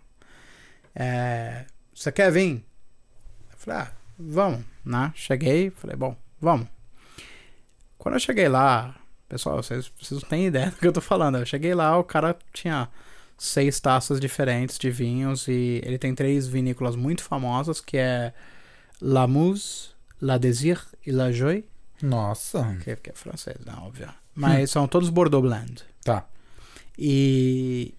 É, 0.94 1.64
você 1.94 2.10
quer 2.12 2.30
vir? 2.30 2.64
Eu 3.52 3.58
falei, 3.58 3.80
ah, 3.80 3.92
vamos, 4.18 4.64
né? 4.84 5.12
Cheguei, 5.14 5.70
falei, 5.70 5.96
bom, 5.96 6.16
vamos. 6.40 6.68
Quando 7.96 8.14
eu 8.14 8.20
cheguei 8.20 8.48
lá, 8.48 8.94
pessoal, 9.28 9.56
vocês, 9.62 9.92
vocês 10.00 10.22
não 10.22 10.28
têm 10.28 10.46
ideia 10.46 10.70
do 10.70 10.76
que 10.76 10.86
eu 10.86 10.92
tô 10.92 11.00
falando. 11.00 11.38
Eu 11.38 11.46
cheguei 11.46 11.74
lá, 11.74 11.96
o 11.98 12.04
cara 12.04 12.36
tinha 12.52 12.88
seis 13.38 13.78
taças 13.80 14.18
diferentes 14.20 14.76
de 14.78 14.90
vinhos 14.90 15.46
e 15.48 15.80
ele 15.84 15.96
tem 15.96 16.14
três 16.14 16.46
vinícolas 16.48 16.96
muito 16.96 17.22
famosas, 17.22 17.80
que 17.80 17.96
é 17.96 18.34
La 19.00 19.26
Muse, 19.26 19.90
La 20.20 20.36
Désir 20.38 20.84
e 21.06 21.12
La 21.12 21.30
Joie. 21.32 21.64
Nossa. 22.02 22.76
Que, 22.82 22.96
que 22.96 23.10
é 23.10 23.12
francês, 23.14 23.56
né? 23.64 23.72
Óbvio. 23.80 24.08
Mas 24.34 24.70
são 24.70 24.86
todos 24.88 25.08
Bordeaux 25.08 25.42
Blend. 25.46 25.82
Tá. 26.04 26.26
E 26.98 27.94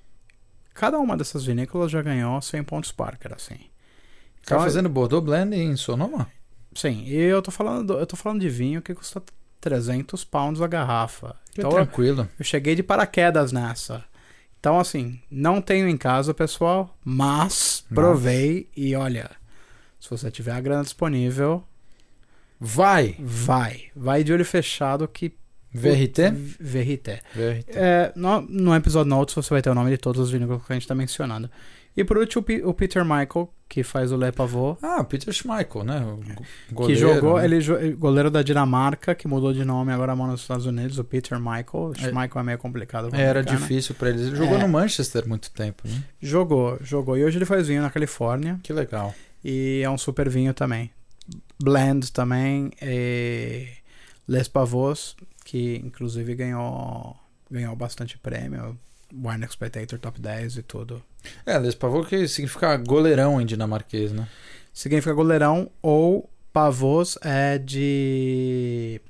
cada 0.74 1.00
uma 1.00 1.16
dessas 1.18 1.46
vinícolas 1.46 1.92
já 1.92 2.02
ganhou 2.02 2.42
100 2.42 2.64
pontos 2.64 2.92
Parker, 2.92 3.34
assim. 3.34 3.56
Tá 3.56 4.56
Então, 4.56 4.60
fazendo 4.62 4.90
Bordeaux 4.90 5.24
Blend 5.26 5.56
em 5.56 5.76
Sonoma? 5.76 6.30
Sim, 6.76 7.04
e 7.06 7.16
eu 7.16 7.42
tô 7.42 7.52
falando, 7.52 7.94
eu 7.98 8.06
tô 8.06 8.16
falando 8.16 8.42
de 8.42 8.50
vinho 8.50 8.82
que 8.82 8.94
custa 8.94 9.22
300 9.60 10.24
pounds 10.24 10.62
a 10.62 10.68
garrafa. 10.68 11.36
Que 11.52 11.62
Então 11.62 11.72
eu, 11.72 11.76
tranquilo. 11.76 12.30
eu 12.38 12.46
cheguei 12.46 12.76
de 12.76 12.84
paraquedas 12.84 13.52
nessa. 13.52 14.04
Então, 14.60 14.80
assim, 14.80 15.20
não 15.32 15.62
tenho 15.62 15.88
em 15.88 15.96
casa, 15.96 16.34
pessoal, 16.34 16.98
mas 17.04 17.86
provei 17.94 18.68
e 18.76 18.94
olha, 18.96 19.32
se 20.00 20.10
você 20.10 20.30
tiver 20.30 20.52
a 20.52 20.60
grana 20.60 20.84
disponível, 20.84 21.64
Vai. 22.60 23.16
vai. 23.20 23.84
Vai 23.96 24.24
de 24.24 24.34
olho 24.34 24.44
fechado 24.44 25.08
que... 25.08 25.34
VRT? 25.72 26.32
Verité. 26.60 27.22
VRT. 27.34 27.72
É, 27.78 28.12
no, 28.16 28.42
no 28.42 28.76
episódio 28.76 29.10
notes 29.10 29.36
você 29.36 29.50
vai 29.52 29.62
ter 29.62 29.70
o 29.70 29.76
nome 29.76 29.92
de 29.92 29.98
todos 29.98 30.20
os 30.20 30.32
vinícolas 30.32 30.66
que 30.66 30.74
a 30.74 30.76
gente 30.76 30.88
tá 30.88 30.96
mencionando. 30.96 31.50
E 31.98 32.04
por 32.04 32.18
último, 32.18 32.42
o 32.42 32.44
Pe- 32.44 32.64
o 32.64 32.74
Peter 32.74 33.04
Michael, 33.04 33.52
que 33.68 33.84
faz 33.84 34.12
o 34.12 34.18
Le 34.18 34.32
Pavot, 34.32 34.78
Ah, 34.82 35.04
Peter 35.04 35.34
Schmeichel, 35.34 35.84
né? 35.84 36.00
O 36.02 36.18
que 36.20 36.74
goleiro, 36.74 37.00
jogou, 37.00 37.38
né? 37.38 37.46
ele 37.46 37.94
goleiro 37.96 38.32
da 38.32 38.42
Dinamarca, 38.42 39.14
que 39.14 39.28
mudou 39.28 39.52
de 39.52 39.66
nome 39.66 39.92
agora 39.92 40.16
mora 40.16 40.32
nos 40.32 40.42
Estados 40.42 40.66
Unidos, 40.66 40.98
o 40.98 41.04
Peter 41.04 41.38
Michael. 41.40 41.92
É. 42.02 42.08
Michael 42.08 42.32
é 42.40 42.44
meio 42.44 42.58
complicado. 42.58 43.10
pra 43.10 43.20
Era 43.20 43.40
americano. 43.42 43.60
difícil 43.60 43.96
pra 43.96 44.10
eles. 44.10 44.22
Ele 44.28 44.36
jogou 44.36 44.58
É. 44.58 44.62
no 44.62 44.68
Manchester 44.70 45.28
muito 45.28 45.52
tempo, 45.52 45.88
né? 45.88 46.04
Jogou, 46.22 46.78
jogou. 46.82 47.18
E 47.18 47.24
hoje 47.26 47.38
ele 47.38 47.46
faz 47.46 47.68
vinho 47.68 47.82
na 47.82 47.90
Califórnia. 47.90 48.60
Que 48.64 48.72
legal. 48.72 49.14
E 49.44 49.82
é 49.84 49.90
um 49.90 49.98
super 49.98 50.30
vinho 50.30 50.54
também. 50.54 50.90
Blend 51.62 52.12
também. 52.12 52.72
E 52.82 53.68
Les 54.28 54.48
Pavots, 54.48 55.16
que 55.44 55.82
inclusive 55.84 56.34
ganhou 56.36 57.16
ganhou 57.52 57.76
bastante 57.76 58.18
prêmio. 58.18 58.78
Wine 59.14 59.48
Spectator 59.50 59.98
Top 60.00 60.20
10 60.22 60.58
e 60.58 60.64
tudo. 60.64 61.02
É, 61.46 61.58
Les 61.58 61.76
Pavot 61.76 62.08
que 62.08 62.28
significa 62.28 62.76
goleirão 62.78 63.42
em 63.42 63.46
dinamarquês, 63.46 64.12
né? 64.12 64.28
Significa 64.74 65.14
goleirão 65.14 65.70
ou 65.82 66.30
pavôs 66.54 67.18
é 67.22 67.58
de 67.58 69.02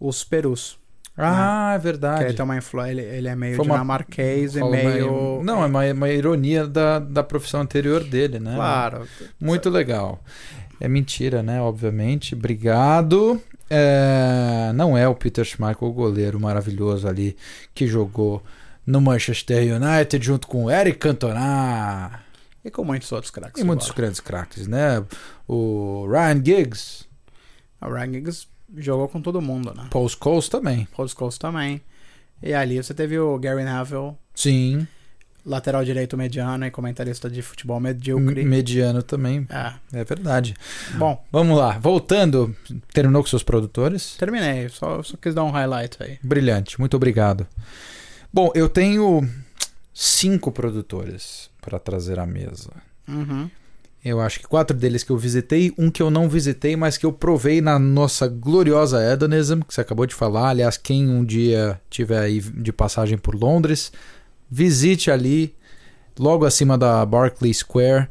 os 0.00 0.24
perus. 0.24 0.78
Ah, 1.16 1.72
é 1.74 1.78
Que 1.78 1.84
verdade. 1.84 2.24
ele 2.24 2.34
tem 2.34 2.44
uma 2.44 2.56
influ... 2.58 2.84
ele, 2.86 3.00
ele 3.00 3.28
é 3.28 3.34
meio 3.34 3.56
Foi 3.56 3.64
uma- 3.64 3.76
dinamarquês 3.76 4.54
e 4.54 4.60
uma- 4.60 4.70
meio. 4.70 5.40
Não, 5.42 5.62
é 5.62 5.66
uma, 5.66 5.84
uma 5.92 6.08
ironia 6.10 6.66
da, 6.66 6.98
da 6.98 7.22
profissão 7.22 7.60
anterior 7.62 8.04
dele, 8.04 8.38
né? 8.38 8.54
Claro. 8.54 9.06
Muito 9.40 9.70
legal. 9.70 10.22
É 10.78 10.86
mentira, 10.88 11.42
né? 11.42 11.58
Obviamente. 11.62 12.34
Obrigado. 12.34 13.40
É, 13.70 14.72
Não 14.74 14.96
é 14.96 15.08
o 15.08 15.14
Peter 15.14 15.44
Schmeichel, 15.44 15.88
o 15.88 15.92
goleiro 15.92 16.38
maravilhoso 16.38 17.08
ali 17.08 17.34
que 17.74 17.86
jogou 17.86 18.42
no 18.86 19.00
Manchester 19.00 19.62
United 19.76 20.24
junto 20.24 20.46
com 20.46 20.64
o 20.66 20.70
Eric 20.70 20.98
Cantona 20.98 22.20
E 22.64 22.70
com 22.70 22.84
muitos 22.84 23.10
outros 23.12 23.30
craques. 23.30 23.60
e 23.60 23.64
muitos 23.64 23.90
grandes 23.90 24.20
craques, 24.20 24.66
né? 24.66 25.04
O 25.48 26.06
Ryan 26.10 26.42
Giggs, 26.44 27.04
O 27.80 27.88
Ryan 27.92 28.12
Giggs 28.12 28.46
jogou 28.76 29.08
com 29.08 29.20
todo 29.20 29.40
mundo, 29.40 29.72
né? 29.76 29.86
Paul 29.90 30.08
Scholes 30.08 30.48
também. 30.48 30.86
Paul 30.96 31.08
Scholes 31.08 31.38
também. 31.38 31.80
E 32.42 32.52
ali 32.52 32.76
você 32.82 32.92
teve 32.94 33.18
o 33.18 33.38
Gary 33.38 33.64
Neville, 33.64 34.12
Sim. 34.34 34.86
lateral 35.44 35.84
direito 35.84 36.16
mediano 36.16 36.66
e 36.66 36.70
comentarista 36.70 37.30
de 37.30 37.40
futebol 37.42 37.78
medíocre. 37.80 38.44
Mediano 38.44 39.02
também. 39.02 39.46
É. 39.48 40.00
É 40.00 40.04
verdade. 40.04 40.54
Bom, 40.98 41.24
Vamos 41.32 41.56
lá. 41.56 41.78
Voltando. 41.78 42.54
Terminou 42.92 43.22
com 43.22 43.28
seus 43.28 43.42
produtores? 43.42 44.16
terminei. 44.16 44.68
Só, 44.68 45.02
só 45.02 45.16
quis 45.16 45.34
dar 45.34 45.44
um 45.44 45.50
highlight 45.50 45.96
aí. 46.02 46.18
Brilhante, 46.22 46.78
muito 46.78 46.94
obrigado. 46.96 47.46
Bom, 48.36 48.50
eu 48.54 48.68
tenho 48.68 49.26
cinco 49.94 50.52
produtores 50.52 51.48
para 51.58 51.78
trazer 51.78 52.18
à 52.18 52.26
mesa. 52.26 52.70
Uhum. 53.08 53.48
Eu 54.04 54.20
acho 54.20 54.40
que 54.40 54.46
quatro 54.46 54.76
deles 54.76 55.02
que 55.02 55.10
eu 55.10 55.16
visitei, 55.16 55.72
um 55.78 55.90
que 55.90 56.02
eu 56.02 56.10
não 56.10 56.28
visitei, 56.28 56.76
mas 56.76 56.98
que 56.98 57.06
eu 57.06 57.14
provei 57.14 57.62
na 57.62 57.78
nossa 57.78 58.28
gloriosa 58.28 59.02
Hedonism, 59.02 59.60
que 59.60 59.72
você 59.72 59.80
acabou 59.80 60.04
de 60.04 60.14
falar. 60.14 60.50
Aliás, 60.50 60.76
quem 60.76 61.08
um 61.08 61.24
dia 61.24 61.80
tiver 61.88 62.18
aí 62.18 62.42
de 62.42 62.74
passagem 62.74 63.16
por 63.16 63.34
Londres, 63.34 63.90
visite 64.50 65.10
ali, 65.10 65.54
logo 66.18 66.44
acima 66.44 66.76
da 66.76 67.06
Barclay 67.06 67.54
Square, 67.54 68.06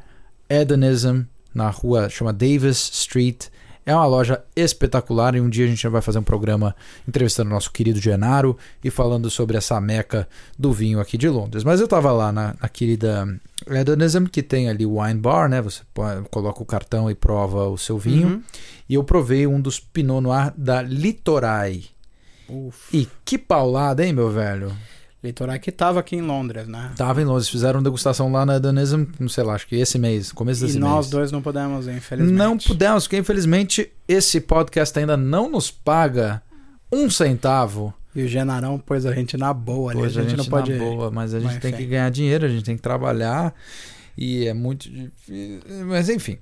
Hedonism, 0.49 1.21
na 1.53 1.69
rua 1.69 2.09
chama 2.09 2.33
Davis 2.33 2.89
Street. 2.91 3.45
É 3.85 3.93
uma 3.93 4.05
loja 4.07 4.43
espetacular 4.55 5.35
e 5.35 5.41
um 5.41 5.47
dia 5.47 5.65
a 5.65 5.67
gente 5.67 5.87
vai 5.87 6.01
fazer 6.01 6.17
um 6.17 6.23
programa 6.23 6.75
entrevistando 7.07 7.51
o 7.51 7.53
nosso 7.53 7.71
querido 7.71 7.99
Genaro 7.99 8.57
e 8.83 8.89
falando 8.89 9.29
sobre 9.29 9.57
essa 9.57 9.79
meca 9.79 10.27
do 10.57 10.73
vinho 10.73 10.99
aqui 10.99 11.17
de 11.17 11.29
Londres. 11.29 11.63
Mas 11.63 11.79
eu 11.79 11.87
tava 11.87 12.11
lá 12.11 12.31
na, 12.31 12.55
na 12.59 12.67
querida 12.67 13.27
Hedonism, 13.67 14.25
que 14.25 14.41
tem 14.41 14.69
ali 14.69 14.85
o 14.87 14.99
wine 14.99 15.19
bar, 15.19 15.47
né? 15.47 15.61
Você 15.61 15.83
coloca 16.31 16.63
o 16.63 16.65
cartão 16.65 17.11
e 17.11 17.15
prova 17.15 17.67
o 17.67 17.77
seu 17.77 17.99
vinho. 17.99 18.27
Uhum. 18.27 18.43
E 18.89 18.95
eu 18.95 19.03
provei 19.03 19.45
um 19.45 19.61
dos 19.61 19.79
Pinot 19.79 20.21
Noir 20.21 20.51
da 20.57 20.81
Litorai. 20.81 21.83
Uf. 22.49 22.95
E 22.95 23.07
que 23.23 23.37
paulada, 23.37 24.05
hein, 24.05 24.13
meu 24.13 24.31
velho? 24.31 24.75
Litoral 25.25 25.59
que 25.59 25.71
tava 25.71 25.99
aqui 25.99 26.15
em 26.15 26.21
Londres, 26.21 26.67
né? 26.67 26.91
Tava 26.95 27.21
em 27.21 27.25
Londres, 27.25 27.49
fizeram 27.49 27.81
degustação 27.83 28.31
lá 28.31 28.45
na 28.45 28.55
Hedonism, 28.55 29.03
não 29.19 29.27
sei 29.29 29.43
lá, 29.43 29.53
acho 29.55 29.67
que 29.67 29.75
esse 29.75 29.97
mês, 29.99 30.31
começo 30.31 30.63
E 30.63 30.67
desse 30.67 30.79
nós 30.79 31.05
mês. 31.05 31.09
dois 31.09 31.31
não 31.31 31.41
podemos, 31.41 31.87
infelizmente. 31.87 32.37
Não 32.37 32.57
pudemos, 32.57 33.03
porque 33.05 33.17
infelizmente 33.17 33.91
esse 34.07 34.39
podcast 34.39 34.97
ainda 34.97 35.17
não 35.17 35.49
nos 35.49 35.69
paga 35.71 36.41
um 36.91 37.09
centavo. 37.09 37.93
E 38.15 38.23
o 38.23 38.27
Genarão 38.29 38.79
pôs 38.79 39.05
a 39.05 39.13
gente 39.13 39.35
na 39.35 39.53
boa 39.53 39.91
ali. 39.91 40.01
Hoje 40.01 40.19
a 40.19 40.23
gente, 40.23 40.37
não 40.37 40.45
pode. 40.45 40.71
na 40.71 40.79
boa, 40.79 41.11
mas 41.11 41.33
a 41.33 41.39
gente 41.39 41.51
Mas, 41.53 41.61
tem 41.61 41.71
enfim. 41.71 41.83
que 41.83 41.89
ganhar 41.89 42.09
dinheiro, 42.09 42.45
a 42.45 42.49
gente 42.49 42.63
tem 42.63 42.75
que 42.77 42.81
trabalhar 42.81 43.53
e 44.17 44.47
é 44.47 44.53
muito 44.53 44.89
difícil. 44.89 45.59
Mas 45.87 46.07
enfim, 46.07 46.37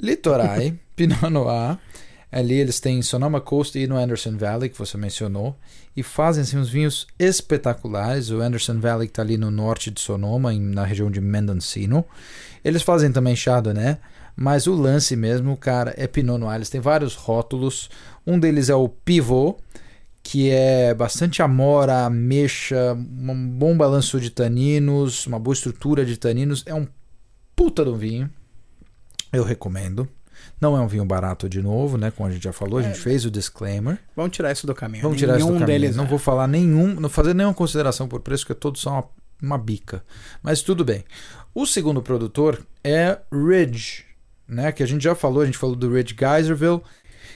Litorai, 0.00 0.74
Pinot 0.96 1.28
Noir, 1.28 1.76
ali 2.30 2.54
eles 2.54 2.78
têm 2.80 3.00
Sonoma 3.02 3.40
Coast 3.40 3.78
e 3.78 3.86
no 3.86 3.96
Anderson 3.96 4.36
Valley, 4.36 4.68
que 4.68 4.78
você 4.78 4.96
mencionou, 4.96 5.56
e 5.96 6.02
fazem 6.02 6.42
assim, 6.42 6.58
uns 6.58 6.68
vinhos 6.68 7.06
espetaculares. 7.18 8.30
O 8.30 8.40
Anderson 8.40 8.78
Valley 8.78 9.06
está 9.08 9.22
ali 9.22 9.36
no 9.36 9.50
norte 9.50 9.90
de 9.90 10.00
Sonoma, 10.00 10.52
em- 10.52 10.60
na 10.60 10.84
região 10.84 11.10
de 11.10 11.20
Mendocino. 11.20 12.04
Eles 12.64 12.82
fazem 12.82 13.10
também 13.10 13.34
Chardonnay, 13.34 13.96
mas 14.36 14.66
o 14.66 14.74
lance 14.74 15.16
mesmo, 15.16 15.56
cara, 15.56 15.94
é 15.96 16.06
Pinot 16.06 16.38
Noir. 16.38 16.56
Eles 16.56 16.70
têm 16.70 16.80
vários 16.80 17.14
rótulos. 17.14 17.88
Um 18.26 18.38
deles 18.38 18.68
é 18.68 18.74
o 18.74 18.88
Pivot, 18.88 19.56
que 20.22 20.50
é 20.50 20.92
bastante 20.92 21.40
amora, 21.40 22.04
ameixa, 22.04 22.94
um 22.94 23.48
bom 23.48 23.76
balanço 23.76 24.20
de 24.20 24.30
taninos, 24.30 25.26
uma 25.26 25.38
boa 25.38 25.54
estrutura 25.54 26.04
de 26.04 26.16
taninos. 26.16 26.62
É 26.66 26.74
um 26.74 26.86
puta 27.56 27.82
um 27.82 27.96
vinho. 27.96 28.30
Eu 29.32 29.42
recomendo. 29.42 30.08
Não 30.60 30.76
é 30.76 30.80
um 30.80 30.88
vinho 30.88 31.04
barato 31.04 31.48
de 31.48 31.62
novo, 31.62 31.96
né? 31.96 32.10
Como 32.10 32.28
a 32.28 32.32
gente 32.32 32.42
já 32.42 32.52
falou, 32.52 32.78
a 32.78 32.82
gente 32.82 32.98
É. 32.98 33.02
fez 33.02 33.24
o 33.24 33.30
disclaimer. 33.30 33.98
Vamos 34.16 34.32
tirar 34.34 34.50
isso 34.52 34.66
do 34.66 34.74
caminho. 34.74 35.02
Vamos 35.02 35.18
tirar 35.18 35.36
isso 35.36 35.46
do 35.46 35.52
Nenhum 35.52 35.60
caminho. 35.60 35.80
deles. 35.80 35.96
não 35.96 36.04
é. 36.04 36.06
vou 36.08 36.18
falar 36.18 36.46
nenhum, 36.48 36.94
não 36.98 37.08
fazer 37.08 37.34
nenhuma 37.34 37.54
consideração 37.54 38.08
por 38.08 38.20
preço, 38.20 38.44
porque 38.46 38.58
todos 38.60 38.80
são 38.80 38.92
uma, 38.92 39.04
uma 39.42 39.58
bica. 39.58 40.02
Mas 40.42 40.60
tudo 40.62 40.84
bem. 40.84 41.04
O 41.54 41.64
segundo 41.66 42.02
produtor 42.02 42.60
é 42.82 43.18
Ridge, 43.32 44.04
né? 44.48 44.72
Que 44.72 44.82
a 44.82 44.86
gente 44.86 45.02
já 45.02 45.14
falou, 45.14 45.42
a 45.42 45.46
gente 45.46 45.58
falou 45.58 45.76
do 45.76 45.92
Ridge 45.92 46.16
Geyserville. 46.18 46.80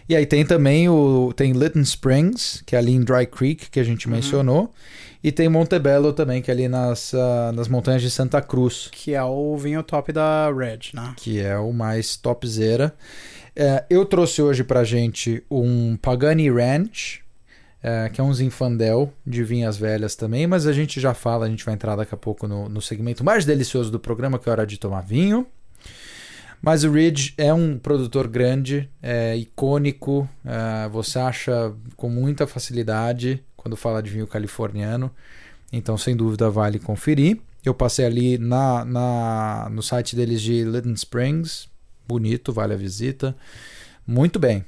E 0.08 0.16
aí 0.16 0.26
tem 0.26 0.44
também 0.44 0.88
o 0.88 1.32
tem 1.36 1.52
Lytton 1.52 1.80
Springs, 1.80 2.62
que 2.66 2.74
é 2.74 2.78
ali 2.78 2.92
em 2.92 3.00
Dry 3.02 3.26
Creek, 3.26 3.70
que 3.70 3.78
a 3.78 3.84
gente 3.84 4.06
Uhum. 4.08 4.14
mencionou. 4.14 4.72
E 5.22 5.30
tem 5.30 5.48
Montebello 5.48 6.12
também, 6.12 6.42
que 6.42 6.50
é 6.50 6.54
ali 6.54 6.68
nas, 6.68 7.14
ah, 7.14 7.52
nas 7.54 7.68
montanhas 7.68 8.02
de 8.02 8.10
Santa 8.10 8.42
Cruz 8.42 8.88
Que 8.90 9.14
é 9.14 9.22
o 9.22 9.56
vinho 9.56 9.82
top 9.82 10.12
da 10.12 10.52
Red, 10.52 10.90
né? 10.94 11.14
que 11.16 11.40
é 11.40 11.56
o 11.56 11.72
mais 11.72 12.16
topzera. 12.16 12.94
É, 13.54 13.84
eu 13.88 14.04
trouxe 14.04 14.42
hoje 14.42 14.64
pra 14.64 14.82
gente 14.82 15.44
um 15.50 15.96
Pagani 15.96 16.50
Ranch, 16.50 17.22
é, 17.82 18.08
que 18.08 18.20
é 18.20 18.24
um 18.24 18.32
Zinfandel 18.32 19.12
de 19.26 19.44
vinhas 19.44 19.76
velhas 19.76 20.16
também, 20.16 20.46
mas 20.46 20.66
a 20.66 20.72
gente 20.72 21.00
já 21.00 21.14
fala, 21.14 21.46
a 21.46 21.48
gente 21.48 21.64
vai 21.64 21.74
entrar 21.74 21.94
daqui 21.94 22.14
a 22.14 22.18
pouco 22.18 22.48
no, 22.48 22.68
no 22.68 22.80
segmento 22.80 23.22
mais 23.22 23.44
delicioso 23.44 23.90
do 23.90 24.00
programa, 24.00 24.38
que 24.38 24.48
é 24.48 24.50
a 24.50 24.54
hora 24.54 24.66
de 24.66 24.78
tomar 24.78 25.02
vinho. 25.02 25.46
Mas 26.60 26.84
o 26.84 26.92
Ridge 26.92 27.34
é 27.36 27.52
um 27.52 27.76
produtor 27.76 28.28
grande, 28.28 28.88
é 29.02 29.36
icônico, 29.36 30.28
é, 30.44 30.88
você 30.88 31.18
acha 31.18 31.74
com 31.96 32.08
muita 32.08 32.46
facilidade 32.46 33.42
quando 33.62 33.76
fala 33.76 34.02
de 34.02 34.10
vinho 34.10 34.26
californiano, 34.26 35.10
então 35.72 35.96
sem 35.96 36.16
dúvida 36.16 36.50
vale 36.50 36.78
conferir. 36.78 37.38
Eu 37.64 37.72
passei 37.72 38.04
ali 38.04 38.38
na, 38.38 38.84
na, 38.84 39.68
no 39.70 39.82
site 39.82 40.16
deles 40.16 40.42
de 40.42 40.64
Lytton 40.64 40.92
Springs, 40.92 41.68
bonito, 42.06 42.52
vale 42.52 42.74
a 42.74 42.76
visita. 42.76 43.36
Muito 44.06 44.38
bem. 44.38 44.64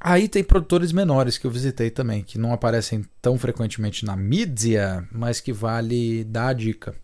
Aí 0.00 0.28
tem 0.28 0.42
produtores 0.44 0.92
menores 0.92 1.36
que 1.36 1.46
eu 1.46 1.50
visitei 1.50 1.90
também, 1.90 2.22
que 2.22 2.38
não 2.38 2.52
aparecem 2.52 3.04
tão 3.20 3.36
frequentemente 3.36 4.04
na 4.04 4.16
mídia, 4.16 5.06
mas 5.12 5.40
que 5.40 5.52
vale 5.52 6.24
dar 6.24 6.48
a 6.48 6.52
dica. 6.52 6.94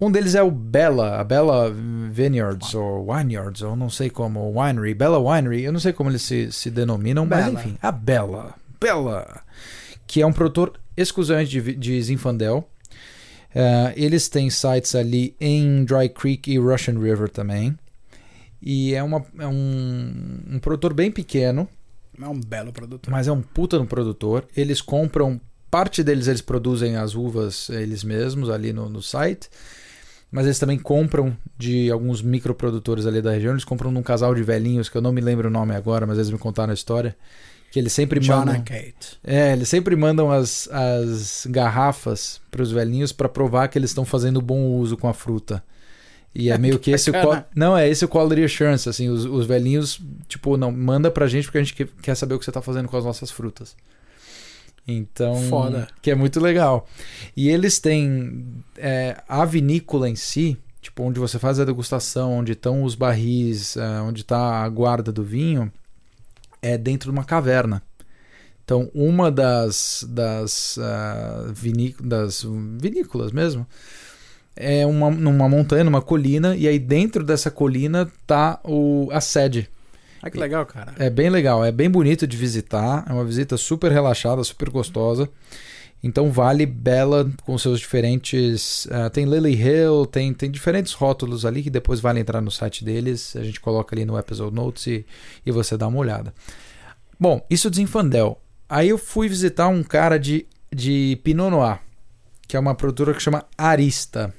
Um 0.00 0.10
deles 0.10 0.34
é 0.34 0.42
o 0.42 0.50
Bella, 0.50 1.20
a 1.20 1.24
Bella 1.24 1.72
Vineyards, 2.10 2.74
ou 2.74 3.06
Vineyards, 3.06 3.62
ou 3.62 3.76
não 3.76 3.88
sei 3.88 4.10
como, 4.10 4.52
Winery, 4.60 4.94
Bella 4.94 5.18
Winery, 5.18 5.62
eu 5.62 5.72
não 5.72 5.78
sei 5.78 5.92
como 5.92 6.10
eles 6.10 6.22
se, 6.22 6.50
se 6.50 6.72
denominam, 6.72 7.24
mas 7.24 7.44
Bella. 7.44 7.60
enfim, 7.60 7.78
a 7.80 7.92
Bella, 7.92 8.54
Bella, 8.80 9.42
que 10.12 10.20
é 10.20 10.26
um 10.26 10.32
produtor 10.32 10.74
exclusivamente 10.94 11.58
de, 11.58 11.74
de 11.74 12.02
Zinfandel. 12.02 12.68
Eh, 13.54 13.94
eles 13.96 14.28
têm 14.28 14.50
sites 14.50 14.94
ali 14.94 15.34
em 15.40 15.86
Dry 15.86 16.10
Creek 16.10 16.52
e 16.52 16.58
Russian 16.58 16.98
River 17.00 17.30
também. 17.30 17.74
E 18.60 18.92
é, 18.92 19.02
uma, 19.02 19.24
é 19.38 19.46
um, 19.46 20.42
um 20.50 20.58
produtor 20.58 20.92
bem 20.92 21.10
pequeno, 21.10 21.66
É 22.20 22.28
um 22.28 22.38
belo 22.38 22.74
produto. 22.74 23.10
mas 23.10 23.26
é 23.26 23.32
um 23.32 23.40
puta 23.40 23.78
no 23.78 23.86
produtor. 23.86 24.46
Eles 24.54 24.82
compram, 24.82 25.40
parte 25.70 26.04
deles 26.04 26.28
eles 26.28 26.42
produzem 26.42 26.96
as 26.96 27.14
uvas 27.14 27.70
eles 27.70 28.04
mesmos 28.04 28.50
ali 28.50 28.70
no, 28.70 28.90
no 28.90 29.00
site, 29.00 29.48
mas 30.30 30.44
eles 30.44 30.58
também 30.58 30.78
compram 30.78 31.34
de 31.56 31.90
alguns 31.90 32.20
microprodutores 32.20 33.06
ali 33.06 33.22
da 33.22 33.30
região. 33.30 33.52
Eles 33.54 33.64
compram 33.64 33.90
num 33.90 34.02
casal 34.02 34.34
de 34.34 34.42
velhinhos, 34.42 34.90
que 34.90 34.96
eu 34.98 35.00
não 35.00 35.10
me 35.10 35.22
lembro 35.22 35.48
o 35.48 35.50
nome 35.50 35.74
agora, 35.74 36.06
mas 36.06 36.18
eles 36.18 36.28
me 36.28 36.38
contaram 36.38 36.70
a 36.70 36.74
história. 36.74 37.16
Que 37.72 37.78
eles 37.80 37.92
sempre 37.92 38.20
John 38.20 38.40
mandam. 38.40 38.54
and 38.56 38.62
Kate. 38.64 39.18
É, 39.24 39.52
eles 39.54 39.66
sempre 39.68 39.96
mandam 39.96 40.30
as, 40.30 40.68
as 40.70 41.46
garrafas 41.50 42.38
para 42.50 42.62
os 42.62 42.70
velhinhos 42.70 43.12
para 43.12 43.28
provar 43.28 43.66
que 43.68 43.76
eles 43.78 43.90
estão 43.90 44.04
fazendo 44.04 44.40
bom 44.42 44.60
uso 44.76 44.96
com 44.96 45.08
a 45.08 45.14
fruta. 45.14 45.64
E 46.34 46.50
é 46.50 46.58
meio 46.58 46.78
que 46.78 46.90
esse 46.92 47.10
o 47.10 47.14
não 47.56 47.76
é 47.76 47.88
esse 47.88 48.04
o 48.04 48.08
quality 48.08 48.44
assurance, 48.44 48.88
assim, 48.88 49.08
os, 49.08 49.24
os 49.24 49.46
velhinhos, 49.46 49.98
tipo, 50.28 50.56
não, 50.58 50.70
manda 50.70 51.10
pra 51.10 51.26
gente 51.26 51.44
porque 51.46 51.58
a 51.58 51.62
gente 51.62 51.74
que- 51.74 51.86
quer 52.02 52.14
saber 52.14 52.34
o 52.34 52.38
que 52.38 52.44
você 52.44 52.52
tá 52.52 52.60
fazendo 52.62 52.88
com 52.88 52.96
as 52.96 53.04
nossas 53.06 53.30
frutas. 53.30 53.74
Então, 54.86 55.36
Foda. 55.48 55.88
que 56.02 56.10
é 56.10 56.14
muito 56.14 56.40
legal. 56.40 56.86
E 57.36 57.48
eles 57.48 57.78
têm 57.78 58.44
é, 58.76 59.16
a 59.28 59.44
vinícola 59.44 60.08
em 60.10 60.16
si, 60.16 60.58
tipo, 60.80 61.02
onde 61.04 61.20
você 61.20 61.38
faz 61.38 61.60
a 61.60 61.64
degustação, 61.64 62.32
onde 62.38 62.52
estão 62.52 62.82
os 62.82 62.94
barris, 62.94 63.76
é, 63.76 64.00
onde 64.00 64.24
tá 64.24 64.62
a 64.62 64.68
guarda 64.68 65.12
do 65.12 65.22
vinho, 65.22 65.72
é 66.62 66.78
dentro 66.78 67.10
de 67.10 67.18
uma 67.18 67.24
caverna. 67.24 67.82
Então, 68.64 68.88
uma 68.94 69.30
das, 69.30 70.06
das, 70.08 70.76
uh, 70.78 71.52
viní 71.52 71.94
das 72.00 72.46
vinícolas 72.78 73.32
mesmo 73.32 73.66
é 74.54 74.86
uma, 74.86 75.10
numa 75.10 75.48
montanha, 75.48 75.82
numa 75.82 76.00
colina, 76.00 76.54
e 76.54 76.68
aí 76.68 76.78
dentro 76.78 77.24
dessa 77.24 77.50
colina 77.50 78.10
tá 78.26 78.60
o, 78.64 79.08
a 79.10 79.20
sede. 79.20 79.68
Ah, 80.22 80.30
que 80.30 80.38
legal, 80.38 80.64
cara. 80.64 80.94
É 80.98 81.10
bem 81.10 81.28
legal, 81.28 81.64
é 81.64 81.72
bem 81.72 81.90
bonito 81.90 82.26
de 82.26 82.36
visitar, 82.36 83.04
é 83.08 83.12
uma 83.12 83.24
visita 83.24 83.56
super 83.56 83.90
relaxada, 83.90 84.44
super 84.44 84.70
gostosa. 84.70 85.28
Então 86.02 86.32
vale 86.32 86.66
Bela 86.66 87.30
com 87.44 87.56
seus 87.56 87.78
diferentes. 87.78 88.86
Uh, 88.86 89.08
tem 89.10 89.24
Lily 89.24 89.54
Hill, 89.54 90.06
tem, 90.06 90.34
tem 90.34 90.50
diferentes 90.50 90.92
rótulos 90.92 91.46
ali 91.46 91.62
que 91.62 91.70
depois 91.70 92.00
vale 92.00 92.18
entrar 92.18 92.40
no 92.40 92.50
site 92.50 92.84
deles. 92.84 93.36
A 93.36 93.44
gente 93.44 93.60
coloca 93.60 93.94
ali 93.94 94.04
no 94.04 94.18
episode 94.18 94.54
notes 94.54 94.86
e, 94.88 95.06
e 95.46 95.52
você 95.52 95.76
dá 95.76 95.86
uma 95.86 95.98
olhada. 95.98 96.34
Bom, 97.18 97.44
isso 97.48 97.70
de 97.70 97.76
Zinfandel. 97.76 98.40
Aí 98.68 98.88
eu 98.88 98.98
fui 98.98 99.28
visitar 99.28 99.68
um 99.68 99.82
cara 99.82 100.18
de, 100.18 100.46
de 100.74 101.20
Pinot 101.22 101.50
Noir, 101.50 101.78
que 102.48 102.56
é 102.56 102.60
uma 102.60 102.74
produtora 102.74 103.14
que 103.14 103.22
chama 103.22 103.44
Arista. 103.56 104.34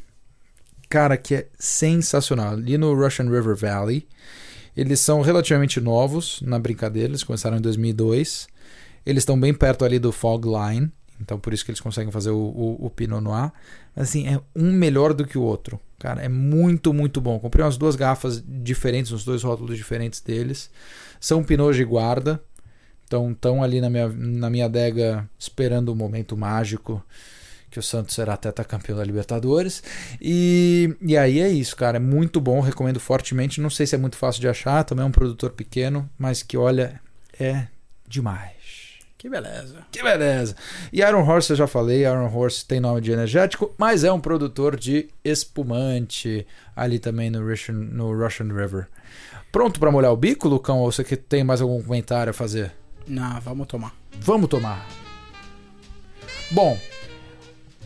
Cara, 0.89 1.16
que 1.16 1.36
é 1.36 1.47
sensacional. 1.57 2.53
Ali 2.53 2.78
no 2.78 2.93
Russian 2.93 3.30
River 3.30 3.55
Valley. 3.55 4.05
Eles 4.76 4.99
são 4.99 5.22
relativamente 5.22 5.80
novos 5.80 6.41
na 6.41 6.57
brincadeira, 6.57 7.09
eles 7.09 7.24
começaram 7.24 7.57
em 7.57 7.61
2002. 7.61 8.47
Eles 9.05 9.22
estão 9.22 9.39
bem 9.39 9.53
perto 9.53 9.86
ali 9.86 9.99
do 9.99 10.11
Fog 10.11 10.45
Line. 10.45 10.91
Então 11.24 11.39
por 11.39 11.53
isso 11.53 11.63
que 11.63 11.71
eles 11.71 11.80
conseguem 11.80 12.11
fazer 12.11 12.30
o, 12.30 12.38
o, 12.38 12.86
o 12.86 12.89
Pinot 12.89 13.21
Noir. 13.21 13.51
Assim, 13.95 14.28
é 14.28 14.39
um 14.55 14.71
melhor 14.71 15.13
do 15.13 15.26
que 15.26 15.38
o 15.38 15.41
outro. 15.41 15.80
Cara, 15.97 16.21
é 16.21 16.30
muito, 16.30 16.93
muito 16.93 17.21
bom. 17.21 17.39
Comprei 17.39 17.63
umas 17.63 17.78
duas 17.78 17.95
garrafas 17.95 18.43
diferentes, 18.45 19.11
uns 19.11 19.24
dois 19.24 19.41
rótulos 19.41 19.78
diferentes 19.78 20.19
deles. 20.19 20.69
São 21.19 21.43
Pinot 21.43 21.74
de 21.74 21.86
guarda. 21.86 22.41
Então 23.05 23.32
estão 23.32 23.63
ali 23.63 23.80
na 23.80 23.89
minha, 23.89 24.09
na 24.09 24.49
minha 24.49 24.65
adega 24.65 25.28
esperando 25.39 25.89
o 25.89 25.95
momento 25.95 26.36
mágico 26.36 27.03
que 27.69 27.80
o 27.80 27.84
Santos 27.84 28.13
será 28.13 28.38
campeão 28.38 28.97
da 28.97 29.03
Libertadores. 29.03 29.82
E, 30.21 30.95
e 31.01 31.17
aí 31.17 31.39
é 31.39 31.49
isso, 31.49 31.76
cara. 31.76 31.97
É 31.97 31.99
muito 31.99 32.39
bom, 32.39 32.59
recomendo 32.59 32.99
fortemente. 32.99 33.59
Não 33.59 33.69
sei 33.69 33.88
se 33.88 33.95
é 33.95 33.97
muito 33.97 34.15
fácil 34.15 34.41
de 34.41 34.47
achar, 34.47 34.84
também 34.84 35.03
é 35.03 35.07
um 35.07 35.11
produtor 35.11 35.51
pequeno, 35.51 36.07
mas 36.15 36.43
que 36.43 36.55
olha, 36.55 37.01
é 37.39 37.67
demais. 38.07 38.62
Que 39.24 39.30
beleza. 39.30 39.78
Que 39.89 40.03
beleza. 40.03 40.53
E 40.91 40.99
Iron 40.99 41.26
Horse 41.26 41.51
eu 41.51 41.55
já 41.55 41.65
falei, 41.65 42.01
Iron 42.05 42.30
Horse 42.30 42.65
tem 42.65 42.82
nome 42.82 42.99
de 42.99 43.13
energético, 43.13 43.74
mas 43.78 44.03
é 44.03 44.11
um 44.11 44.19
produtor 44.19 44.76
de 44.76 45.07
espumante 45.24 46.45
ali 46.76 46.99
também 46.99 47.30
no 47.30 47.41
Russian, 47.41 47.74
no 47.74 48.13
Russian 48.13 48.47
River. 48.47 48.89
Pronto 49.49 49.80
para 49.80 49.89
molhar 49.89 50.11
o 50.11 50.17
bico, 50.17 50.49
Lucão? 50.49 50.80
Ou 50.80 50.91
você 50.91 51.05
que 51.05 51.15
tem 51.15 51.41
mais 51.41 51.61
algum 51.61 51.82
comentário 51.82 52.32
a 52.32 52.34
fazer? 52.34 52.74
Não, 53.07 53.39
vamos 53.39 53.65
tomar. 53.65 53.95
Vamos 54.19 54.49
tomar. 54.49 54.86
Bom, 56.51 56.78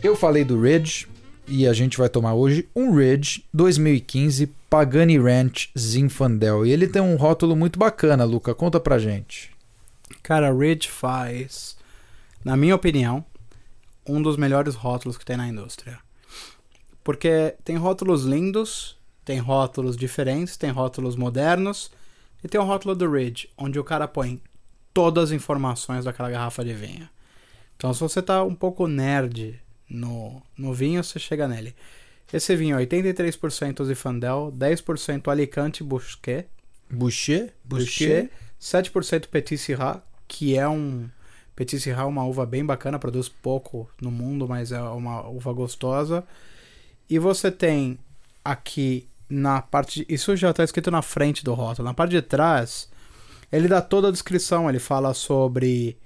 eu 0.02 0.16
falei 0.16 0.42
do 0.42 0.60
Ridge 0.60 1.06
e 1.46 1.68
a 1.68 1.72
gente 1.72 1.98
vai 1.98 2.08
tomar 2.08 2.34
hoje 2.34 2.68
um 2.74 2.92
Ridge 2.92 3.44
2015 3.54 4.52
Pagani 4.68 5.16
Ranch 5.16 5.70
Zinfandel. 5.78 6.66
E 6.66 6.72
ele 6.72 6.88
tem 6.88 7.00
um 7.00 7.14
rótulo 7.14 7.54
muito 7.54 7.78
bacana, 7.78 8.24
Luca. 8.24 8.56
Conta 8.56 8.80
pra 8.80 8.98
gente. 8.98 9.56
Cara, 10.28 10.52
Ridge 10.52 10.90
faz, 10.90 11.74
na 12.44 12.54
minha 12.54 12.74
opinião, 12.74 13.24
um 14.06 14.20
dos 14.20 14.36
melhores 14.36 14.74
rótulos 14.74 15.16
que 15.16 15.24
tem 15.24 15.38
na 15.38 15.48
indústria. 15.48 15.98
Porque 17.02 17.54
tem 17.64 17.76
rótulos 17.76 18.26
lindos, 18.26 18.98
tem 19.24 19.38
rótulos 19.38 19.96
diferentes, 19.96 20.58
tem 20.58 20.68
rótulos 20.68 21.16
modernos 21.16 21.90
e 22.44 22.46
tem 22.46 22.60
o 22.60 22.64
rótulo 22.64 22.94
do 22.94 23.10
Ridge, 23.10 23.48
onde 23.56 23.78
o 23.78 23.84
cara 23.84 24.06
põe 24.06 24.38
todas 24.92 25.30
as 25.30 25.30
informações 25.30 26.04
daquela 26.04 26.28
garrafa 26.28 26.62
de 26.62 26.74
vinho. 26.74 27.08
Então, 27.78 27.94
se 27.94 28.00
você 28.00 28.20
tá 28.20 28.44
um 28.44 28.54
pouco 28.54 28.86
nerd 28.86 29.58
no, 29.88 30.42
no 30.58 30.74
vinho, 30.74 31.02
você 31.02 31.18
chega 31.18 31.48
nele. 31.48 31.74
Esse 32.30 32.54
vinho 32.54 32.78
é 32.78 32.84
83% 32.84 33.82
Zifandel, 33.82 34.54
10% 34.54 35.26
Alicante 35.28 35.82
Boucher, 35.82 36.46
Boucher, 36.90 37.54
Boucher, 37.64 38.30
7% 38.60 39.28
Petit 39.28 39.56
Syrah, 39.56 40.02
que 40.28 40.56
é 40.56 40.68
um 40.68 41.08
Petit 41.56 41.80
Syrah, 41.80 42.06
uma 42.06 42.24
uva 42.24 42.46
bem 42.46 42.64
bacana, 42.64 42.98
produz 42.98 43.28
pouco 43.28 43.90
no 44.00 44.12
mundo, 44.12 44.46
mas 44.46 44.70
é 44.70 44.80
uma 44.80 45.26
uva 45.28 45.52
gostosa. 45.52 46.22
E 47.10 47.18
você 47.18 47.50
tem 47.50 47.98
aqui 48.44 49.08
na 49.28 49.60
parte, 49.60 50.06
isso 50.08 50.36
já 50.36 50.50
está 50.50 50.62
escrito 50.62 50.90
na 50.90 51.02
frente 51.02 51.42
do 51.42 51.52
rótulo, 51.54 51.88
na 51.88 51.94
parte 51.94 52.12
de 52.12 52.22
trás, 52.22 52.88
ele 53.50 53.66
dá 53.66 53.80
toda 53.82 54.08
a 54.08 54.10
descrição, 54.10 54.68
ele 54.68 54.78
fala 54.78 55.12
sobre 55.12 55.98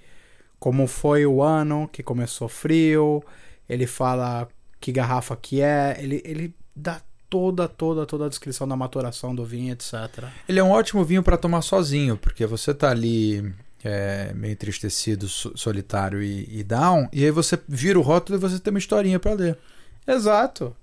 como 0.58 0.86
foi 0.86 1.26
o 1.26 1.42
ano 1.42 1.88
que 1.92 2.02
começou 2.02 2.48
frio, 2.48 3.22
ele 3.68 3.86
fala 3.86 4.48
que 4.80 4.90
garrafa 4.90 5.36
que 5.36 5.60
é, 5.60 5.96
ele, 5.98 6.22
ele 6.24 6.54
dá 6.74 7.00
toda, 7.28 7.68
toda, 7.68 8.06
toda 8.06 8.26
a 8.26 8.28
descrição 8.28 8.66
da 8.66 8.76
maturação 8.76 9.34
do 9.34 9.44
vinho, 9.44 9.72
etc. 9.72 10.24
Ele 10.48 10.60
é 10.60 10.62
um 10.62 10.70
ótimo 10.70 11.04
vinho 11.04 11.22
para 11.22 11.36
tomar 11.36 11.62
sozinho, 11.62 12.16
porque 12.16 12.46
você 12.46 12.72
tá 12.74 12.90
ali 12.90 13.54
é, 13.84 14.32
meio 14.34 14.52
entristecido, 14.52 15.28
solitário 15.28 16.22
e, 16.22 16.60
e, 16.60 16.62
down, 16.62 17.08
e 17.12 17.24
aí 17.24 17.30
você 17.30 17.58
vira 17.68 17.98
o 17.98 18.02
rótulo 18.02 18.38
e 18.38 18.40
você 18.40 18.58
tem 18.58 18.72
uma 18.72 18.78
historinha 18.78 19.18
para 19.18 19.32
ler. 19.32 19.58
Exato. 20.06 20.76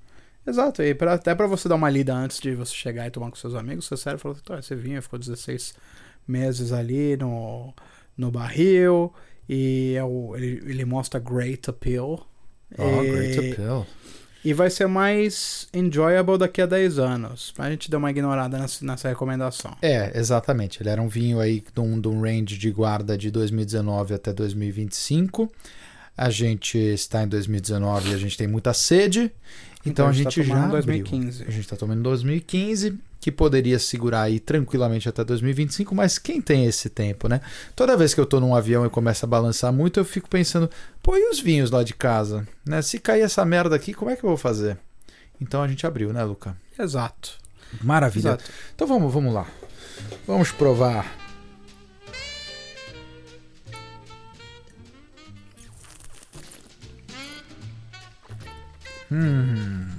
Exato. 0.46 0.82
E 0.82 0.94
pra, 0.94 1.14
até 1.14 1.36
para 1.36 1.48
você 1.48 1.70
dar 1.70 1.76
uma 1.76 1.90
lida 1.90 2.14
antes 2.14 2.40
de 2.40 2.56
você 2.56 2.74
chegar 2.74 3.08
e 3.08 3.12
tomar 3.12 3.30
com 3.30 3.36
seus 3.36 3.56
amigos, 3.56 3.86
você 3.86 3.98
sério 3.98 4.20
falou, 4.20 4.38
então, 4.42 4.58
esse 4.58 4.76
vinho 4.76 5.02
ficou 5.02 5.20
16 5.20 5.76
meses 6.28 6.72
ali 6.72 7.16
no, 7.18 7.74
no 8.18 8.32
barril, 8.32 9.14
e 9.48 9.96
é 9.96 10.04
o, 10.04 10.36
ele, 10.36 10.62
ele 10.66 10.86
mostra 10.86 11.20
Great 11.20 11.70
Appeal. 11.70 12.28
Oh, 12.78 13.04
e, 13.04 13.12
Great 13.12 13.52
Appeal. 13.52 13.88
E 14.44 14.54
vai 14.54 14.70
ser 14.70 14.88
mais 14.88 15.68
enjoyable 15.74 16.38
daqui 16.38 16.62
a 16.62 16.66
10 16.66 16.98
anos. 16.98 17.54
A 17.58 17.70
gente 17.70 17.90
deu 17.90 18.00
uma 18.00 18.10
ignorada 18.10 18.58
nessa, 18.58 18.86
nessa 18.86 19.10
recomendação. 19.10 19.76
É, 19.82 20.18
exatamente. 20.18 20.82
Ele 20.82 20.90
era 20.90 21.02
um 21.02 21.10
vinho 21.10 21.40
aí 21.40 21.62
de 21.74 21.82
um, 21.82 22.00
de 22.00 22.08
um 22.08 22.22
range 22.22 22.58
de 22.58 22.72
guarda 22.72 23.18
de 23.18 23.30
2019 23.32 24.14
até 24.14 24.32
2025. 24.32 25.52
A 26.16 26.30
gente 26.30 26.78
está 26.78 27.24
em 27.24 27.28
2019 27.28 28.12
e 28.12 28.14
a 28.14 28.18
gente 28.18 28.38
tem 28.38 28.48
muita 28.48 28.74
sede. 28.74 29.32
Então, 29.82 29.92
então 29.92 30.08
a, 30.08 30.12
gente, 30.12 30.40
a 30.40 30.44
gente 30.44 30.54
tá 30.54 30.62
já 30.62 30.68
2015. 30.68 31.44
A 31.44 31.52
gente 31.52 31.60
está 31.62 31.76
tomando 31.76 32.02
2015 32.04 33.09
que 33.20 33.32
poderia 33.32 33.78
segurar 33.78 34.24
aí 34.24 34.40
tranquilamente 34.40 35.10
até 35.10 35.24
2025, 35.24 35.94
mas 35.94 36.18
quem 36.18 36.42
tem 36.42 36.66
esse 36.66 36.90
tempo, 36.90 37.28
né? 37.28 37.42
Toda 37.76 37.98
vez 37.98 38.14
que 38.14 38.20
eu 38.22 38.26
tô 38.26 38.40
num 38.40 38.56
avião 38.56 38.86
e 38.86 38.90
começa 38.90 39.26
a 39.26 39.30
balançar 39.30 39.74
muito, 39.74 40.00
eu 40.00 40.06
fico 40.06 40.30
pensando, 40.30 40.70
pô, 41.04 41.18
e 41.18 41.30
os 41.30 41.40
vinhos 41.40 41.70
lá 41.70 41.84
de 41.84 41.94
casa? 41.94 42.48
Né? 42.66 42.82
Se 42.82 42.98
cair 43.00 43.22
essa 43.22 43.44
merda 43.44 43.76
aqui, 43.76 43.94
como 43.94 44.10
é 44.10 44.16
que 44.16 44.24
eu 44.24 44.30
vou 44.30 44.38
fazer? 44.38 44.78
Então 45.42 45.62
a 45.62 45.68
gente 45.68 45.86
abriu, 45.86 46.14
né, 46.14 46.24
Luca? 46.24 46.56
Exato. 46.78 47.38
Maravilha. 47.82 48.30
Exato. 48.30 48.44
Então 48.74 48.88
vamos, 48.88 49.14
vamos 49.14 49.34
lá. 49.34 49.48
Vamos 50.26 50.52
provar. 50.52 51.06
Hum. 59.12 59.99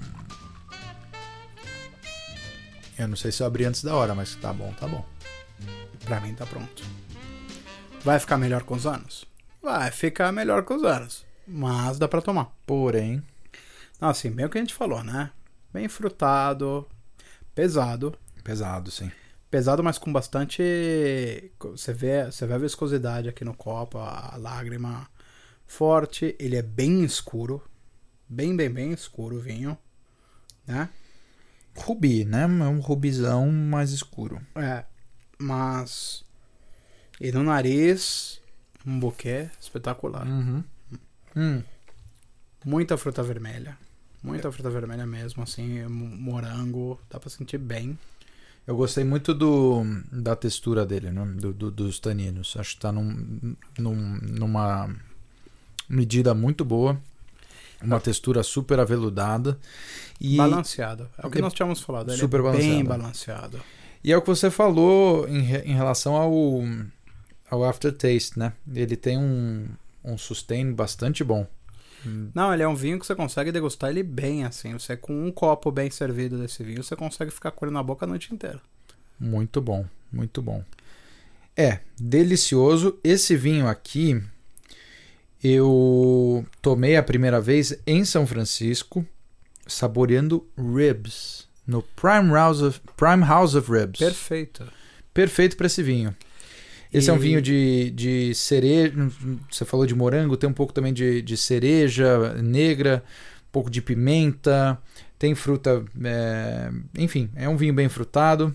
Eu 3.00 3.08
não 3.08 3.16
sei 3.16 3.32
se 3.32 3.42
eu 3.42 3.46
abri 3.46 3.64
antes 3.64 3.82
da 3.82 3.96
hora, 3.96 4.14
mas 4.14 4.34
tá 4.34 4.52
bom, 4.52 4.70
tá 4.74 4.86
bom. 4.86 5.02
Pra 6.04 6.20
mim 6.20 6.34
tá 6.34 6.44
pronto. 6.44 6.84
Vai 8.04 8.20
ficar 8.20 8.36
melhor 8.36 8.62
com 8.62 8.74
os 8.74 8.86
anos? 8.86 9.24
Vai 9.62 9.90
ficar 9.90 10.30
melhor 10.32 10.64
com 10.64 10.74
os 10.74 10.84
anos. 10.84 11.24
Mas 11.48 11.98
dá 11.98 12.06
pra 12.06 12.20
tomar. 12.20 12.52
Porém. 12.66 13.22
Não, 13.98 14.10
assim, 14.10 14.30
bem 14.30 14.44
o 14.44 14.50
que 14.50 14.58
a 14.58 14.60
gente 14.60 14.74
falou, 14.74 15.02
né? 15.02 15.30
Bem 15.72 15.88
frutado, 15.88 16.86
pesado. 17.54 18.14
Pesado, 18.44 18.90
sim. 18.90 19.10
Pesado, 19.50 19.82
mas 19.82 19.96
com 19.96 20.12
bastante. 20.12 20.62
Você 21.58 21.94
vê, 21.94 22.26
você 22.26 22.46
vê 22.46 22.52
a 22.52 22.58
viscosidade 22.58 23.30
aqui 23.30 23.46
no 23.46 23.54
copo, 23.54 23.96
a 23.96 24.36
lágrima 24.36 25.08
forte. 25.66 26.36
Ele 26.38 26.56
é 26.56 26.62
bem 26.62 27.02
escuro. 27.02 27.62
Bem, 28.28 28.54
bem, 28.54 28.68
bem 28.68 28.92
escuro 28.92 29.36
o 29.36 29.40
vinho. 29.40 29.78
Né? 30.66 30.90
Rubi, 31.76 32.24
né? 32.24 32.42
É 32.42 32.68
um 32.68 32.80
rubizão 32.80 33.50
mais 33.50 33.92
escuro. 33.92 34.40
É, 34.54 34.84
mas. 35.38 36.24
E 37.20 37.30
no 37.32 37.42
nariz, 37.42 38.40
um 38.86 38.98
buquê 38.98 39.50
espetacular. 39.60 40.26
Uhum. 40.26 40.64
Hum. 41.36 41.62
Muita 42.64 42.96
fruta 42.96 43.22
vermelha. 43.22 43.76
Muita 44.22 44.48
é. 44.48 44.52
fruta 44.52 44.68
vermelha 44.68 45.06
mesmo, 45.06 45.42
assim, 45.42 45.86
morango, 45.86 47.00
dá 47.10 47.18
pra 47.18 47.30
sentir 47.30 47.58
bem. 47.58 47.98
Eu 48.66 48.76
gostei 48.76 49.02
muito 49.02 49.34
do, 49.34 49.82
da 50.12 50.36
textura 50.36 50.84
dele, 50.84 51.10
né? 51.10 51.24
do, 51.36 51.52
do, 51.52 51.70
dos 51.70 51.98
taninos. 51.98 52.54
Acho 52.58 52.74
que 52.74 52.80
tá 52.80 52.92
num, 52.92 53.56
num, 53.78 54.18
numa 54.20 54.94
medida 55.88 56.34
muito 56.34 56.64
boa. 56.64 57.00
Uma 57.82 57.96
é. 57.96 58.00
textura 58.00 58.42
super 58.42 58.78
aveludada. 58.78 59.58
E 60.20 60.36
balanceado. 60.36 61.08
É 61.16 61.26
o 61.26 61.30
que 61.30 61.40
nós 61.40 61.54
tínhamos 61.54 61.80
falado. 61.80 62.10
Ele 62.10 62.18
super 62.18 62.40
é 62.40 62.42
balanceado. 62.42 62.74
bem 62.74 62.84
balanceado. 62.84 63.60
E 64.02 64.12
é 64.12 64.16
o 64.16 64.22
que 64.22 64.28
você 64.28 64.50
falou 64.50 65.28
em, 65.28 65.38
em 65.38 65.74
relação 65.74 66.14
ao, 66.16 66.62
ao 67.50 67.64
aftertaste, 67.64 68.38
né? 68.38 68.52
Ele 68.74 68.96
tem 68.96 69.18
um, 69.18 69.66
um 70.04 70.16
sustain 70.16 70.72
bastante 70.72 71.22
bom. 71.22 71.46
Não, 72.34 72.52
ele 72.52 72.62
é 72.62 72.68
um 72.68 72.74
vinho 72.74 72.98
que 72.98 73.06
você 73.06 73.14
consegue 73.14 73.52
degustar 73.52 73.90
ele 73.90 74.02
bem, 74.02 74.44
assim. 74.44 74.72
Você 74.72 74.96
com 74.96 75.26
um 75.26 75.30
copo 75.30 75.70
bem 75.70 75.90
servido 75.90 76.38
desse 76.38 76.62
vinho, 76.62 76.82
você 76.82 76.96
consegue 76.96 77.30
ficar 77.30 77.50
com 77.50 77.66
ele 77.66 77.74
na 77.74 77.82
boca 77.82 78.06
a 78.06 78.08
noite 78.08 78.32
inteira. 78.32 78.60
Muito 79.18 79.60
bom, 79.60 79.84
muito 80.10 80.40
bom. 80.40 80.64
É, 81.56 81.80
delicioso. 81.98 82.98
Esse 83.04 83.36
vinho 83.36 83.68
aqui 83.68 84.22
eu 85.42 86.44
tomei 86.60 86.96
a 86.96 87.02
primeira 87.02 87.40
vez 87.40 87.76
em 87.86 88.04
São 88.04 88.26
Francisco, 88.26 89.04
saboreando 89.66 90.46
ribs, 90.56 91.48
no 91.66 91.82
Prime 91.82 92.30
House 92.32 92.60
of, 92.60 92.80
Prime 92.96 93.24
House 93.24 93.54
of 93.54 93.70
Ribs. 93.70 93.98
Perfeito. 93.98 94.64
Perfeito 95.14 95.56
para 95.56 95.66
esse 95.66 95.82
vinho. 95.82 96.14
Esse 96.92 97.08
é 97.08 97.12
um 97.12 97.16
E- 97.16 97.20
vinho 97.20 97.40
de, 97.42 97.90
de 97.92 98.34
cereja. 98.34 98.92
Você 99.50 99.64
falou 99.64 99.86
de 99.86 99.94
morango, 99.94 100.36
tem 100.36 100.48
um 100.50 100.52
pouco 100.52 100.72
também 100.72 100.92
de, 100.92 101.22
de 101.22 101.36
cereja 101.36 102.34
negra, 102.42 103.02
um 103.48 103.52
pouco 103.52 103.70
de 103.70 103.80
pimenta, 103.80 104.76
tem 105.18 105.34
fruta. 105.34 105.84
é, 106.04 106.70
enfim, 106.98 107.30
é 107.36 107.48
um 107.48 107.56
vinho 107.56 107.72
bem 107.72 107.88
frutado. 107.88 108.54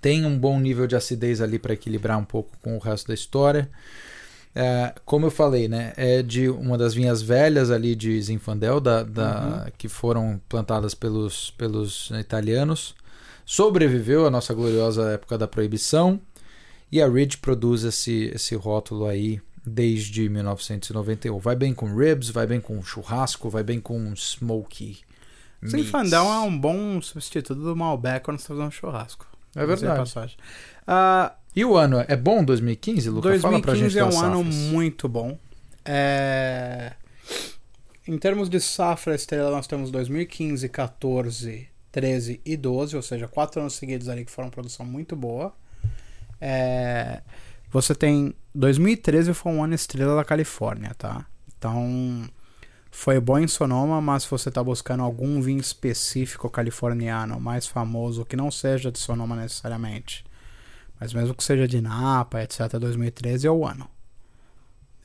Tem 0.00 0.24
um 0.24 0.38
bom 0.38 0.58
nível 0.58 0.86
de 0.86 0.96
acidez 0.96 1.40
ali 1.40 1.58
para 1.58 1.72
equilibrar 1.74 2.18
um 2.18 2.24
pouco 2.24 2.56
com 2.62 2.76
o 2.76 2.78
resto 2.78 3.08
da 3.08 3.14
história. 3.14 3.70
É, 4.54 4.94
como 5.04 5.26
eu 5.26 5.30
falei, 5.30 5.66
né? 5.66 5.92
É 5.96 6.22
de 6.22 6.48
uma 6.48 6.78
das 6.78 6.94
vinhas 6.94 7.20
velhas 7.20 7.70
ali 7.70 7.96
de 7.96 8.20
Zinfandel, 8.22 8.80
da, 8.80 9.02
da- 9.02 9.70
que 9.76 9.88
foram 9.88 10.40
plantadas 10.48 10.94
pelos, 10.94 11.50
pelos 11.52 12.10
italianos. 12.18 12.94
Sobreviveu 13.44 14.26
à 14.26 14.30
nossa 14.30 14.54
gloriosa 14.54 15.10
época 15.12 15.36
da 15.36 15.48
proibição. 15.48 16.20
E 16.90 17.02
a 17.02 17.08
Ridge 17.08 17.38
produz 17.38 17.82
esse, 17.82 18.30
esse 18.34 18.54
rótulo 18.54 19.06
aí 19.06 19.40
desde 19.66 20.28
1991. 20.28 21.38
Vai 21.38 21.56
bem 21.56 21.74
com 21.74 21.92
ribs, 21.92 22.28
vai 22.30 22.46
bem 22.46 22.60
com 22.60 22.80
churrasco, 22.82 23.50
vai 23.50 23.64
bem 23.64 23.80
com 23.80 24.12
smoky. 24.14 25.00
Fandão 25.84 26.32
é 26.32 26.38
um 26.40 26.56
bom 26.56 27.00
substituto 27.02 27.54
do 27.60 27.74
Malbec 27.74 28.24
quando 28.24 28.38
você 28.38 28.48
tá 28.48 28.54
fazendo 28.54 28.68
um 28.68 28.70
churrasco. 28.70 29.26
É 29.56 29.64
verdade. 29.66 29.98
passagem. 29.98 30.36
E 31.54 31.64
o 31.64 31.76
ano 31.76 32.04
é 32.08 32.16
bom 32.16 32.44
2015, 32.44 33.10
Luca? 33.10 33.38
Fala 33.38 33.60
pra 33.60 33.74
gente 33.74 33.94
2015 33.94 33.98
é 33.98 34.04
um 34.04 34.24
ano 34.24 34.44
muito 34.44 35.08
bom. 35.08 35.38
É, 35.84 36.92
Em 38.08 38.18
termos 38.18 38.48
de 38.48 38.60
safra 38.60 39.14
estrela, 39.14 39.50
nós 39.50 39.66
temos 39.66 39.90
2015, 39.90 40.68
14, 40.68 41.68
13 41.92 42.40
e 42.44 42.56
12, 42.56 42.96
ou 42.96 43.02
seja, 43.02 43.28
quatro 43.28 43.60
anos 43.60 43.74
seguidos 43.74 44.08
ali 44.08 44.24
que 44.24 44.30
foram 44.30 44.50
produção 44.50 44.84
muito 44.84 45.14
boa. 45.14 45.54
É, 46.40 47.22
Você 47.70 47.94
tem 47.94 48.34
2013 48.54 49.32
foi 49.34 49.52
um 49.52 49.62
ano 49.62 49.74
estrela 49.74 50.16
da 50.16 50.24
Califórnia, 50.24 50.92
tá? 50.98 51.24
Então 51.56 52.28
foi 52.90 53.18
bom 53.20 53.38
em 53.38 53.48
Sonoma, 53.48 54.00
mas 54.00 54.24
se 54.24 54.30
você 54.30 54.48
está 54.48 54.62
buscando 54.62 55.02
algum 55.02 55.40
vinho 55.40 55.60
específico 55.60 56.50
californiano 56.50 57.40
mais 57.40 57.66
famoso 57.66 58.24
que 58.24 58.36
não 58.36 58.50
seja 58.50 58.90
de 58.92 58.98
Sonoma 58.98 59.34
necessariamente, 59.36 60.24
mas 61.00 61.12
mesmo 61.12 61.34
que 61.34 61.44
seja 61.44 61.66
de 61.68 61.80
Napa, 61.80 62.42
etc, 62.42 62.78
2013 62.78 63.46
é 63.46 63.50
o 63.50 63.66
ano. 63.66 63.88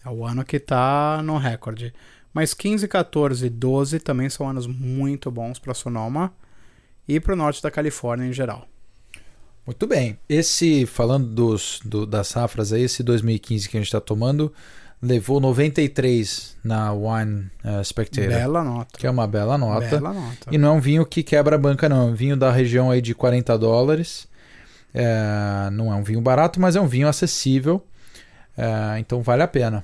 É 0.05 0.09
o 0.09 0.25
ano 0.25 0.45
que 0.45 0.59
tá 0.59 1.21
no 1.23 1.37
recorde. 1.37 1.93
Mas 2.33 2.53
15, 2.53 2.87
14 2.87 3.45
e 3.45 3.49
12 3.49 3.99
também 3.99 4.29
são 4.29 4.47
anos 4.47 4.65
muito 4.67 5.29
bons 5.31 5.59
para 5.59 5.73
Sonoma 5.73 6.31
e 7.07 7.19
para 7.19 7.33
o 7.33 7.35
norte 7.35 7.61
da 7.61 7.71
Califórnia 7.71 8.25
em 8.27 8.33
geral. 8.33 8.67
Muito 9.65 9.85
bem. 9.85 10.17
Esse, 10.27 10.85
falando 10.85 11.27
dos, 11.27 11.79
do- 11.83 12.05
das 12.05 12.27
safras 12.27 12.71
aí, 12.71 12.83
esse 12.83 13.03
2015 13.03 13.67
que 13.69 13.77
a 13.77 13.79
gente 13.79 13.87
está 13.87 13.99
tomando, 13.99 14.51
levou 15.01 15.39
93 15.39 16.57
na 16.63 16.91
Wine 16.93 17.49
eh, 17.63 17.83
Spectator, 17.83 18.29
Bela 18.29 18.63
nota. 18.63 18.97
que 18.97 19.05
é 19.05 19.09
uma 19.09 19.27
bela 19.27 19.57
nota. 19.57 19.87
Bela 19.89 20.13
nota. 20.13 20.47
E 20.51 20.57
não 20.57 20.69
é 20.69 20.71
um 20.71 20.79
vinho 20.81 21.05
que 21.05 21.21
quebra 21.23 21.55
a 21.55 21.59
banca, 21.59 21.87
não. 21.89 22.07
É 22.07 22.11
um 22.11 22.15
vinho 22.15 22.35
da 22.37 22.51
região 22.51 22.89
aí 22.89 23.01
de 23.01 23.13
40 23.13 23.57
dólares. 23.57 24.27
É, 24.93 25.69
não 25.71 25.91
é 25.91 25.95
um 25.95 26.03
vinho 26.03 26.21
barato, 26.21 26.59
mas 26.59 26.75
é 26.75 26.81
um 26.81 26.87
vinho 26.87 27.07
acessível. 27.07 27.85
É, 28.57 28.99
então 28.99 29.21
vale 29.21 29.43
a 29.43 29.47
pena. 29.47 29.83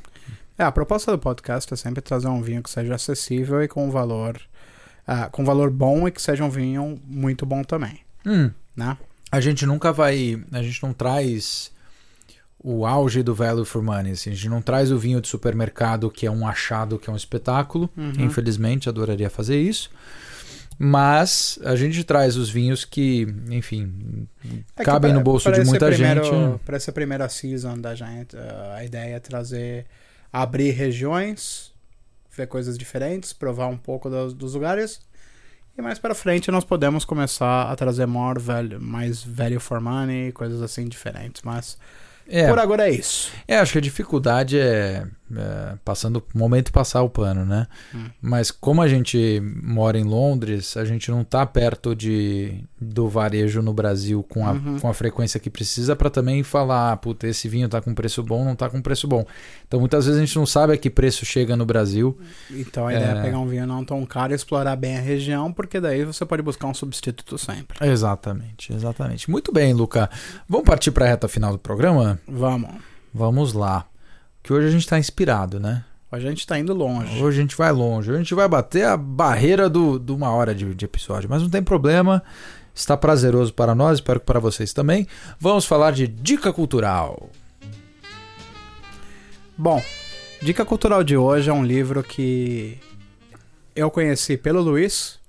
É, 0.58 0.64
a 0.64 0.72
proposta 0.72 1.12
do 1.12 1.20
podcast 1.20 1.74
é 1.74 1.78
sempre 1.78 2.02
trazer 2.02 2.28
um 2.28 2.42
vinho 2.42 2.64
que 2.64 2.70
seja 2.70 2.96
acessível 2.96 3.62
e 3.62 3.68
com 3.68 3.92
valor, 3.92 4.40
ah, 5.06 5.28
com 5.30 5.44
valor 5.44 5.70
bom 5.70 6.08
e 6.08 6.12
que 6.12 6.22
seja 6.22 6.44
um 6.44 6.50
vinho 6.50 7.00
muito 7.06 7.46
bom 7.46 7.62
também, 7.64 8.00
Hum, 8.26 8.50
né? 8.76 8.98
a 9.32 9.42
gente 9.42 9.66
nunca 9.66 9.92
vai. 9.92 10.42
A 10.54 10.64
gente 10.64 10.82
não 10.82 10.94
traz 10.94 11.72
o 12.58 12.86
auge 12.86 13.22
do 13.22 13.36
value 13.36 13.66
for 13.66 13.84
money. 13.84 14.14
assim. 14.14 14.32
A 14.32 14.34
gente 14.34 14.48
não 14.50 14.62
traz 14.62 14.92
o 14.92 14.98
vinho 14.98 15.20
de 15.22 15.28
supermercado 15.28 16.10
que 16.10 16.26
é 16.26 16.32
um 16.32 16.48
achado, 16.48 16.98
que 16.98 17.10
é 17.10 17.14
um 17.14 17.16
espetáculo. 17.18 17.90
Uhum. 17.98 18.14
Infelizmente, 18.20 18.88
adoraria 18.90 19.30
fazer 19.30 19.62
isso. 19.62 19.90
Mas 20.78 21.58
a 21.64 21.76
gente 21.76 22.04
traz 22.04 22.36
os 22.36 22.50
vinhos 22.50 22.84
que, 22.84 23.26
enfim, 23.50 24.28
É 24.44 24.80
que 24.80 24.84
cabem 24.86 25.12
pra- 25.12 25.18
no 25.18 25.24
bolso 25.24 25.52
de 25.52 25.64
muita 25.64 25.88
primeiro- 25.88 26.24
gente. 26.24 26.60
Para 26.66 26.76
essa 26.78 26.92
primeira 26.92 27.30
season 27.30 27.80
da 27.80 27.96
gente, 27.96 28.36
a 28.76 28.84
ideia 28.84 29.16
é 29.16 29.20
trazer, 29.20 29.86
abrir 30.34 30.72
regiões, 30.72 31.72
ver 32.36 32.48
coisas 32.48 32.78
diferentes, 32.78 33.32
provar 33.32 33.68
um 33.68 33.78
pouco 33.78 34.10
dos, 34.10 34.34
dos 34.34 34.54
lugares. 34.54 35.00
E 35.78 35.82
mais 35.82 35.98
para 36.00 36.14
frente 36.16 36.52
nós 36.52 36.64
podemos 36.66 37.04
começar 37.06 37.72
a 37.72 37.76
trazer 37.76 38.06
more 38.06 38.40
value, 38.40 38.80
mais 38.80 39.24
value 39.24 39.60
for 39.60 39.80
money, 39.80 40.32
coisas 40.34 40.62
assim 40.62 40.88
diferentes. 40.88 41.42
Mas 41.44 41.78
É, 42.28 42.48
por 42.50 42.60
agora 42.60 42.88
é 42.90 42.92
isso. 42.92 43.32
É, 43.48 43.58
acho 43.58 43.74
que 43.74 43.78
a 43.78 43.82
dificuldade 43.82 44.58
é, 44.60 45.06
é, 45.36 45.76
passando 45.84 46.24
o 46.34 46.38
momento 46.38 46.72
passar 46.72 47.02
o 47.02 47.10
pano, 47.10 47.46
né? 47.46 47.68
Hum. 47.94 48.06
Mas 48.22 48.52
como 48.52 48.82
a 48.82 48.88
gente 48.88 49.42
mora 49.64 49.98
em 49.98 50.04
Londres, 50.04 50.78
a 50.78 50.86
gente 50.86 51.10
não 51.10 51.24
tá 51.24 51.46
perto 51.46 51.96
de 51.96 52.64
do 52.80 53.10
varejo 53.10 53.62
no 53.64 53.74
Brasil 53.74 54.22
com 54.24 54.46
a, 54.48 54.52
Uhum. 54.52 54.80
com 54.80 54.88
a 54.88 54.94
frequência 54.94 55.40
que 55.40 55.50
precisa 55.50 55.96
para 55.96 56.10
também 56.10 56.44
falar, 56.44 56.92
ah, 56.92 56.98
puta, 56.98 57.28
esse 57.28 57.50
vinho 57.50 57.68
tá 57.68 57.82
com 57.82 57.94
preço 57.96 58.22
bom, 58.22 58.46
não 58.46 58.56
tá 58.56 58.70
com 58.70 58.82
preço 58.82 59.08
bom. 59.08 59.26
Então 59.68 59.80
muitas 59.80 60.06
vezes 60.06 60.22
a 60.22 60.26
gente 60.26 60.36
não 60.36 60.46
sabe 60.46 60.74
a 60.74 60.78
que 60.78 60.90
preço 60.90 61.26
chega 61.26 61.56
no 61.56 61.66
Brasil. 61.66 62.18
Então 62.52 62.86
a 62.88 62.94
ideia 62.94 63.08
é 63.14 63.18
É. 63.18 63.22
pegar 63.24 63.40
um 63.40 63.48
vinho 63.48 63.66
não 63.66 63.84
tão 63.84 64.06
caro 64.06 64.34
e 64.34 64.36
explorar 64.36 64.76
bem 64.76 64.98
a 64.98 65.02
região, 65.02 65.52
porque 65.52 65.80
daí 65.80 66.06
você 66.06 66.24
pode 66.26 66.44
buscar 66.44 66.68
um 66.68 66.74
substituto 66.74 67.38
sempre. 67.38 67.78
Exatamente, 67.90 68.72
exatamente. 68.74 69.30
Muito 69.32 69.52
bem, 69.52 69.74
Luca. 69.74 70.10
Vamos 70.48 70.66
partir 70.66 70.92
para 70.92 71.06
a 71.06 71.10
reta 71.10 71.28
final 71.28 71.52
do 71.52 71.60
programa? 71.60 72.20
Vamos. 72.28 72.70
Vamos 73.14 73.54
lá. 73.54 73.86
Que 74.46 74.54
hoje 74.54 74.68
a 74.68 74.70
gente 74.70 74.86
tá 74.86 75.00
inspirado, 75.00 75.60
né? 75.60 75.84
A 76.12 76.20
gente 76.20 76.46
tá 76.46 76.60
indo 76.60 76.72
longe. 76.72 77.20
Hoje 77.20 77.40
a 77.40 77.42
gente 77.42 77.58
vai 77.58 77.72
longe. 77.72 78.12
Hoje 78.12 78.20
a 78.20 78.22
gente 78.22 78.36
vai 78.36 78.48
bater 78.48 78.86
a 78.86 78.96
barreira 78.96 79.68
do, 79.68 79.98
de 79.98 80.12
uma 80.12 80.30
hora 80.30 80.54
de, 80.54 80.76
de 80.76 80.86
episódio. 80.86 81.28
Mas 81.28 81.42
não 81.42 81.50
tem 81.50 81.64
problema. 81.64 82.22
Está 82.76 82.96
prazeroso 82.96 83.52
para 83.52 83.74
nós, 83.74 83.98
espero 83.98 84.20
que 84.20 84.26
para 84.28 84.40
vocês 84.40 84.72
também. 84.72 85.08
Vamos 85.40 85.66
falar 85.66 85.94
de 85.94 86.08
dica 86.08 86.54
cultural. 86.54 87.32
Bom, 89.58 89.84
dica 90.44 90.64
cultural 90.64 91.04
de 91.04 91.18
hoje 91.18 91.50
é 91.50 91.54
um 91.54 91.66
livro 91.66 92.04
que 92.04 92.78
eu 93.76 93.90
conheci 93.90 94.38
pelo 94.38 94.62
Luiz, 94.62 95.20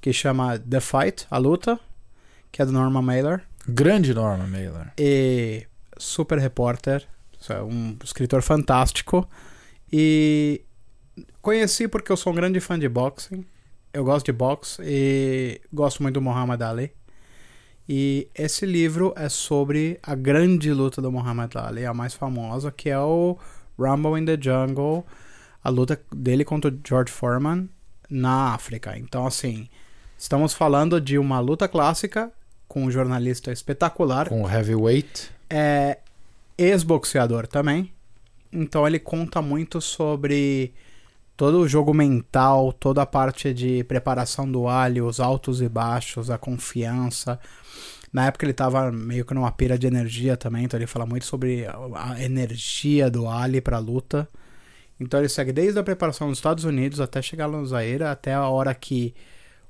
que 0.00 0.10
chama 0.10 0.58
The 0.58 0.80
Fight, 0.80 1.26
A 1.30 1.36
Luta, 1.36 1.78
que 2.50 2.62
é 2.62 2.64
do 2.64 2.72
Norman 2.72 3.02
Mailer, 3.02 3.42
Grande 3.68 4.14
Norma 4.14 4.46
Mailer. 4.46 4.90
e 4.98 5.66
super 5.98 6.38
repórter, 6.38 7.06
é 7.52 7.62
um 7.62 7.96
escritor 8.02 8.42
fantástico. 8.42 9.28
E 9.92 10.62
conheci 11.40 11.86
porque 11.86 12.10
eu 12.10 12.16
sou 12.16 12.32
um 12.32 12.36
grande 12.36 12.60
fã 12.60 12.78
de 12.78 12.88
boxing. 12.88 13.44
Eu 13.92 14.04
gosto 14.04 14.26
de 14.26 14.32
boxe 14.32 14.82
e 14.84 15.60
gosto 15.72 16.02
muito 16.02 16.14
do 16.14 16.22
Muhammad 16.22 16.60
Ali. 16.62 16.92
E 17.88 18.28
esse 18.34 18.64
livro 18.64 19.12
é 19.16 19.28
sobre 19.28 19.98
a 20.02 20.14
grande 20.14 20.72
luta 20.72 21.02
do 21.02 21.12
Muhammad 21.12 21.54
Ali, 21.56 21.84
a 21.84 21.92
mais 21.92 22.14
famosa, 22.14 22.72
que 22.72 22.88
é 22.88 22.98
o 22.98 23.38
Rumble 23.78 24.20
in 24.20 24.24
the 24.24 24.38
Jungle, 24.40 25.04
a 25.62 25.68
luta 25.68 26.00
dele 26.14 26.44
contra 26.44 26.70
o 26.70 26.80
George 26.86 27.12
Foreman 27.12 27.68
na 28.08 28.54
África. 28.54 28.96
Então, 28.96 29.26
assim, 29.26 29.68
estamos 30.16 30.54
falando 30.54 31.00
de 31.00 31.18
uma 31.18 31.40
luta 31.40 31.68
clássica 31.68 32.32
com 32.66 32.84
um 32.84 32.90
jornalista 32.90 33.52
espetacular 33.52 34.28
Com 34.28 34.42
o 34.42 34.50
Heavyweight. 34.50 35.30
é 35.48 35.98
ex-boxeador 36.56 37.46
também. 37.46 37.92
Então 38.52 38.86
ele 38.86 38.98
conta 38.98 39.42
muito 39.42 39.80
sobre 39.80 40.72
todo 41.36 41.58
o 41.60 41.68
jogo 41.68 41.92
mental, 41.92 42.72
toda 42.72 43.02
a 43.02 43.06
parte 43.06 43.52
de 43.52 43.82
preparação 43.84 44.50
do 44.50 44.68
Ali, 44.68 45.00
os 45.00 45.18
altos 45.18 45.60
e 45.60 45.68
baixos, 45.68 46.30
a 46.30 46.38
confiança. 46.38 47.38
Na 48.12 48.26
época 48.26 48.46
ele 48.46 48.52
tava 48.52 48.92
meio 48.92 49.24
que 49.24 49.34
numa 49.34 49.50
pira 49.50 49.76
de 49.76 49.88
energia 49.88 50.36
também, 50.36 50.64
então 50.64 50.78
ele 50.78 50.86
fala 50.86 51.04
muito 51.04 51.26
sobre 51.26 51.66
a 51.66 52.12
a 52.12 52.22
energia 52.22 53.10
do 53.10 53.28
Ali 53.28 53.60
pra 53.60 53.78
luta. 53.78 54.28
Então 55.00 55.18
ele 55.18 55.28
segue 55.28 55.52
desde 55.52 55.76
a 55.78 55.82
preparação 55.82 56.28
nos 56.28 56.38
Estados 56.38 56.62
Unidos 56.64 57.00
até 57.00 57.20
chegar 57.20 57.46
lá 57.46 57.58
no 57.58 57.66
Zaire, 57.66 58.04
até 58.04 58.32
a 58.32 58.46
hora 58.46 58.72
que 58.72 59.12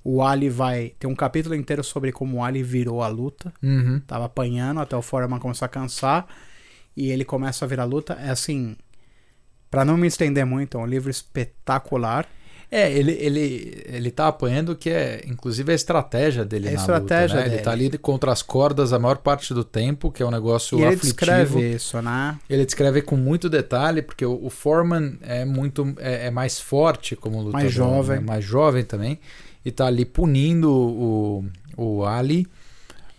o 0.03 0.22
Ali 0.22 0.51
vai. 0.51 0.93
Tem 0.99 1.09
um 1.09 1.14
capítulo 1.14 1.55
inteiro 1.55 1.82
sobre 1.82 2.12
como 2.12 2.37
o 2.37 2.45
Ali 2.45 2.62
virou 2.62 3.03
a 3.03 3.09
luta 3.09 3.51
Uhum. 3.62 4.01
tava 4.07 4.26
apanhando 4.26 4.80
até 4.80 4.95
o 4.95 5.01
Foreman 5.01 5.39
começar 5.39 5.64
a 5.64 5.68
cansar. 5.70 6.26
E 6.97 7.11
ele 7.11 7.24
começa 7.24 7.64
a 7.64 7.68
virar 7.68 7.84
luta. 7.84 8.14
É 8.22 8.30
assim, 8.30 8.76
Pra 9.70 9.84
não 9.84 9.97
me 9.97 10.07
estender 10.07 10.47
muito, 10.47 10.78
é 10.78 10.80
um 10.80 10.86
livro 10.86 11.11
espetacular. 11.11 12.26
É, 12.70 12.92
ele, 12.92 13.12
ele, 13.12 13.82
ele 13.86 14.11
tá 14.11 14.28
apanhando 14.28 14.74
que 14.74 14.88
é, 14.90 15.22
inclusive, 15.26 15.70
a 15.70 15.74
estratégia 15.74 16.45
dele 16.45 16.66
É 16.68 16.70
a 16.70 16.74
na 16.74 16.80
estratégia 16.80 17.36
luta, 17.36 17.40
né? 17.40 17.42
Ele 17.42 17.51
dele. 17.51 17.62
tá 17.62 17.70
ali 17.72 17.99
contra 17.99 18.32
as 18.32 18.42
cordas 18.42 18.92
a 18.92 18.99
maior 18.99 19.18
parte 19.18 19.53
do 19.55 19.62
tempo, 19.64 20.11
que 20.11 20.22
é 20.22 20.26
um 20.26 20.30
negócio 20.30 20.78
E 20.78 20.82
ele 20.82 20.95
aflitivo. 20.95 21.05
descreve 21.14 21.74
isso, 21.74 22.01
né? 22.03 22.38
Ele 22.49 22.64
descreve 22.64 23.03
com 23.03 23.16
muito 23.16 23.49
detalhe, 23.49 24.01
porque 24.03 24.24
o, 24.24 24.45
o 24.45 24.51
Foreman 24.51 25.18
é 25.22 25.45
muito 25.45 25.95
é, 25.99 26.26
é 26.26 26.30
mais 26.30 26.59
forte 26.61 27.14
como 27.16 27.38
lutador, 27.38 27.53
Mais 27.61 27.72
jovem. 27.72 28.16
né? 28.20 28.24
mais 28.26 28.45
jovem 28.45 28.84
também, 28.84 29.20
e 29.64 29.70
tá 29.70 29.86
ali 29.86 30.05
punindo 30.05 30.70
o, 30.72 31.45
o 31.76 32.05
Ali, 32.05 32.47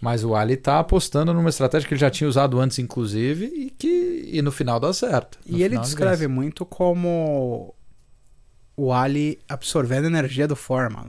mas 0.06 0.24
o 0.24 0.36
Ali 0.36 0.56
tá 0.56 0.78
apostando 0.78 1.34
numa 1.34 1.50
estratégia 1.50 1.88
que 1.88 1.96
ele 1.96 2.00
já 2.00 2.12
tinha 2.12 2.28
usado 2.30 2.60
antes, 2.60 2.78
inclusive, 2.78 3.46
e 3.48 3.72
que 3.72 4.30
e 4.32 4.40
no 4.40 4.52
final 4.52 4.80
dá 4.80 4.94
certo. 4.94 5.40
No 5.44 5.58
E 5.58 5.64
ele 5.64 5.80
descreve 5.80 6.28
muito 6.28 6.64
como 6.64 7.74
o 8.78 8.94
Ali 8.94 9.40
absorvendo 9.50 10.04
a 10.04 10.08
energia 10.08 10.48
do 10.48 10.56
Foreman. 10.56 11.06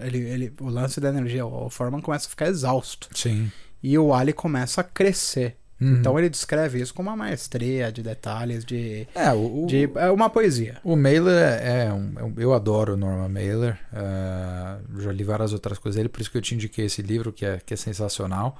Ele, 0.00 0.18
ele, 0.18 0.54
o 0.60 0.68
lance 0.68 1.00
da 1.00 1.10
energia, 1.10 1.46
o 1.46 1.70
Foreman 1.70 2.00
começa 2.00 2.26
a 2.26 2.30
ficar 2.30 2.48
exausto. 2.48 3.08
Sim. 3.14 3.52
E 3.80 3.96
o 3.96 4.12
Ali 4.12 4.32
começa 4.32 4.80
a 4.80 4.84
crescer. 4.84 5.56
Uhum. 5.80 5.94
Então 5.96 6.18
ele 6.18 6.28
descreve 6.28 6.80
isso 6.80 6.92
com 6.92 7.00
uma 7.02 7.16
maestria 7.16 7.90
de 7.90 8.02
detalhes, 8.02 8.64
de. 8.64 9.08
é, 9.14 9.32
o, 9.32 9.64
o- 9.64 9.66
de 9.66 9.88
é 9.96 10.10
uma 10.10 10.28
poesia. 10.28 10.76
O 10.84 10.94
Mailer 10.94 11.34
é, 11.62 11.84
é 11.86 11.92
um, 11.92 12.12
é 12.18 12.42
Eu 12.44 12.52
adoro 12.52 12.94
o 12.94 12.96
Norman 12.98 13.28
Mailer. 13.30 13.78
eh, 13.92 14.76
já 14.98 15.10
li 15.12 15.24
várias 15.24 15.52
outras 15.54 15.78
coisas 15.78 15.96
dele, 15.96 16.08
por 16.10 16.20
isso 16.20 16.30
que 16.30 16.36
eu 16.36 16.42
te 16.42 16.54
indiquei 16.54 16.84
esse 16.84 17.00
livro, 17.00 17.32
que 17.32 17.46
é, 17.46 17.58
que 17.64 17.72
é 17.72 17.76
sensacional. 17.76 18.58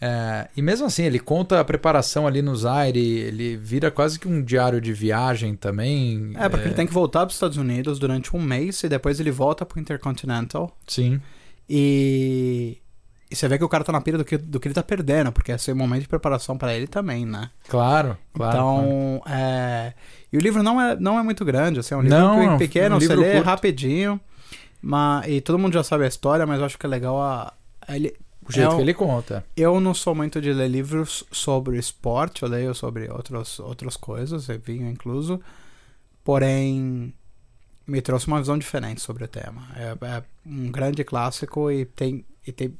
Eh, 0.00 0.48
e 0.56 0.62
mesmo 0.62 0.86
assim, 0.86 1.02
ele 1.02 1.18
conta 1.18 1.58
a 1.58 1.64
preparação 1.64 2.24
ali 2.24 2.40
no 2.40 2.54
Zaire, 2.54 3.00
ele 3.00 3.56
vira 3.56 3.90
quase 3.90 4.16
que 4.16 4.28
um 4.28 4.40
diário 4.40 4.80
de 4.80 4.92
viagem 4.92 5.56
também. 5.56 6.34
É, 6.36 6.48
porque 6.48 6.68
ele 6.68 6.74
tem 6.76 6.86
que 6.86 6.94
voltar 6.94 7.20
para 7.20 7.28
os 7.30 7.34
Estados 7.34 7.56
Unidos 7.56 7.98
durante 7.98 8.36
um 8.36 8.40
mês 8.40 8.80
e 8.84 8.88
depois 8.88 9.18
ele 9.18 9.32
volta 9.32 9.66
pro 9.66 9.80
Intercontinental. 9.80 10.76
Sim. 10.86 11.20
E. 11.68 12.78
E 13.30 13.36
você 13.36 13.46
vê 13.46 13.58
que 13.58 13.64
o 13.64 13.68
cara 13.68 13.84
tá 13.84 13.92
na 13.92 14.00
pira 14.00 14.16
do 14.16 14.24
que, 14.24 14.38
do 14.38 14.58
que 14.58 14.68
ele 14.68 14.74
tá 14.74 14.82
perdendo, 14.82 15.30
porque 15.30 15.52
esse 15.52 15.70
é 15.70 15.74
um 15.74 15.76
momento 15.76 16.02
de 16.02 16.08
preparação 16.08 16.56
para 16.56 16.74
ele 16.74 16.86
também, 16.86 17.26
né? 17.26 17.50
Claro, 17.68 18.16
claro. 18.32 18.56
claro. 18.56 18.78
então, 18.78 19.22
é... 19.26 19.92
E 20.32 20.36
o 20.38 20.40
livro 20.40 20.62
não 20.62 20.80
é, 20.80 20.96
não 20.96 21.18
é 21.18 21.22
muito 21.22 21.44
grande, 21.44 21.78
assim, 21.80 21.94
é 21.94 21.96
um 21.98 22.02
livro 22.02 22.18
Não, 22.18 22.38
que- 22.38 22.46
é 22.46 22.50
um- 22.50 22.58
pequeno, 22.58 22.96
um 22.96 23.00
você 23.00 23.06
livro 23.08 23.20
lê 23.20 23.32
curto. 23.34 23.44
rapidinho, 23.46 24.18
mas... 24.80 25.28
e 25.28 25.40
todo 25.42 25.58
mundo 25.58 25.74
já 25.74 25.84
sabe 25.84 26.04
a 26.04 26.08
história, 26.08 26.46
mas 26.46 26.58
eu 26.58 26.64
acho 26.66 26.78
que 26.78 26.86
é 26.86 26.88
legal 26.88 27.20
a... 27.20 27.52
Ele... 27.88 28.14
O 28.48 28.50
jeito 28.52 28.72
é 28.72 28.76
que 28.76 28.80
ele 28.80 28.94
conta. 28.94 29.44
Eu 29.54 29.78
não 29.78 29.92
sou 29.92 30.14
muito 30.14 30.40
de 30.40 30.50
ler 30.54 30.68
livros 30.68 31.22
sobre 31.30 31.76
esporte, 31.78 32.44
eu 32.44 32.48
leio 32.48 32.74
sobre 32.74 33.10
outros, 33.10 33.60
outras 33.60 33.94
coisas, 33.94 34.46
vinho 34.64 34.88
incluso, 34.88 35.38
porém 36.24 37.12
me 37.86 38.00
trouxe 38.00 38.26
uma 38.26 38.38
visão 38.38 38.56
diferente 38.58 39.02
sobre 39.02 39.24
o 39.24 39.28
tema. 39.28 39.66
É, 39.76 39.94
é 40.06 40.22
um 40.46 40.70
grande 40.70 41.04
clássico 41.04 41.70
e 41.70 41.84
tem, 41.84 42.24
e 42.46 42.50
tem 42.52 42.74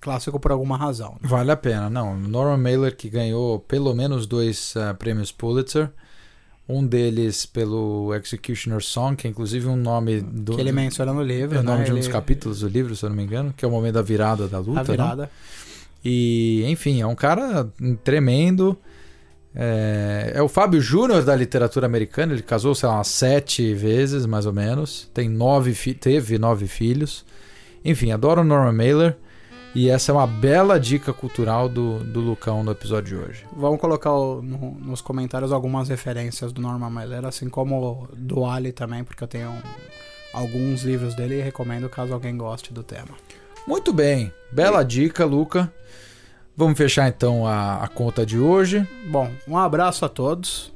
clássico 0.00 0.38
por 0.40 0.50
alguma 0.52 0.76
razão. 0.76 1.12
né? 1.20 1.28
Vale 1.28 1.50
a 1.50 1.56
pena, 1.56 1.88
não. 1.88 2.16
Norman 2.16 2.56
Mailer 2.58 2.96
que 2.96 3.08
ganhou 3.08 3.58
pelo 3.60 3.94
menos 3.94 4.26
dois 4.26 4.74
ah, 4.76 4.94
prêmios 4.94 5.30
Pulitzer. 5.32 5.90
Um 6.70 6.86
deles 6.86 7.46
pelo 7.46 8.14
Executioner 8.14 8.82
Song, 8.82 9.16
que 9.16 9.26
é 9.26 9.30
inclusive 9.30 9.66
um 9.66 9.76
nome 9.76 10.20
do. 10.20 10.54
que 10.54 10.60
ele 10.60 10.70
menciona 10.72 11.14
no 11.14 11.22
livro, 11.22 11.56
É 11.56 11.60
o 11.60 11.62
nome 11.62 11.78
né? 11.78 11.84
de 11.84 11.92
um 11.92 11.94
Ele- 11.94 12.00
dos 12.04 12.12
capítulos 12.12 12.60
do 12.60 12.68
livro, 12.68 12.94
se 12.94 13.02
eu 13.04 13.08
não 13.08 13.16
me 13.16 13.22
engano, 13.22 13.54
que 13.56 13.64
é 13.64 13.68
o 13.68 13.70
momento 13.70 13.94
da 13.94 14.02
virada 14.02 14.46
da 14.46 14.58
luta. 14.58 14.80
A 14.80 14.82
né? 14.82 14.90
virada. 14.90 15.30
E, 16.04 16.64
enfim, 16.66 17.00
é 17.00 17.06
um 17.06 17.14
cara 17.14 17.66
tremendo. 18.04 18.76
É, 19.54 20.32
é 20.34 20.42
o 20.42 20.48
Fábio 20.48 20.80
Júnior 20.80 21.24
da 21.24 21.34
literatura 21.34 21.86
americana. 21.86 22.32
Ele 22.34 22.42
casou, 22.42 22.74
sei 22.74 22.88
lá, 22.88 22.96
umas 22.96 23.08
sete 23.08 23.72
vezes, 23.74 24.26
mais 24.26 24.44
ou 24.46 24.52
menos. 24.52 25.10
Tem 25.14 25.28
nove 25.28 25.72
fi- 25.74 25.94
teve 25.94 26.38
nove 26.38 26.66
filhos. 26.66 27.24
Enfim, 27.84 28.12
adoro 28.12 28.42
o 28.42 28.44
Norman 28.44 28.72
Mailer. 28.72 29.16
E 29.78 29.88
essa 29.88 30.10
é 30.10 30.14
uma 30.14 30.26
bela 30.26 30.80
dica 30.80 31.12
cultural 31.12 31.68
do, 31.68 32.00
do 32.02 32.18
Lucão 32.18 32.64
no 32.64 32.72
episódio 32.72 33.16
de 33.16 33.24
hoje. 33.24 33.46
Vamos 33.56 33.78
colocar 33.80 34.12
o- 34.12 34.42
no- 34.42 34.72
nos 34.72 35.00
comentários 35.00 35.52
algumas 35.52 35.88
referências 35.88 36.52
do 36.52 36.60
Norman 36.60 36.90
Mailer, 36.90 37.24
assim 37.24 37.48
como 37.48 38.08
do 38.12 38.44
Ali 38.44 38.72
também, 38.72 39.04
porque 39.04 39.22
eu 39.22 39.28
tenho 39.28 39.52
alguns 40.34 40.82
livros 40.82 41.14
dele 41.14 41.38
e 41.38 41.42
recomendo 41.42 41.88
caso 41.88 42.12
alguém 42.12 42.36
goste 42.36 42.72
do 42.72 42.82
tema. 42.82 43.10
Muito 43.68 43.92
bem, 43.92 44.32
bela 44.50 44.82
dica, 44.82 45.24
Luca. 45.24 45.72
Vamos 46.56 46.76
fechar 46.76 47.06
então 47.08 47.46
a, 47.46 47.84
a 47.84 47.86
conta 47.86 48.26
de 48.26 48.36
hoje. 48.36 48.84
Bom, 49.08 49.30
um 49.46 49.56
abraço 49.56 50.04
a 50.04 50.08
todos. 50.08 50.72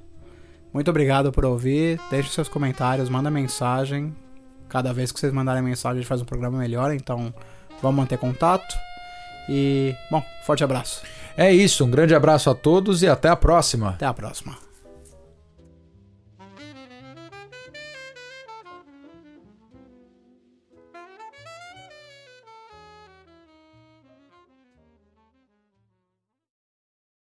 Muito 0.73 0.89
obrigado 0.93 1.33
por 1.33 1.45
ouvir. 1.45 1.99
Deixe 2.09 2.29
seus 2.31 2.49
comentários, 2.49 3.09
manda 3.09 3.29
mensagem. 3.33 4.15
Cada 4.69 4.93
vez 4.93 5.11
que 5.11 5.19
vocês 5.19 5.33
mandarem 5.33 5.61
mensagem, 5.61 5.99
a 5.99 6.01
gente 6.03 6.09
faz 6.09 6.23
um 6.23 6.25
programa 6.25 6.57
melhor. 6.57 6.95
Então, 6.95 7.35
vamos 7.83 7.97
manter 7.97 8.17
contato. 8.17 8.73
E, 9.49 9.95
bom, 10.11 10.23
forte 10.43 10.63
abraço. 10.65 11.03
É 11.37 11.53
isso, 11.53 11.85
um 11.85 11.91
grande 11.91 12.15
abraço 12.15 12.51
a 12.51 12.55
todos 12.55 13.03
e 13.03 13.09
até 13.09 13.29
a 13.29 13.37
próxima. 13.37 13.91
Até 13.91 14.07
a 14.07 14.15
próxima. 14.15 14.62